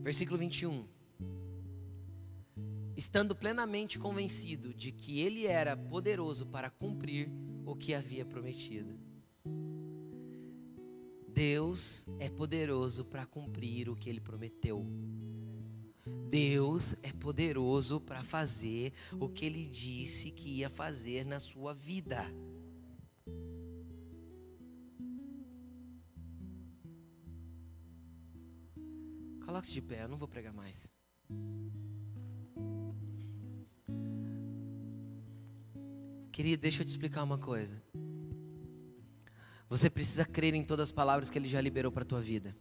Versículo 0.07 0.39
21. 0.39 0.87
Estando 2.97 3.35
plenamente 3.35 3.99
convencido 3.99 4.73
de 4.73 4.93
que 4.93 5.21
ele 5.21 5.49
era 5.49 5.77
poderoso 5.77 6.47
para 6.47 6.71
cumprir 6.71 7.29
o 7.65 7.75
que 7.75 7.93
havia 7.93 8.25
prometido. 8.25 8.97
Deus 11.27 12.07
é 12.21 12.29
poderoso 12.29 13.05
para 13.05 13.27
cumprir 13.27 13.89
o 13.89 13.97
que 13.97 14.09
ele 14.09 14.21
prometeu. 14.21 14.87
Deus 16.31 16.95
é 17.03 17.13
poderoso 17.13 18.01
para 18.01 18.23
fazer 18.23 18.93
o 19.19 19.29
que 19.29 19.45
ele 19.45 19.67
disse 19.67 20.31
que 20.31 20.59
ia 20.59 20.71
fazer 20.71 21.27
na 21.27 21.41
sua 21.41 21.75
vida. 21.75 22.33
Coloque 29.57 29.73
de 29.73 29.81
pé, 29.81 30.03
eu 30.03 30.09
não 30.09 30.19
vou 30.19 30.29
pregar 30.29 30.53
mais. 30.53 30.87
Querido, 36.31 36.61
deixa 36.61 36.83
eu 36.83 36.85
te 36.85 36.91
explicar 36.91 37.23
uma 37.23 37.39
coisa. 37.39 37.83
Você 39.67 39.89
precisa 39.89 40.27
crer 40.27 40.53
em 40.53 40.63
todas 40.63 40.89
as 40.89 40.93
palavras 40.93 41.31
que 41.31 41.39
Ele 41.39 41.49
já 41.49 41.59
liberou 41.59 41.91
para 41.91 42.03
a 42.03 42.07
tua 42.07 42.21
vida. 42.21 42.55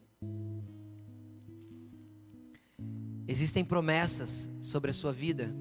Existem 3.27 3.65
promessas 3.65 4.49
sobre 4.61 4.91
a 4.91 4.93
sua 4.93 5.11
vida. 5.11 5.53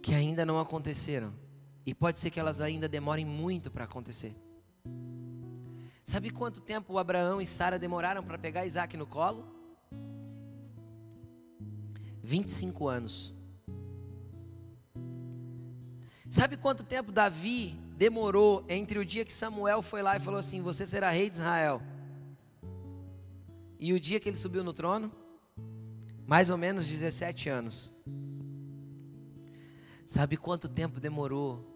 Que 0.00 0.14
ainda 0.14 0.46
não 0.46 0.58
aconteceram. 0.58 1.34
E 1.84 1.92
pode 1.92 2.16
ser 2.16 2.30
que 2.30 2.40
elas 2.40 2.62
ainda 2.62 2.88
demorem 2.88 3.26
muito 3.26 3.70
para 3.70 3.84
acontecer. 3.84 4.34
Sabe 6.10 6.28
quanto 6.30 6.60
tempo 6.60 6.98
Abraão 6.98 7.40
e 7.40 7.46
Sara 7.46 7.78
demoraram 7.78 8.20
para 8.20 8.36
pegar 8.36 8.66
Isaac 8.66 8.96
no 8.96 9.06
colo? 9.06 9.46
25 12.20 12.88
anos. 12.88 13.32
Sabe 16.28 16.56
quanto 16.56 16.82
tempo 16.82 17.12
Davi 17.12 17.78
demorou 17.96 18.64
entre 18.68 18.98
o 18.98 19.04
dia 19.04 19.24
que 19.24 19.32
Samuel 19.32 19.82
foi 19.82 20.02
lá 20.02 20.16
e 20.16 20.18
falou 20.18 20.40
assim: 20.40 20.60
Você 20.60 20.84
será 20.84 21.10
rei 21.10 21.30
de 21.30 21.36
Israel? 21.36 21.80
E 23.78 23.92
o 23.92 24.00
dia 24.00 24.18
que 24.18 24.28
ele 24.28 24.36
subiu 24.36 24.64
no 24.64 24.72
trono? 24.72 25.12
Mais 26.26 26.50
ou 26.50 26.58
menos 26.58 26.88
17 26.88 27.48
anos. 27.48 27.94
Sabe 30.04 30.36
quanto 30.36 30.68
tempo 30.68 30.98
demorou 30.98 31.69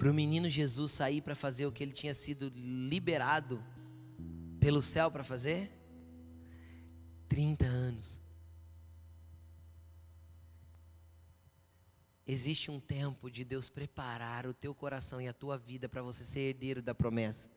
para 0.00 0.10
o 0.10 0.14
menino 0.14 0.48
Jesus 0.48 0.92
sair 0.92 1.20
para 1.20 1.34
fazer 1.34 1.66
o 1.66 1.72
que 1.72 1.82
ele 1.82 1.92
tinha 1.92 2.14
sido 2.14 2.48
liberado 2.54 3.62
pelo 4.58 4.80
céu 4.80 5.10
para 5.10 5.22
fazer? 5.22 5.70
30 7.28 7.66
anos. 7.66 8.18
Existe 12.26 12.70
um 12.70 12.80
tempo 12.80 13.30
de 13.30 13.44
Deus 13.44 13.68
preparar 13.68 14.46
o 14.46 14.54
teu 14.54 14.74
coração 14.74 15.20
e 15.20 15.28
a 15.28 15.34
tua 15.34 15.58
vida 15.58 15.86
para 15.86 16.00
você 16.00 16.24
ser 16.24 16.40
herdeiro 16.48 16.80
da 16.80 16.94
promessa. 16.94 17.50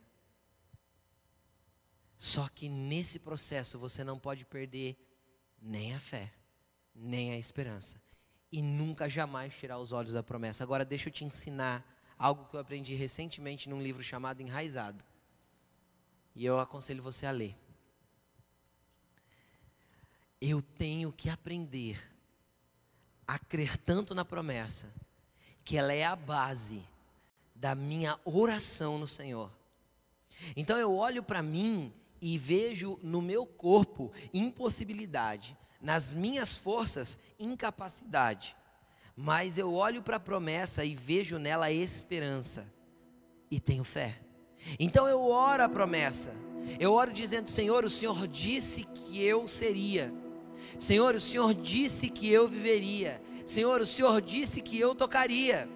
Só 2.14 2.46
que 2.48 2.68
nesse 2.68 3.18
processo 3.18 3.78
você 3.78 4.04
não 4.04 4.18
pode 4.18 4.44
perder 4.44 4.98
nem 5.62 5.94
a 5.94 5.98
fé, 5.98 6.30
nem 6.94 7.32
a 7.32 7.38
esperança. 7.38 7.98
E 8.52 8.60
nunca 8.60 9.08
jamais 9.08 9.54
tirar 9.54 9.78
os 9.78 9.92
olhos 9.92 10.12
da 10.12 10.22
promessa. 10.22 10.62
Agora 10.62 10.84
deixa 10.84 11.08
eu 11.08 11.12
te 11.12 11.24
ensinar 11.24 11.93
algo 12.18 12.46
que 12.46 12.54
eu 12.54 12.60
aprendi 12.60 12.94
recentemente 12.94 13.68
num 13.68 13.82
livro 13.82 14.02
chamado 14.02 14.40
Enraizado. 14.40 15.04
E 16.34 16.44
eu 16.44 16.58
aconselho 16.58 17.02
você 17.02 17.26
a 17.26 17.30
ler. 17.30 17.56
Eu 20.40 20.60
tenho 20.60 21.12
que 21.12 21.30
aprender 21.30 22.12
a 23.26 23.38
crer 23.38 23.76
tanto 23.76 24.14
na 24.14 24.24
promessa, 24.24 24.92
que 25.64 25.76
ela 25.76 25.92
é 25.92 26.04
a 26.04 26.14
base 26.14 26.82
da 27.54 27.74
minha 27.74 28.18
oração 28.24 28.98
no 28.98 29.08
Senhor. 29.08 29.50
Então 30.56 30.76
eu 30.76 30.94
olho 30.94 31.22
para 31.22 31.42
mim 31.42 31.92
e 32.20 32.36
vejo 32.36 32.98
no 33.02 33.22
meu 33.22 33.46
corpo 33.46 34.12
impossibilidade, 34.32 35.56
nas 35.80 36.12
minhas 36.12 36.56
forças 36.56 37.18
incapacidade. 37.38 38.56
Mas 39.16 39.58
eu 39.58 39.72
olho 39.72 40.02
para 40.02 40.16
a 40.16 40.20
promessa 40.20 40.84
e 40.84 40.94
vejo 40.94 41.38
nela 41.38 41.70
esperança 41.70 42.66
e 43.50 43.60
tenho 43.60 43.84
fé. 43.84 44.18
Então 44.78 45.06
eu 45.08 45.22
oro 45.22 45.62
a 45.62 45.68
promessa. 45.68 46.32
Eu 46.80 46.92
oro 46.92 47.12
dizendo: 47.12 47.48
Senhor, 47.48 47.84
o 47.84 47.90
Senhor 47.90 48.26
disse 48.26 48.84
que 48.84 49.22
eu 49.22 49.46
seria. 49.46 50.12
Senhor, 50.78 51.14
o 51.14 51.20
Senhor 51.20 51.54
disse 51.54 52.08
que 52.08 52.28
eu 52.28 52.48
viveria. 52.48 53.22
Senhor, 53.46 53.80
o 53.80 53.86
Senhor 53.86 54.20
disse 54.20 54.60
que 54.60 54.78
eu 54.78 54.94
tocaria. 54.94 55.68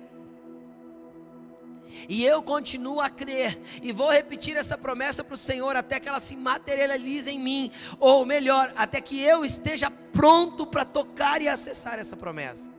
E 2.09 2.24
eu 2.24 2.43
continuo 2.43 3.01
a 3.01 3.09
crer 3.09 3.59
e 3.82 3.93
vou 3.93 4.11
repetir 4.11 4.57
essa 4.57 4.76
promessa 4.76 5.24
para 5.24 5.34
o 5.34 5.39
Senhor 5.39 5.74
até 5.74 5.99
que 5.99 6.09
ela 6.09 6.20
se 6.20 6.36
materialize 6.36 7.30
em 7.30 7.39
mim, 7.39 7.70
ou 7.99 8.26
melhor, 8.26 8.72
até 8.76 9.01
que 9.01 9.20
eu 9.20 9.45
esteja 9.45 9.91
pronto 9.91 10.66
para 10.66 10.84
tocar 10.84 11.41
e 11.41 11.49
acessar 11.49 11.99
essa 11.99 12.16
promessa. 12.16 12.78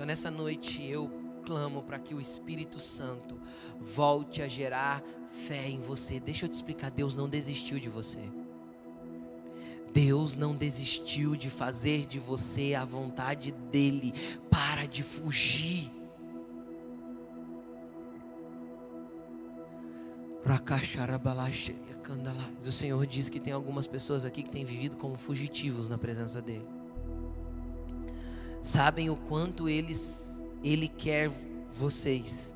Então 0.00 0.06
nessa 0.06 0.30
noite 0.30 0.82
eu 0.82 1.10
clamo 1.44 1.82
para 1.82 1.98
que 1.98 2.14
o 2.14 2.20
Espírito 2.22 2.80
Santo 2.80 3.38
volte 3.78 4.40
a 4.40 4.48
gerar 4.48 5.02
fé 5.46 5.68
em 5.68 5.78
você. 5.78 6.18
Deixa 6.18 6.46
eu 6.46 6.48
te 6.48 6.54
explicar, 6.54 6.90
Deus 6.90 7.14
não 7.14 7.28
desistiu 7.28 7.78
de 7.78 7.90
você. 7.90 8.18
Deus 9.92 10.34
não 10.34 10.56
desistiu 10.56 11.36
de 11.36 11.50
fazer 11.50 12.06
de 12.06 12.18
você 12.18 12.74
a 12.74 12.82
vontade 12.82 13.52
dele. 13.52 14.14
Para 14.50 14.86
de 14.86 15.02
fugir. 15.02 15.92
O 22.66 22.72
Senhor 22.72 23.06
diz 23.06 23.28
que 23.28 23.38
tem 23.38 23.52
algumas 23.52 23.86
pessoas 23.86 24.24
aqui 24.24 24.42
que 24.42 24.50
têm 24.50 24.64
vivido 24.64 24.96
como 24.96 25.18
fugitivos 25.18 25.90
na 25.90 25.98
presença 25.98 26.40
dele. 26.40 26.79
Sabem 28.62 29.08
o 29.10 29.16
quanto 29.16 29.68
eles, 29.68 30.40
ele 30.62 30.88
quer 30.88 31.30
vocês. 31.72 32.54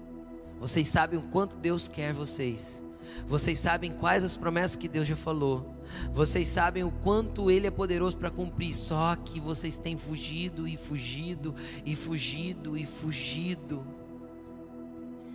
Vocês 0.60 0.88
sabem 0.88 1.18
o 1.18 1.22
quanto 1.22 1.56
Deus 1.56 1.88
quer 1.88 2.12
vocês. 2.12 2.84
Vocês 3.26 3.58
sabem 3.58 3.92
quais 3.92 4.24
as 4.24 4.36
promessas 4.36 4.76
que 4.76 4.88
Deus 4.88 5.06
já 5.06 5.16
falou. 5.16 5.74
Vocês 6.12 6.48
sabem 6.48 6.84
o 6.84 6.90
quanto 6.90 7.50
Ele 7.50 7.66
é 7.66 7.70
poderoso 7.70 8.16
para 8.16 8.30
cumprir. 8.30 8.74
Só 8.74 9.14
que 9.16 9.40
vocês 9.40 9.78
têm 9.78 9.96
fugido 9.96 10.66
e 10.66 10.76
fugido 10.76 11.54
e 11.84 11.94
fugido 11.94 12.76
e 12.76 12.86
fugido 12.86 13.86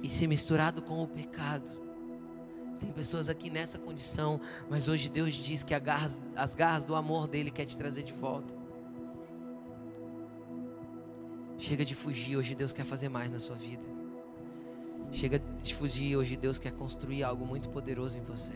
e 0.01 0.09
se 0.09 0.27
misturado 0.27 0.81
com 0.81 1.01
o 1.01 1.07
pecado. 1.07 1.69
Tem 2.79 2.91
pessoas 2.91 3.27
aqui 3.27 3.49
nessa 3.49 3.77
condição, 3.77 4.39
mas 4.69 4.87
hoje 4.87 5.09
Deus 5.09 5.33
diz 5.33 5.63
que 5.63 5.73
as 5.73 6.55
garras 6.55 6.85
do 6.85 6.95
amor 6.95 7.27
dele 7.27 7.51
quer 7.51 7.65
te 7.65 7.77
trazer 7.77 8.03
de 8.03 8.13
volta. 8.13 8.58
Chega 11.59 11.83
de 11.83 11.93
fugir, 11.93 12.37
hoje 12.37 12.55
Deus 12.55 12.71
quer 12.71 12.85
fazer 12.85 13.09
mais 13.09 13.29
na 13.29 13.37
sua 13.37 13.57
vida. 13.57 13.85
Chega 15.11 15.39
de 15.61 15.75
fugir, 15.75 16.15
hoje 16.15 16.37
Deus 16.37 16.57
quer 16.57 16.71
construir 16.71 17.21
algo 17.21 17.45
muito 17.45 17.67
poderoso 17.67 18.17
em 18.17 18.21
você. 18.21 18.53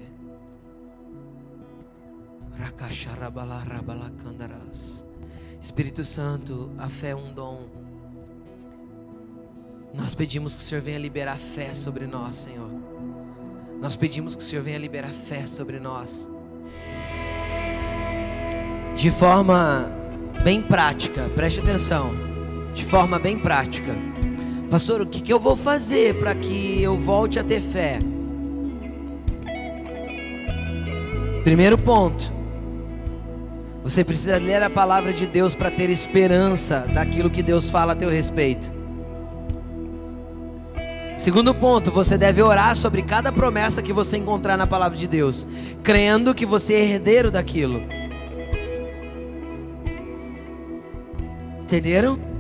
Espírito 5.60 6.06
Santo, 6.06 6.72
a 6.78 6.88
fé 6.88 7.10
é 7.10 7.16
um 7.16 7.34
dom. 7.34 7.68
Nós 9.94 10.16
pedimos 10.16 10.56
que 10.56 10.62
o 10.62 10.64
Senhor 10.64 10.82
venha 10.82 10.98
liberar 10.98 11.38
fé 11.38 11.74
sobre 11.74 12.08
nós, 12.08 12.38
Senhor. 12.38 12.70
Nós 13.82 13.98
pedimos 13.98 14.34
que 14.34 14.42
o 14.42 14.46
Senhor 14.46 14.64
venha 14.64 14.78
liberar 14.78 15.12
fé 15.12 15.46
sobre 15.46 15.78
nós. 15.78 16.32
De 18.96 19.12
forma 19.12 19.92
bem 20.42 20.62
prática, 20.62 21.28
preste 21.36 21.60
atenção. 21.60 22.33
De 22.74 22.84
forma 22.84 23.20
bem 23.20 23.38
prática. 23.38 23.96
Pastor, 24.70 25.02
o 25.02 25.06
que, 25.06 25.22
que 25.22 25.32
eu 25.32 25.40
vou 25.40 25.56
fazer 25.56 26.16
para 26.20 26.34
que 26.34 26.82
eu 26.82 26.98
volte 26.98 27.38
a 27.38 27.44
ter 27.44 27.62
fé? 27.62 28.00
Primeiro 31.44 31.78
ponto. 31.78 32.32
Você 33.84 34.04
precisa 34.04 34.38
ler 34.38 34.64
a 34.64 34.70
palavra 34.70 35.12
de 35.12 35.28
Deus 35.28 35.54
para 35.54 35.70
ter 35.70 35.90
esperança 35.90 36.88
daquilo 36.94 37.30
que 37.30 37.44
Deus 37.44 37.70
fala 37.70 37.94
a 37.94 37.96
teu 37.96 38.10
respeito. 38.10 38.72
Segundo 41.18 41.54
ponto, 41.54 41.92
você 41.92 42.18
deve 42.18 42.42
orar 42.42 42.76
sobre 42.76 43.04
cada 43.04 43.32
promessa 43.32 43.82
que 43.82 43.94
você 43.94 44.18
encontrar 44.18 44.58
na 44.58 44.66
palavra 44.66 44.98
de 44.98 45.08
Deus, 45.08 45.46
crendo 45.84 46.34
que 46.34 46.46
você 46.46 46.74
é 46.74 46.86
herdeiro 46.86 47.30
daquilo. 47.30 47.84
Entenderam? 51.62 52.33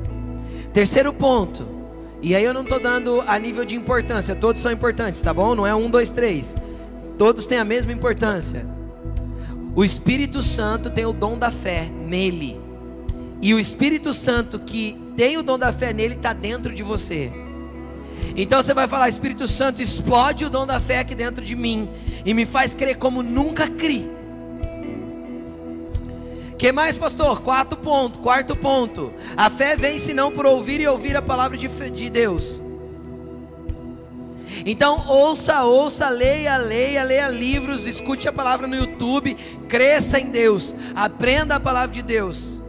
Terceiro 0.74 1.14
ponto, 1.14 1.68
e 2.20 2.36
aí 2.36 2.44
eu 2.44 2.54
não 2.54 2.64
estou 2.64 2.80
dando 2.80 3.22
a 3.28 3.38
nível 3.38 3.64
de 3.64 3.76
importância, 3.76 4.36
todos 4.36 4.60
são 4.60 4.72
importantes, 4.72 5.22
tá 5.22 5.32
bom? 5.32 5.54
Não 5.54 5.68
é 5.68 5.76
um, 5.76 5.88
dois, 5.90 6.10
três. 6.10 6.56
Todos 7.18 7.46
têm 7.46 7.60
a 7.60 7.64
mesma 7.64 7.92
importância. 7.92 8.66
O 9.76 9.84
Espírito 9.84 10.42
Santo 10.42 10.90
tem 10.90 11.06
o 11.06 11.14
dom 11.14 11.38
da 11.38 11.52
fé 11.52 11.88
nele. 11.90 12.60
E 13.40 13.54
o 13.54 13.60
Espírito 13.60 14.14
Santo 14.14 14.58
que 14.58 14.98
tem 15.16 15.38
o 15.38 15.44
dom 15.44 15.60
da 15.60 15.72
fé 15.72 15.94
nele 15.94 16.16
está 16.16 16.34
dentro 16.34 16.74
de 16.74 16.82
você. 16.82 17.32
Então 18.36 18.62
você 18.64 18.74
vai 18.74 18.88
falar: 18.88 19.10
Espírito 19.10 19.48
Santo, 19.48 19.82
explode 19.82 20.46
o 20.46 20.50
dom 20.50 20.66
da 20.66 20.80
fé 20.80 21.00
aqui 21.00 21.14
dentro 21.14 21.44
de 21.44 21.56
mim 21.56 21.90
e 22.26 22.34
me 22.34 22.46
faz 22.46 22.74
crer 22.74 22.98
como 22.98 23.22
nunca 23.22 23.68
criei. 23.68 24.23
Que 26.64 26.72
mais, 26.72 26.98
pastor? 26.98 27.42
Quarto 27.42 27.76
ponto, 27.76 28.20
quarto 28.20 28.56
ponto. 28.56 29.14
A 29.36 29.50
fé 29.50 29.76
vem 29.76 29.98
se 29.98 30.14
não 30.14 30.32
por 30.32 30.46
ouvir 30.46 30.80
e 30.80 30.88
ouvir 30.88 31.14
a 31.18 31.22
palavra 31.22 31.58
de, 31.58 31.68
de 31.68 32.10
Deus. 32.10 32.64
Então 34.66 35.04
ouça, 35.10 35.66
ouça, 35.66 36.08
leia, 36.08 36.56
leia, 36.56 37.04
leia 37.04 37.28
livros, 37.28 37.86
escute 37.86 38.30
a 38.30 38.32
palavra 38.32 38.66
no 38.66 38.78
YouTube, 38.78 39.36
cresça 39.68 40.18
em 40.18 40.30
Deus, 40.30 40.74
aprenda 40.96 41.56
a 41.56 41.60
palavra 41.60 41.94
de 41.94 42.02
Deus. 42.02 42.62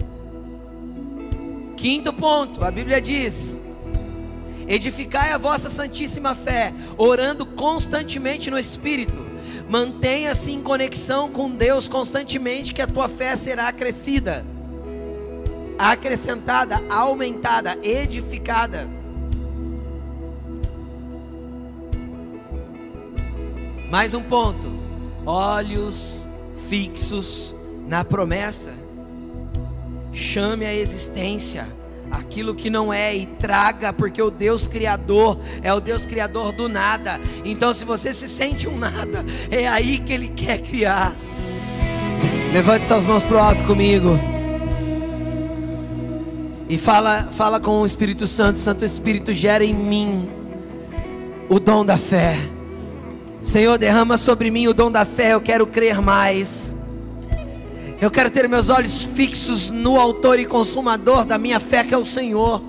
Quinto 1.77 2.13
ponto, 2.13 2.65
a 2.65 2.73
Bíblia 2.73 3.01
diz: 3.01 3.57
Edificai 4.67 5.31
a 5.31 5.39
vossa 5.39 5.71
santíssima 5.71 6.35
fé, 6.35 6.75
orando 6.99 7.47
constantemente 7.47 8.51
no 8.51 8.59
Espírito. 8.59 9.24
Mantenha-se 9.69 10.51
em 10.51 10.63
conexão 10.63 11.31
com 11.31 11.51
Deus 11.51 11.89
constantemente, 11.89 12.75
que 12.75 12.83
a 12.83 12.87
tua 12.87 13.09
fé 13.09 13.35
será 13.35 13.69
acrescida, 13.69 14.45
acrescentada, 15.79 16.77
aumentada, 16.91 17.79
edificada. 17.83 18.89
Mais 23.91 24.13
um 24.13 24.23
ponto: 24.23 24.69
olhos 25.25 26.29
fixos 26.69 27.55
na 27.87 28.05
promessa. 28.05 28.75
Chame 30.13 30.65
a 30.65 30.75
existência 30.75 31.67
aquilo 32.19 32.55
que 32.55 32.71
não 32.71 32.93
é 32.93 33.15
e 33.15 33.27
traga, 33.27 33.93
porque 33.93 34.21
o 34.21 34.31
Deus 34.31 34.67
Criador 34.67 35.39
é 35.63 35.73
o 35.73 35.81
Deus 35.81 36.07
Criador 36.07 36.53
do 36.53 36.69
nada. 36.69 37.21
Então, 37.45 37.73
se 37.73 37.85
você 37.85 38.13
se 38.13 38.29
sente 38.29 38.69
um 38.69 38.79
nada, 38.79 39.25
é 39.51 39.67
aí 39.69 39.99
que 39.99 40.13
Ele 40.13 40.29
quer 40.29 40.59
criar. 40.59 41.15
Levante 42.53 42.85
suas 42.85 43.05
mãos 43.05 43.25
para 43.25 43.37
o 43.37 43.41
alto 43.41 43.65
comigo. 43.65 44.19
E 46.69 46.79
fala, 46.79 47.29
fala 47.33 47.61
com 47.61 47.83
o 47.83 47.87
Espírito 47.87 48.27
Santo. 48.27 48.59
Santo 48.59 48.85
Espírito 48.85 49.35
gera 49.35 49.65
em 49.65 49.75
mim 49.75 50.29
o 51.49 51.61
dom 51.61 51.85
da 51.85 51.99
fé. 51.99 52.39
Senhor, 53.43 53.77
derrama 53.77 54.17
sobre 54.17 54.51
mim 54.51 54.67
o 54.67 54.73
dom 54.73 54.91
da 54.91 55.05
fé. 55.05 55.35
Eu 55.35 55.41
quero 55.41 55.67
crer 55.67 56.01
mais. 56.01 56.75
Eu 58.01 58.11
quero 58.11 58.31
ter 58.31 58.49
meus 58.49 58.69
olhos 58.69 59.03
fixos 59.03 59.71
no 59.71 59.99
autor 59.99 60.39
e 60.39 60.45
consumador 60.45 61.25
da 61.25 61.39
minha 61.39 61.61
fé, 61.61 61.85
que 61.85 61.95
é 61.95 61.99
o 61.99 62.05
Senhor. 62.05 62.63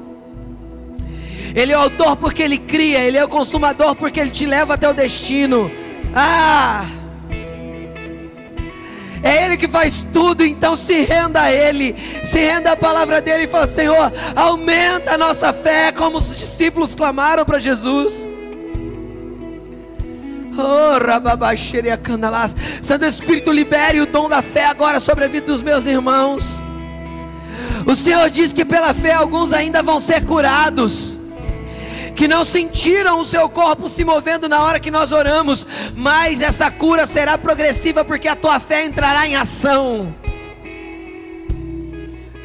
Ele 1.55 1.71
é 1.71 1.78
o 1.78 1.82
autor 1.82 2.15
porque 2.17 2.43
ele 2.43 2.57
cria, 2.57 2.99
ele 2.99 3.17
é 3.17 3.23
o 3.23 3.30
consumador 3.30 3.95
porque 3.95 4.19
ele 4.19 4.30
te 4.30 4.45
leva 4.45 4.73
até 4.73 4.89
o 4.89 4.93
destino. 4.93 5.71
Ah! 6.13 6.86
É 9.26 9.43
Ele 9.43 9.57
que 9.57 9.67
faz 9.67 10.05
tudo, 10.13 10.45
então 10.45 10.78
se 10.78 11.01
renda 11.01 11.41
a 11.41 11.51
Ele, 11.51 11.95
se 12.23 12.38
renda 12.38 12.73
à 12.73 12.78
palavra 12.78 13.19
dele 13.19 13.45
e 13.45 13.47
fala: 13.47 13.67
Senhor, 13.67 14.13
aumenta 14.36 15.13
a 15.13 15.17
nossa 15.17 15.51
fé, 15.51 15.91
como 15.91 16.17
os 16.19 16.38
discípulos 16.38 16.93
clamaram 16.93 17.43
para 17.43 17.57
Jesus. 17.57 18.30
Oh. 20.58 20.95
Santo 22.82 23.06
Espírito, 23.06 23.51
libere 23.51 24.01
o 24.01 24.06
dom 24.06 24.30
da 24.30 24.41
fé 24.41 24.66
agora 24.66 24.99
sobre 24.99 25.26
a 25.26 25.28
vida 25.28 25.47
dos 25.47 25.62
meus 25.62 25.86
irmãos. 25.86 26.62
O 27.86 27.95
Senhor 27.95 28.30
diz 28.30 28.53
que 28.53 28.66
pela 28.66 28.93
fé 28.93 29.14
alguns 29.14 29.53
ainda 29.53 29.84
vão 29.84 29.99
ser 29.99 30.26
curados 30.26 31.20
que 32.16 32.28
não 32.28 32.45
sentiram 32.45 33.20
o 33.20 33.26
seu 33.26 33.49
corpo 33.49 33.89
se 33.89 34.06
movendo 34.06 34.47
na 34.47 34.64
hora 34.64 34.80
que 34.80 34.89
nós 34.89 35.12
oramos, 35.12 35.68
mas 35.93 36.41
essa 36.41 36.72
cura 36.72 37.06
será 37.06 37.38
progressiva 37.38 38.06
porque 38.06 38.28
a 38.28 38.36
tua 38.36 38.58
fé 38.58 38.86
entrará 38.86 39.28
em 39.28 39.36
ação. 39.36 40.16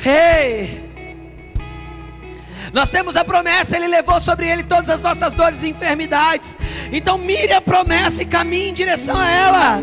Hey! 0.05 0.80
Nós 2.73 2.91
temos 2.91 3.17
a 3.17 3.25
promessa, 3.25 3.77
Ele 3.77 3.89
levou 3.89 4.21
sobre 4.21 4.49
Ele 4.49 4.63
todas 4.63 4.89
as 4.89 5.03
nossas 5.03 5.35
dores 5.35 5.63
e 5.63 5.69
enfermidades. 5.69 6.57
Então 6.93 7.19
mire 7.19 7.53
a 7.53 7.61
promessa 7.61 8.23
e 8.23 8.27
caminhe 8.27 8.71
em 8.71 8.75
direção 8.75 9.17
a 9.17 9.29
ela. 9.29 9.83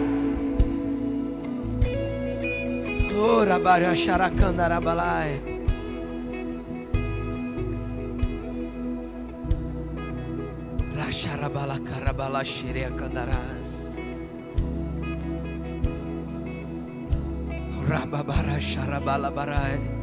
Rababara 17.87 18.59
charabala 18.59 19.31
barai. 19.31 19.96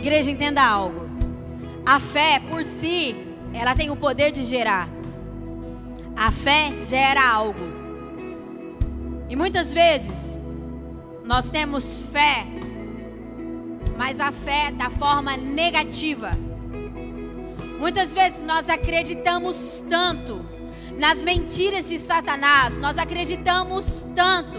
Igreja, 0.00 0.30
entenda 0.30 0.66
algo. 0.66 1.10
A 1.84 2.00
fé 2.00 2.40
por 2.48 2.64
si, 2.64 3.14
ela 3.52 3.74
tem 3.74 3.90
o 3.90 3.96
poder 3.96 4.30
de 4.30 4.46
gerar. 4.46 4.88
A 6.16 6.30
fé 6.30 6.72
gera 6.74 7.20
algo. 7.22 7.60
E 9.28 9.36
muitas 9.36 9.74
vezes 9.74 10.40
nós 11.22 11.50
temos 11.50 12.08
fé, 12.10 12.46
mas 13.98 14.20
a 14.20 14.32
fé 14.32 14.70
da 14.70 14.88
forma 14.88 15.36
negativa. 15.36 16.30
Muitas 17.78 18.14
vezes 18.14 18.40
nós 18.40 18.70
acreditamos 18.70 19.84
tanto 19.86 20.42
nas 20.96 21.22
mentiras 21.22 21.90
de 21.90 21.98
Satanás, 21.98 22.78
nós 22.78 22.96
acreditamos 22.96 24.08
tanto 24.14 24.58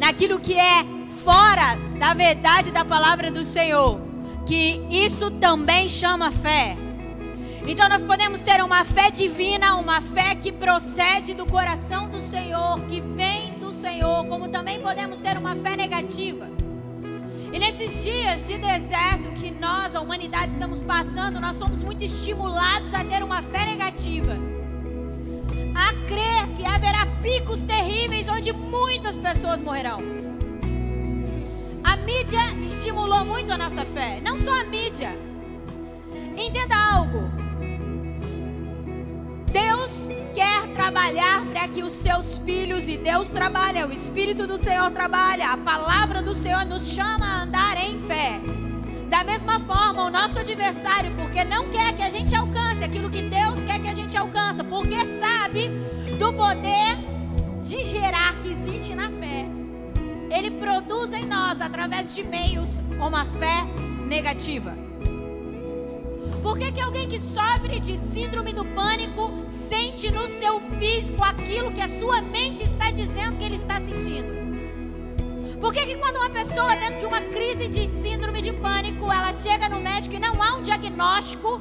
naquilo 0.00 0.40
que 0.40 0.58
é 0.58 0.82
fora 1.22 1.76
da 1.98 2.14
verdade 2.14 2.70
da 2.70 2.86
palavra 2.86 3.30
do 3.30 3.44
Senhor, 3.44 4.07
que 4.48 4.82
isso 4.90 5.30
também 5.30 5.88
chama 5.88 6.32
fé. 6.32 6.76
Então 7.66 7.88
nós 7.88 8.02
podemos 8.02 8.40
ter 8.40 8.64
uma 8.64 8.84
fé 8.84 9.10
divina, 9.10 9.76
uma 9.76 10.00
fé 10.00 10.34
que 10.34 10.50
procede 10.50 11.34
do 11.34 11.46
coração 11.46 12.08
do 12.08 12.20
Senhor, 12.20 12.80
que 12.88 13.00
vem 13.00 13.58
Senhor, 13.78 14.26
como 14.26 14.48
também 14.48 14.80
podemos 14.80 15.18
ter 15.18 15.38
uma 15.38 15.54
fé 15.54 15.76
negativa. 15.76 16.50
E 17.52 17.58
nesses 17.58 18.02
dias 18.02 18.46
de 18.46 18.58
deserto 18.58 19.30
que 19.40 19.50
nós, 19.50 19.94
a 19.94 20.00
humanidade, 20.00 20.52
estamos 20.52 20.82
passando, 20.82 21.40
nós 21.40 21.56
somos 21.56 21.82
muito 21.82 22.04
estimulados 22.04 22.92
a 22.92 23.04
ter 23.04 23.22
uma 23.22 23.40
fé 23.40 23.64
negativa. 23.64 24.36
A 25.74 25.92
crer 26.06 26.48
que 26.56 26.66
haverá 26.66 27.06
picos 27.22 27.62
terríveis 27.62 28.28
onde 28.28 28.52
muitas 28.52 29.16
pessoas 29.16 29.60
morrerão. 29.60 30.02
Mídia 32.08 32.40
estimulou 32.64 33.22
muito 33.22 33.52
a 33.52 33.58
nossa 33.58 33.84
fé, 33.84 34.18
não 34.22 34.38
só 34.38 34.62
a 34.62 34.64
mídia. 34.64 35.14
Entenda 36.38 36.74
algo. 36.74 37.30
Deus 39.52 40.08
quer 40.32 40.68
trabalhar 40.74 41.44
para 41.52 41.68
que 41.68 41.82
os 41.82 41.92
seus 41.92 42.38
filhos, 42.38 42.88
e 42.88 42.96
Deus 42.96 43.28
trabalha, 43.28 43.86
o 43.86 43.92
Espírito 43.92 44.46
do 44.46 44.56
Senhor 44.56 44.90
trabalha, 44.90 45.50
a 45.50 45.58
palavra 45.58 46.22
do 46.22 46.32
Senhor 46.32 46.64
nos 46.64 46.88
chama 46.88 47.26
a 47.26 47.42
andar 47.42 47.76
em 47.76 47.98
fé. 47.98 48.40
Da 49.10 49.22
mesma 49.22 49.60
forma, 49.60 50.04
o 50.04 50.10
nosso 50.10 50.38
adversário, 50.38 51.14
porque 51.14 51.44
não 51.44 51.68
quer 51.68 51.94
que 51.94 52.02
a 52.02 52.08
gente 52.08 52.34
alcance 52.34 52.82
aquilo 52.82 53.10
que 53.10 53.20
Deus 53.20 53.62
quer 53.64 53.82
que 53.82 53.88
a 53.88 53.94
gente 53.94 54.16
alcance, 54.16 54.64
porque 54.64 54.96
sabe 55.20 55.68
do 56.18 56.32
poder 56.32 56.96
de 57.62 57.82
gerar 57.82 58.34
que 58.40 58.48
existe 58.48 58.94
na 58.94 59.10
fé. 59.10 59.67
Ele 60.30 60.50
produz 60.50 61.12
em 61.12 61.24
nós, 61.24 61.60
através 61.60 62.14
de 62.14 62.22
meios, 62.22 62.80
uma 62.98 63.24
fé 63.24 63.64
negativa. 64.06 64.76
Por 66.42 66.56
que, 66.58 66.70
que 66.70 66.80
alguém 66.80 67.08
que 67.08 67.18
sofre 67.18 67.80
de 67.80 67.96
síndrome 67.96 68.52
do 68.52 68.64
pânico 68.64 69.32
sente 69.48 70.10
no 70.10 70.28
seu 70.28 70.60
físico 70.78 71.22
aquilo 71.24 71.72
que 71.72 71.80
a 71.80 71.88
sua 71.88 72.20
mente 72.22 72.62
está 72.62 72.90
dizendo 72.90 73.38
que 73.38 73.44
ele 73.44 73.56
está 73.56 73.80
sentindo? 73.80 74.38
Por 75.60 75.72
que, 75.72 75.84
que 75.84 75.96
quando 75.96 76.16
uma 76.16 76.30
pessoa 76.30 76.76
dentro 76.76 76.98
de 76.98 77.06
uma 77.06 77.20
crise 77.20 77.66
de 77.66 77.86
síndrome 77.86 78.40
de 78.40 78.52
pânico, 78.52 79.10
ela 79.10 79.32
chega 79.32 79.68
no 79.68 79.80
médico 79.80 80.14
e 80.14 80.20
não 80.20 80.40
há 80.40 80.54
um 80.54 80.62
diagnóstico, 80.62 81.58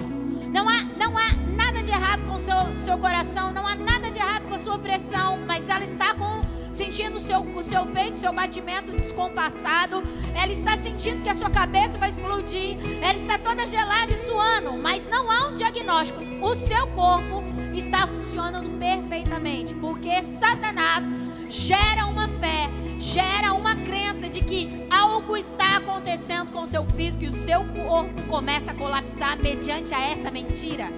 não 0.53 0.70
há, 0.70 0.84
não 0.95 1.18
há 1.18 1.34
nada 1.55 1.82
de 1.82 1.89
errado 1.89 2.24
com 2.28 2.36
o 2.36 2.39
seu, 2.39 2.78
seu 2.78 2.97
coração, 2.99 3.51
não 3.51 3.65
há 3.65 3.76
nada 3.76 4.11
de 4.11 4.20
errado 4.20 4.43
com 4.47 4.53
a 4.53 4.57
sua 4.59 4.78
pressão, 4.78 5.39
mas 5.47 5.68
ela 5.68 5.84
está 5.84 6.13
com 6.13 6.41
sentindo 6.78 7.17
o 7.17 7.19
seu, 7.19 7.41
o 7.41 7.63
seu 7.63 7.88
peito, 7.88 8.19
seu 8.19 8.32
batimento 8.32 8.91
descompassado. 8.91 10.03
Ela 10.36 10.53
está 10.53 10.78
sentindo 10.78 11.23
que 11.23 11.30
a 11.30 11.36
sua 11.36 11.49
cabeça 11.49 11.97
vai 11.97 12.09
explodir. 12.09 12.78
Ela 13.01 13.17
está 13.17 13.39
toda 13.39 13.65
gelada 13.65 14.13
e 14.13 14.17
suando, 14.17 14.78
mas 14.78 15.07
não 15.09 15.30
há 15.30 15.47
um 15.47 15.55
diagnóstico. 15.55 16.19
O 16.39 16.55
seu 16.55 16.86
corpo 16.88 17.43
está 17.73 18.05
funcionando 18.05 18.69
perfeitamente, 18.78 19.73
porque 19.73 20.21
Satanás 20.21 21.05
gera 21.49 22.05
uma 22.05 22.30
fé, 22.30 22.69
gera 22.99 23.53
uma 23.53 23.75
crença 23.78 24.30
de 24.30 24.41
que 24.41 24.86
algo 24.91 25.36
está 25.36 25.78
acontecendo 25.78 26.51
com 26.51 26.61
o 26.61 26.67
seu 26.67 26.86
físico 26.86 27.23
e 27.23 27.28
o 27.28 27.32
seu 27.32 27.65
corpo 27.73 28.21
começa 28.28 28.71
a 28.71 28.75
colapsar 28.75 29.41
mediante 29.41 29.95
a 29.95 29.99
essa 29.99 30.30
mentira. 30.30 30.89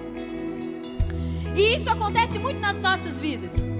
E 1.56 1.74
isso 1.74 1.90
acontece 1.90 2.38
muito 2.38 2.60
nas 2.60 2.82
nossas 2.82 3.18
vidas. 3.18 3.79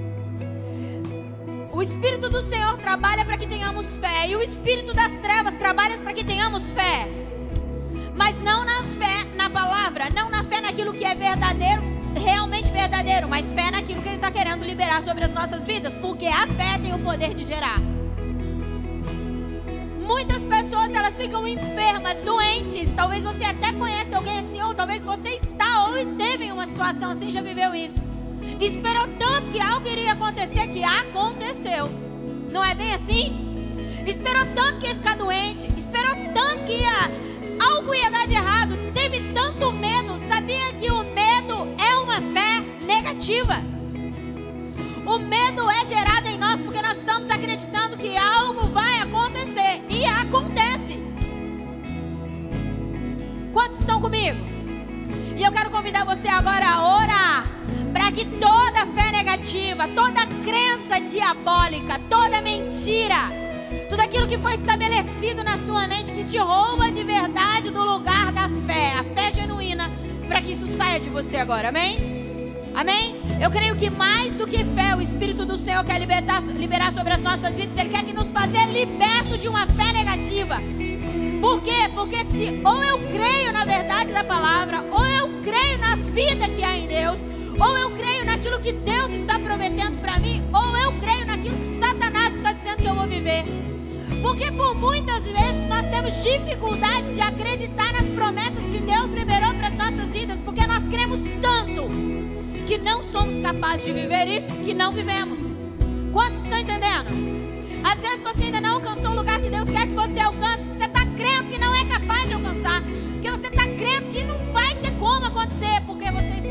O 1.73 1.81
Espírito 1.81 2.29
do 2.29 2.41
Senhor 2.41 2.77
trabalha 2.77 3.23
para 3.23 3.37
que 3.37 3.47
tenhamos 3.47 3.95
fé, 3.95 4.27
e 4.27 4.35
o 4.35 4.41
Espírito 4.41 4.93
das 4.93 5.11
trevas 5.19 5.53
trabalha 5.53 5.97
para 5.99 6.11
que 6.11 6.23
tenhamos 6.23 6.73
fé. 6.73 7.09
Mas 8.13 8.37
não 8.41 8.65
na 8.65 8.83
fé 8.83 9.23
na 9.37 9.49
palavra, 9.49 10.09
não 10.13 10.29
na 10.29 10.43
fé 10.43 10.59
naquilo 10.59 10.93
que 10.93 11.05
é 11.05 11.15
verdadeiro, 11.15 11.81
realmente 12.13 12.69
verdadeiro, 12.69 13.29
mas 13.29 13.53
fé 13.53 13.71
naquilo 13.71 14.01
que 14.01 14.09
Ele 14.09 14.17
está 14.17 14.29
querendo 14.29 14.65
liberar 14.65 15.01
sobre 15.01 15.23
as 15.23 15.33
nossas 15.33 15.65
vidas, 15.65 15.93
porque 15.93 16.25
a 16.25 16.45
fé 16.45 16.77
tem 16.77 16.93
o 16.93 16.99
poder 16.99 17.33
de 17.33 17.45
gerar. 17.45 17.79
Muitas 20.05 20.43
pessoas 20.43 20.93
elas 20.93 21.17
ficam 21.17 21.47
enfermas, 21.47 22.21
doentes. 22.21 22.89
Talvez 22.93 23.23
você 23.23 23.45
até 23.45 23.71
conhece 23.71 24.13
alguém 24.13 24.39
assim, 24.39 24.61
ou 24.61 24.75
talvez 24.75 25.05
você 25.05 25.29
está 25.29 25.87
ou 25.87 25.97
esteve 25.97 26.43
em 26.43 26.51
uma 26.51 26.67
situação 26.67 27.11
assim, 27.11 27.31
já 27.31 27.41
viveu 27.41 27.73
isso 27.73 28.10
Esperou 28.61 29.07
tanto 29.17 29.49
que 29.49 29.59
algo 29.59 29.87
iria 29.87 30.13
acontecer 30.13 30.67
que 30.67 30.83
aconteceu. 30.83 31.89
Não 32.51 32.63
é 32.63 32.75
bem 32.75 32.93
assim? 32.93 33.73
Esperou 34.05 34.45
tanto 34.53 34.77
que 34.77 34.85
ia 34.85 34.93
ficar 34.93 35.17
doente. 35.17 35.67
Esperou 35.75 36.15
tanto 36.31 36.65
que 36.65 36.73
ia, 36.73 37.09
algo 37.59 37.91
ia 37.95 38.11
dar 38.11 38.27
de 38.27 38.35
errado. 38.35 38.77
Teve 38.93 39.33
tanto 39.33 39.71
medo. 39.71 40.15
Sabia 40.19 40.71
que 40.73 40.91
o 40.91 41.03
medo 41.03 41.67
é 41.79 41.95
uma 41.95 42.21
fé 42.21 42.59
negativa. 42.85 43.63
O 45.07 45.17
medo 45.17 45.67
é 45.67 45.83
gerado 45.83 46.27
em 46.27 46.37
nós 46.37 46.61
porque 46.61 46.83
nós 46.83 46.97
estamos 46.97 47.31
acreditando 47.31 47.97
que 47.97 48.15
algo 48.15 48.67
vai 48.67 48.99
acontecer. 48.99 49.81
E 49.89 50.05
acontece. 50.05 50.99
Quantos 53.51 53.79
estão 53.79 53.99
comigo? 53.99 54.39
E 55.35 55.43
eu 55.43 55.51
quero 55.51 55.71
convidar 55.71 56.05
você 56.05 56.27
agora 56.27 56.69
a 56.69 56.95
orar 56.95 57.60
para 57.91 58.11
que 58.11 58.25
toda 58.25 58.85
fé 58.85 59.11
negativa, 59.11 59.87
toda 59.89 60.25
crença 60.43 60.99
diabólica, 60.99 61.99
toda 62.09 62.41
mentira, 62.41 63.29
tudo 63.89 64.01
aquilo 64.01 64.27
que 64.27 64.37
foi 64.37 64.53
estabelecido 64.53 65.43
na 65.43 65.57
sua 65.57 65.87
mente 65.87 66.11
que 66.11 66.23
te 66.23 66.37
rouba 66.37 66.91
de 66.91 67.03
verdade 67.03 67.69
do 67.69 67.83
lugar 67.83 68.31
da 68.31 68.49
fé, 68.65 68.93
a 68.93 69.03
fé 69.03 69.31
genuína, 69.33 69.91
para 70.27 70.41
que 70.41 70.53
isso 70.53 70.67
saia 70.67 70.99
de 70.99 71.09
você 71.09 71.37
agora, 71.37 71.69
amém? 71.69 72.21
Amém? 72.73 73.15
Eu 73.41 73.51
creio 73.51 73.75
que 73.75 73.89
mais 73.89 74.33
do 74.35 74.47
que 74.47 74.63
fé, 74.63 74.95
o 74.95 75.01
Espírito 75.01 75.45
do 75.45 75.57
Senhor 75.57 75.83
quer 75.83 75.99
libertar, 75.99 76.41
liberar 76.43 76.91
sobre 76.91 77.13
as 77.13 77.21
nossas 77.21 77.57
vidas, 77.57 77.75
Ele 77.75 77.89
quer 77.89 78.03
que 78.03 78.13
nos 78.13 78.31
fazer 78.31 78.65
liberto 78.67 79.37
de 79.37 79.47
uma 79.47 79.67
fé 79.67 79.91
negativa. 79.91 80.57
Por 81.41 81.61
quê? 81.61 81.89
Porque 81.93 82.23
se 82.25 82.61
ou 82.63 82.83
eu 82.83 82.99
creio 83.09 83.51
na 83.51 83.65
verdade 83.65 84.13
da 84.13 84.23
palavra, 84.23 84.85
ou 84.91 85.05
eu 85.05 85.41
creio 85.41 85.77
na 85.79 85.95
vida 85.95 86.47
que 86.47 86.63
há 86.63 86.77
em 86.77 86.87
Deus, 86.87 87.19
ou 87.61 87.77
eu 87.77 87.91
creio 87.91 88.25
naquilo 88.25 88.59
que 88.59 88.71
Deus 88.71 89.11
está 89.11 89.37
prometendo 89.37 90.01
para 90.01 90.17
mim, 90.17 90.43
ou 90.51 90.75
eu 90.77 90.91
creio 90.93 91.27
naquilo 91.27 91.55
que 91.57 91.65
Satanás 91.65 92.35
está 92.35 92.53
dizendo 92.53 92.77
que 92.77 92.87
eu 92.87 92.95
vou 92.95 93.05
viver. 93.05 93.45
Porque 94.21 94.51
por 94.51 94.73
muitas 94.75 95.25
vezes 95.27 95.67
nós 95.67 95.87
temos 95.89 96.23
dificuldade 96.23 97.13
de 97.13 97.21
acreditar 97.21 97.93
nas 97.93 98.07
promessas 98.07 98.63
que 98.63 98.79
Deus 98.79 99.11
liberou 99.11 99.53
para 99.53 99.67
as 99.67 99.75
nossas 99.75 100.09
vidas, 100.09 100.39
porque 100.39 100.65
nós 100.65 100.87
cremos 100.87 101.21
tanto 101.39 101.87
que 102.65 102.77
não 102.79 103.03
somos 103.03 103.37
capazes 103.37 103.85
de 103.85 103.93
viver 103.93 104.27
isso 104.27 104.51
que 104.63 104.73
não 104.73 104.91
vivemos. 104.91 105.39
Quantos 106.11 106.43
estão 106.43 106.59
entendendo? 106.59 107.09
Às 107.83 107.99
vezes 108.01 108.23
você 108.23 108.45
ainda 108.45 108.61
não 108.61 108.75
alcançou 108.75 109.11
o 109.11 109.15
lugar 109.15 109.39
que 109.39 109.49
Deus 109.49 109.69
quer 109.69 109.87
que 109.87 109.93
você 109.93 110.19
alcance, 110.19 110.63
porque 110.63 110.77
você 110.77 110.85
está 110.85 111.05
crendo 111.05 111.49
que 111.49 111.59
não 111.59 111.75
é 111.75 111.85
capaz 111.85 112.20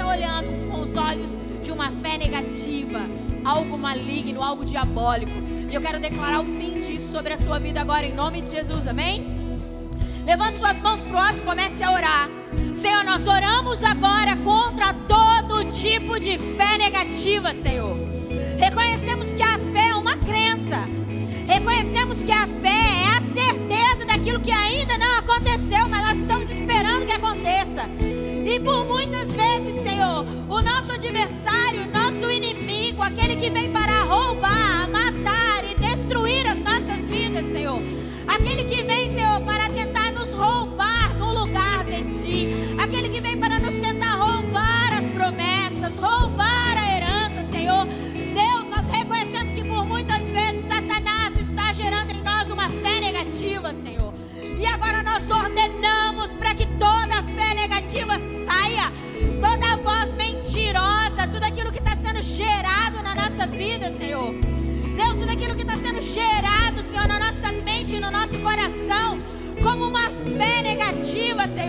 está 0.01 0.07
olhando 0.07 0.71
com 0.71 0.81
os 0.81 0.97
olhos 0.97 1.29
de 1.63 1.71
uma 1.71 1.91
fé 1.91 2.17
negativa, 2.17 3.01
algo 3.45 3.77
maligno, 3.77 4.43
algo 4.43 4.65
diabólico. 4.65 5.33
E 5.71 5.75
eu 5.75 5.81
quero 5.81 6.01
declarar 6.01 6.41
o 6.41 6.45
fim 6.45 6.81
disso 6.81 7.13
sobre 7.13 7.35
a 7.35 7.37
sua 7.37 7.59
vida 7.59 7.83
agora, 7.83 8.07
em 8.07 8.15
nome 8.15 8.41
de 8.41 8.51
Jesus, 8.51 8.87
amém? 8.87 9.27
Levante 10.25 10.57
suas 10.57 10.81
mãos 10.81 11.05
para 11.05 11.15
o 11.15 11.19
alto 11.19 11.37
e 11.37 11.41
comece 11.43 11.85
a 11.85 11.93
orar. 11.93 12.31
Senhor, 12.75 13.05
nós 13.05 13.27
oramos 13.27 13.85
agora 13.85 14.37
contra 14.37 14.95
todo 15.07 15.71
tipo 15.71 16.19
de 16.19 16.39
fé 16.39 16.79
negativa, 16.79 17.53
Senhor. 17.53 17.95
Reconhecemos 18.59 19.35
que 19.35 19.43
a 19.43 19.59
fé 19.59 19.89
é 19.89 19.95
uma 19.95 20.17
crença. 20.17 20.79
Reconhecemos 21.47 22.25
que 22.25 22.33
a 22.33 22.47
fé 22.47 22.69
é 22.69 23.19
a 23.19 23.35
certeza 23.35 24.07
daquilo 24.07 24.41
que 24.41 24.51
ainda 24.51 24.97
não 24.97 25.19
aconteceu, 25.19 25.87
mas 25.91 26.03
nós 26.03 26.19
estamos 26.21 26.49
esperando 26.49 27.05
que 27.05 27.13
aconteça. 27.13 27.85
E 28.51 28.59
por 28.59 28.85
muitas 28.85 29.31
vezes, 29.31 29.81
Senhor, 29.81 30.27
o 30.49 30.61
nosso 30.61 30.91
adversário, 30.91 31.85
o 31.85 31.87
nosso 31.87 32.29
inimigo, 32.29 33.01
aquele 33.01 33.37
que 33.37 33.49
vem 33.49 33.71
para 33.71 34.03
roubar, 34.03 34.91
matar 34.91 35.63
e 35.71 35.77
destruir 35.77 36.49
as 36.49 36.59
nossas 36.59 37.09
vidas, 37.09 37.47
Senhor. 37.53 37.81
Aquele 38.27 38.65
que 38.65 38.83
vem, 38.83 39.15
Senhor, 39.15 39.41
para 39.43 39.69
tentar 39.71 40.11
nos 40.11 40.35
roubar 40.35 40.80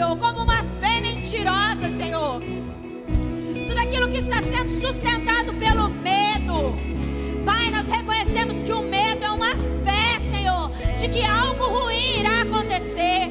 Senhor, 0.02 0.18
como 0.18 0.42
uma 0.42 0.64
fé 0.80 1.00
mentirosa, 1.00 1.88
Senhor. 1.96 2.42
Tudo 3.68 3.80
aquilo 3.80 4.10
que 4.10 4.18
está 4.18 4.42
sendo 4.42 4.82
sustentado 4.82 5.54
pelo 5.54 5.92
medo. 5.92 6.76
Pai, 7.46 7.70
nós 7.70 7.88
reconhecemos 7.88 8.64
que 8.64 8.74
o 8.74 8.82
medo 8.82 9.24
é 9.24 9.30
uma 9.30 9.56
fé, 9.84 10.20
Senhor, 10.34 10.72
de 11.00 11.08
que 11.08 11.24
algo 11.24 11.66
ruim 11.66 12.20
irá 12.20 12.42
acontecer. 12.42 13.30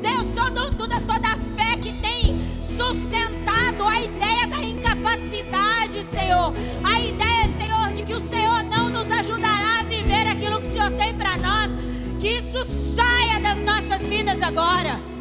Deus, 0.00 0.28
todo, 0.32 0.72
toda, 0.76 1.00
toda 1.00 1.26
a 1.26 1.36
fé 1.56 1.76
que 1.82 1.92
tem 1.94 2.40
sustentado 2.60 3.84
a 3.84 4.00
ideia 4.00 4.46
da 4.46 4.62
incapacidade, 4.62 6.04
Senhor. 6.04 6.54
A 6.84 7.00
ideia, 7.00 7.48
Senhor, 7.58 7.92
de 7.94 8.04
que 8.04 8.14
o 8.14 8.20
Senhor 8.20 8.62
não 8.62 8.88
nos 8.88 9.10
ajudará 9.10 9.80
a 9.80 9.82
viver 9.82 10.28
aquilo 10.28 10.60
que 10.60 10.68
o 10.68 10.72
Senhor 10.72 10.92
tem 10.92 11.16
para 11.16 11.36
nós. 11.38 11.72
Que 12.20 12.38
isso 12.38 12.62
saia 12.64 13.40
das 13.40 13.58
nossas 13.58 14.06
vidas 14.06 14.40
agora. 14.40 15.11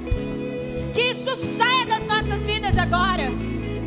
Que 0.93 1.11
isso 1.11 1.35
saia 1.35 1.85
das 1.85 2.05
nossas 2.05 2.45
vidas 2.45 2.77
agora. 2.77 3.31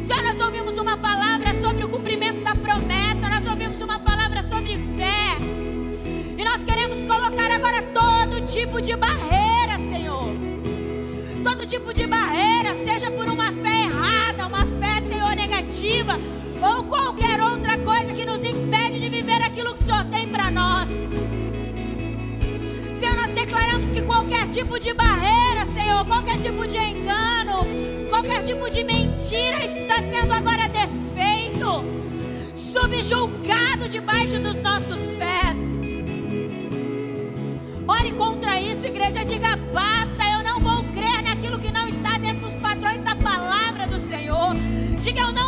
Senhor, 0.02 0.22
nós 0.22 0.40
ouvimos 0.40 0.76
uma 0.78 0.96
palavra 0.96 1.52
sobre 1.60 1.84
o 1.84 1.88
cumprimento 1.88 2.40
da 2.40 2.54
promessa, 2.54 3.28
nós 3.28 3.46
ouvimos 3.46 3.80
uma 3.80 3.98
palavra 3.98 4.42
sobre 4.42 4.76
fé. 4.96 5.36
E 6.36 6.44
nós 6.44 6.64
queremos 6.64 7.04
colocar 7.04 7.50
agora 7.50 7.82
todo 7.82 8.46
tipo 8.46 8.80
de 8.80 8.96
barreira, 8.96 9.78
Senhor. 9.88 10.34
Todo 11.42 11.66
tipo 11.66 11.92
de 11.92 12.06
barreira, 12.06 12.74
seja 12.84 13.10
por 13.10 13.28
uma 13.28 13.52
fé 13.52 13.84
errada, 13.84 14.46
uma 14.46 14.64
fé, 14.64 15.02
Senhor, 15.06 15.36
negativa, 15.36 16.18
que 23.82 24.02
qualquer 24.02 24.48
tipo 24.50 24.78
de 24.78 24.92
barreira, 24.92 25.66
Senhor, 25.66 26.04
qualquer 26.04 26.38
tipo 26.38 26.66
de 26.66 26.78
engano, 26.78 27.64
qualquer 28.08 28.42
tipo 28.44 28.68
de 28.70 28.84
mentira 28.84 29.64
está 29.64 29.96
sendo 29.96 30.32
agora 30.32 30.68
desfeito, 30.68 31.84
subjulgado 32.54 33.88
debaixo 33.88 34.38
dos 34.38 34.60
nossos 34.62 35.00
pés. 35.12 35.74
Ore 37.86 38.12
contra 38.12 38.60
isso, 38.60 38.86
igreja, 38.86 39.24
diga 39.24 39.56
basta, 39.72 40.24
eu 40.24 40.42
não 40.42 40.60
vou 40.60 40.84
crer 40.92 41.22
naquilo 41.22 41.58
que 41.58 41.70
não 41.70 41.86
está 41.86 42.16
dentro 42.16 42.46
dos 42.48 42.54
padrões 42.54 43.02
da 43.02 43.14
palavra 43.14 43.86
do 43.86 43.98
Senhor. 43.98 44.54
Diga 45.02 45.20
eu 45.20 45.32
não 45.32 45.43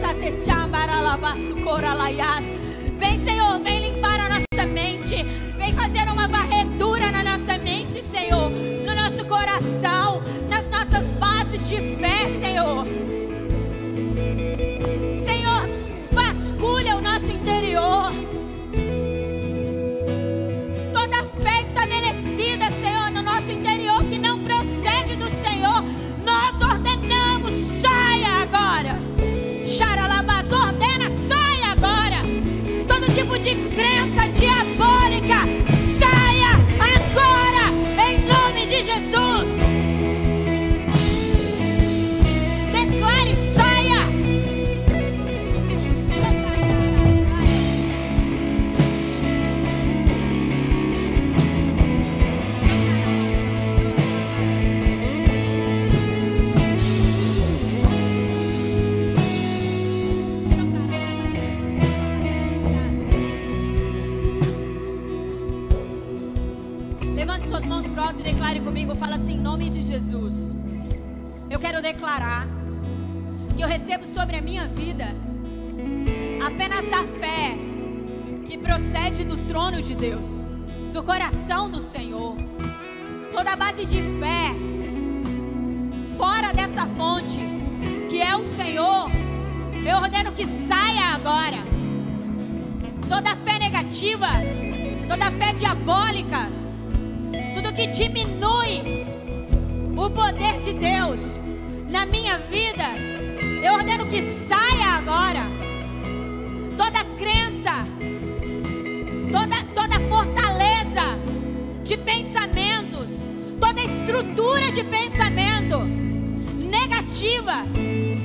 sate 0.00 0.32
chambara 0.44 1.02
la 1.02 1.16
basu 1.16 1.54
cora 1.64 1.94
la 1.94 2.08
yas. 2.08 2.44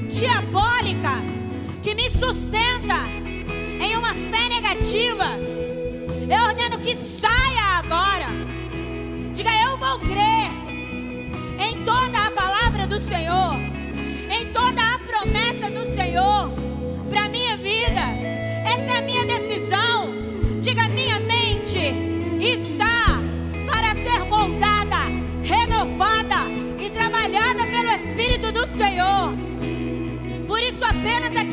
Diabólica, 0.07 1.21
que 1.81 1.93
me 1.93 2.09
sustenta 2.09 2.99
em 3.81 3.95
uma 3.95 4.13
fé 4.13 4.49
negativa. 4.49 5.37
Eu 6.29 6.43
ordeno 6.43 6.77
que 6.77 6.95
saia 6.95 7.79
agora. 7.79 8.27
Diga, 9.33 9.51
eu 9.63 9.77
vou 9.77 9.99
crer 9.99 10.24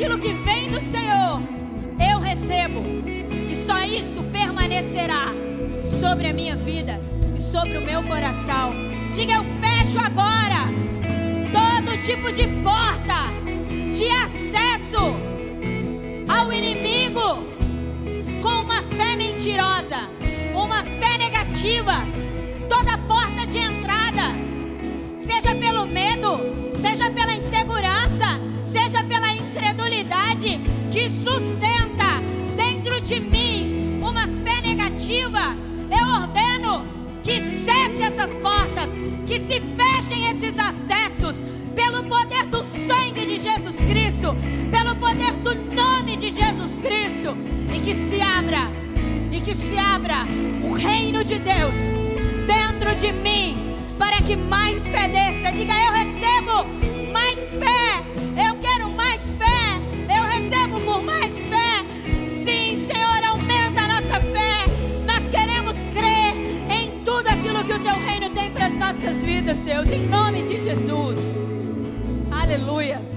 aquilo 0.02 0.18
que 0.18 0.32
vem 0.32 0.68
do 0.68 0.80
Senhor 0.80 1.40
eu 2.10 2.18
recebo, 2.18 2.82
e 3.48 3.54
só 3.54 3.84
isso 3.84 4.20
permanecerá 4.32 5.28
sobre 6.00 6.26
a 6.26 6.32
minha 6.32 6.56
vida 6.56 6.98
e 7.36 7.40
sobre 7.40 7.78
o 7.78 7.80
meu 7.80 8.02
coração. 8.02 8.72
Diga, 9.14 9.34
eu 9.34 9.44
fecho 9.60 10.00
agora 10.00 10.66
todo 11.52 11.96
tipo 12.02 12.32
de 12.32 12.48
porta 12.64 13.30
de 13.96 14.08
acesso 14.10 15.14
ao 16.28 16.52
inimigo 16.52 17.46
com 18.42 18.48
uma 18.48 18.82
fé 18.82 19.14
mentirosa, 19.14 20.08
uma 20.52 20.82
fé 20.82 21.16
negativa, 21.16 22.04
toda 22.68 22.98
porta 22.98 23.46
de 23.46 23.58
entrada, 23.58 24.34
seja 25.14 25.54
pelo 25.54 25.86
medo, 25.86 26.61
essas 38.02 38.36
portas, 38.36 38.88
que 39.26 39.40
se 39.40 39.60
fechem 39.60 40.30
esses 40.30 40.58
acessos 40.58 41.36
pelo 41.74 42.02
poder 42.04 42.44
do 42.46 42.62
sangue 42.86 43.24
de 43.24 43.38
Jesus 43.38 43.76
Cristo, 43.76 44.36
pelo 44.70 44.94
poder 44.96 45.32
do 45.34 45.54
nome 45.74 46.16
de 46.16 46.30
Jesus 46.30 46.78
Cristo, 46.78 47.36
e 47.74 47.80
que 47.80 47.94
se 47.94 48.20
abra, 48.20 48.70
e 49.30 49.40
que 49.40 49.54
se 49.54 49.78
abra 49.78 50.26
o 50.68 50.72
reino 50.74 51.24
de 51.24 51.38
Deus 51.38 51.74
dentro 52.46 52.94
de 52.96 53.12
mim, 53.12 53.56
para 53.98 54.18
que 54.18 54.36
mais 54.36 54.86
fé 54.88 55.08
desça. 55.08 55.52
Diga, 55.56 55.74
eu 55.74 55.92
recebo 55.92 57.12
mais 57.12 57.38
fé 57.50 58.02
nossas 68.92 69.24
vidas, 69.24 69.56
Deus, 69.58 69.88
em 69.90 70.06
nome 70.06 70.42
de 70.42 70.58
Jesus. 70.58 71.18
Aleluias. 72.30 73.11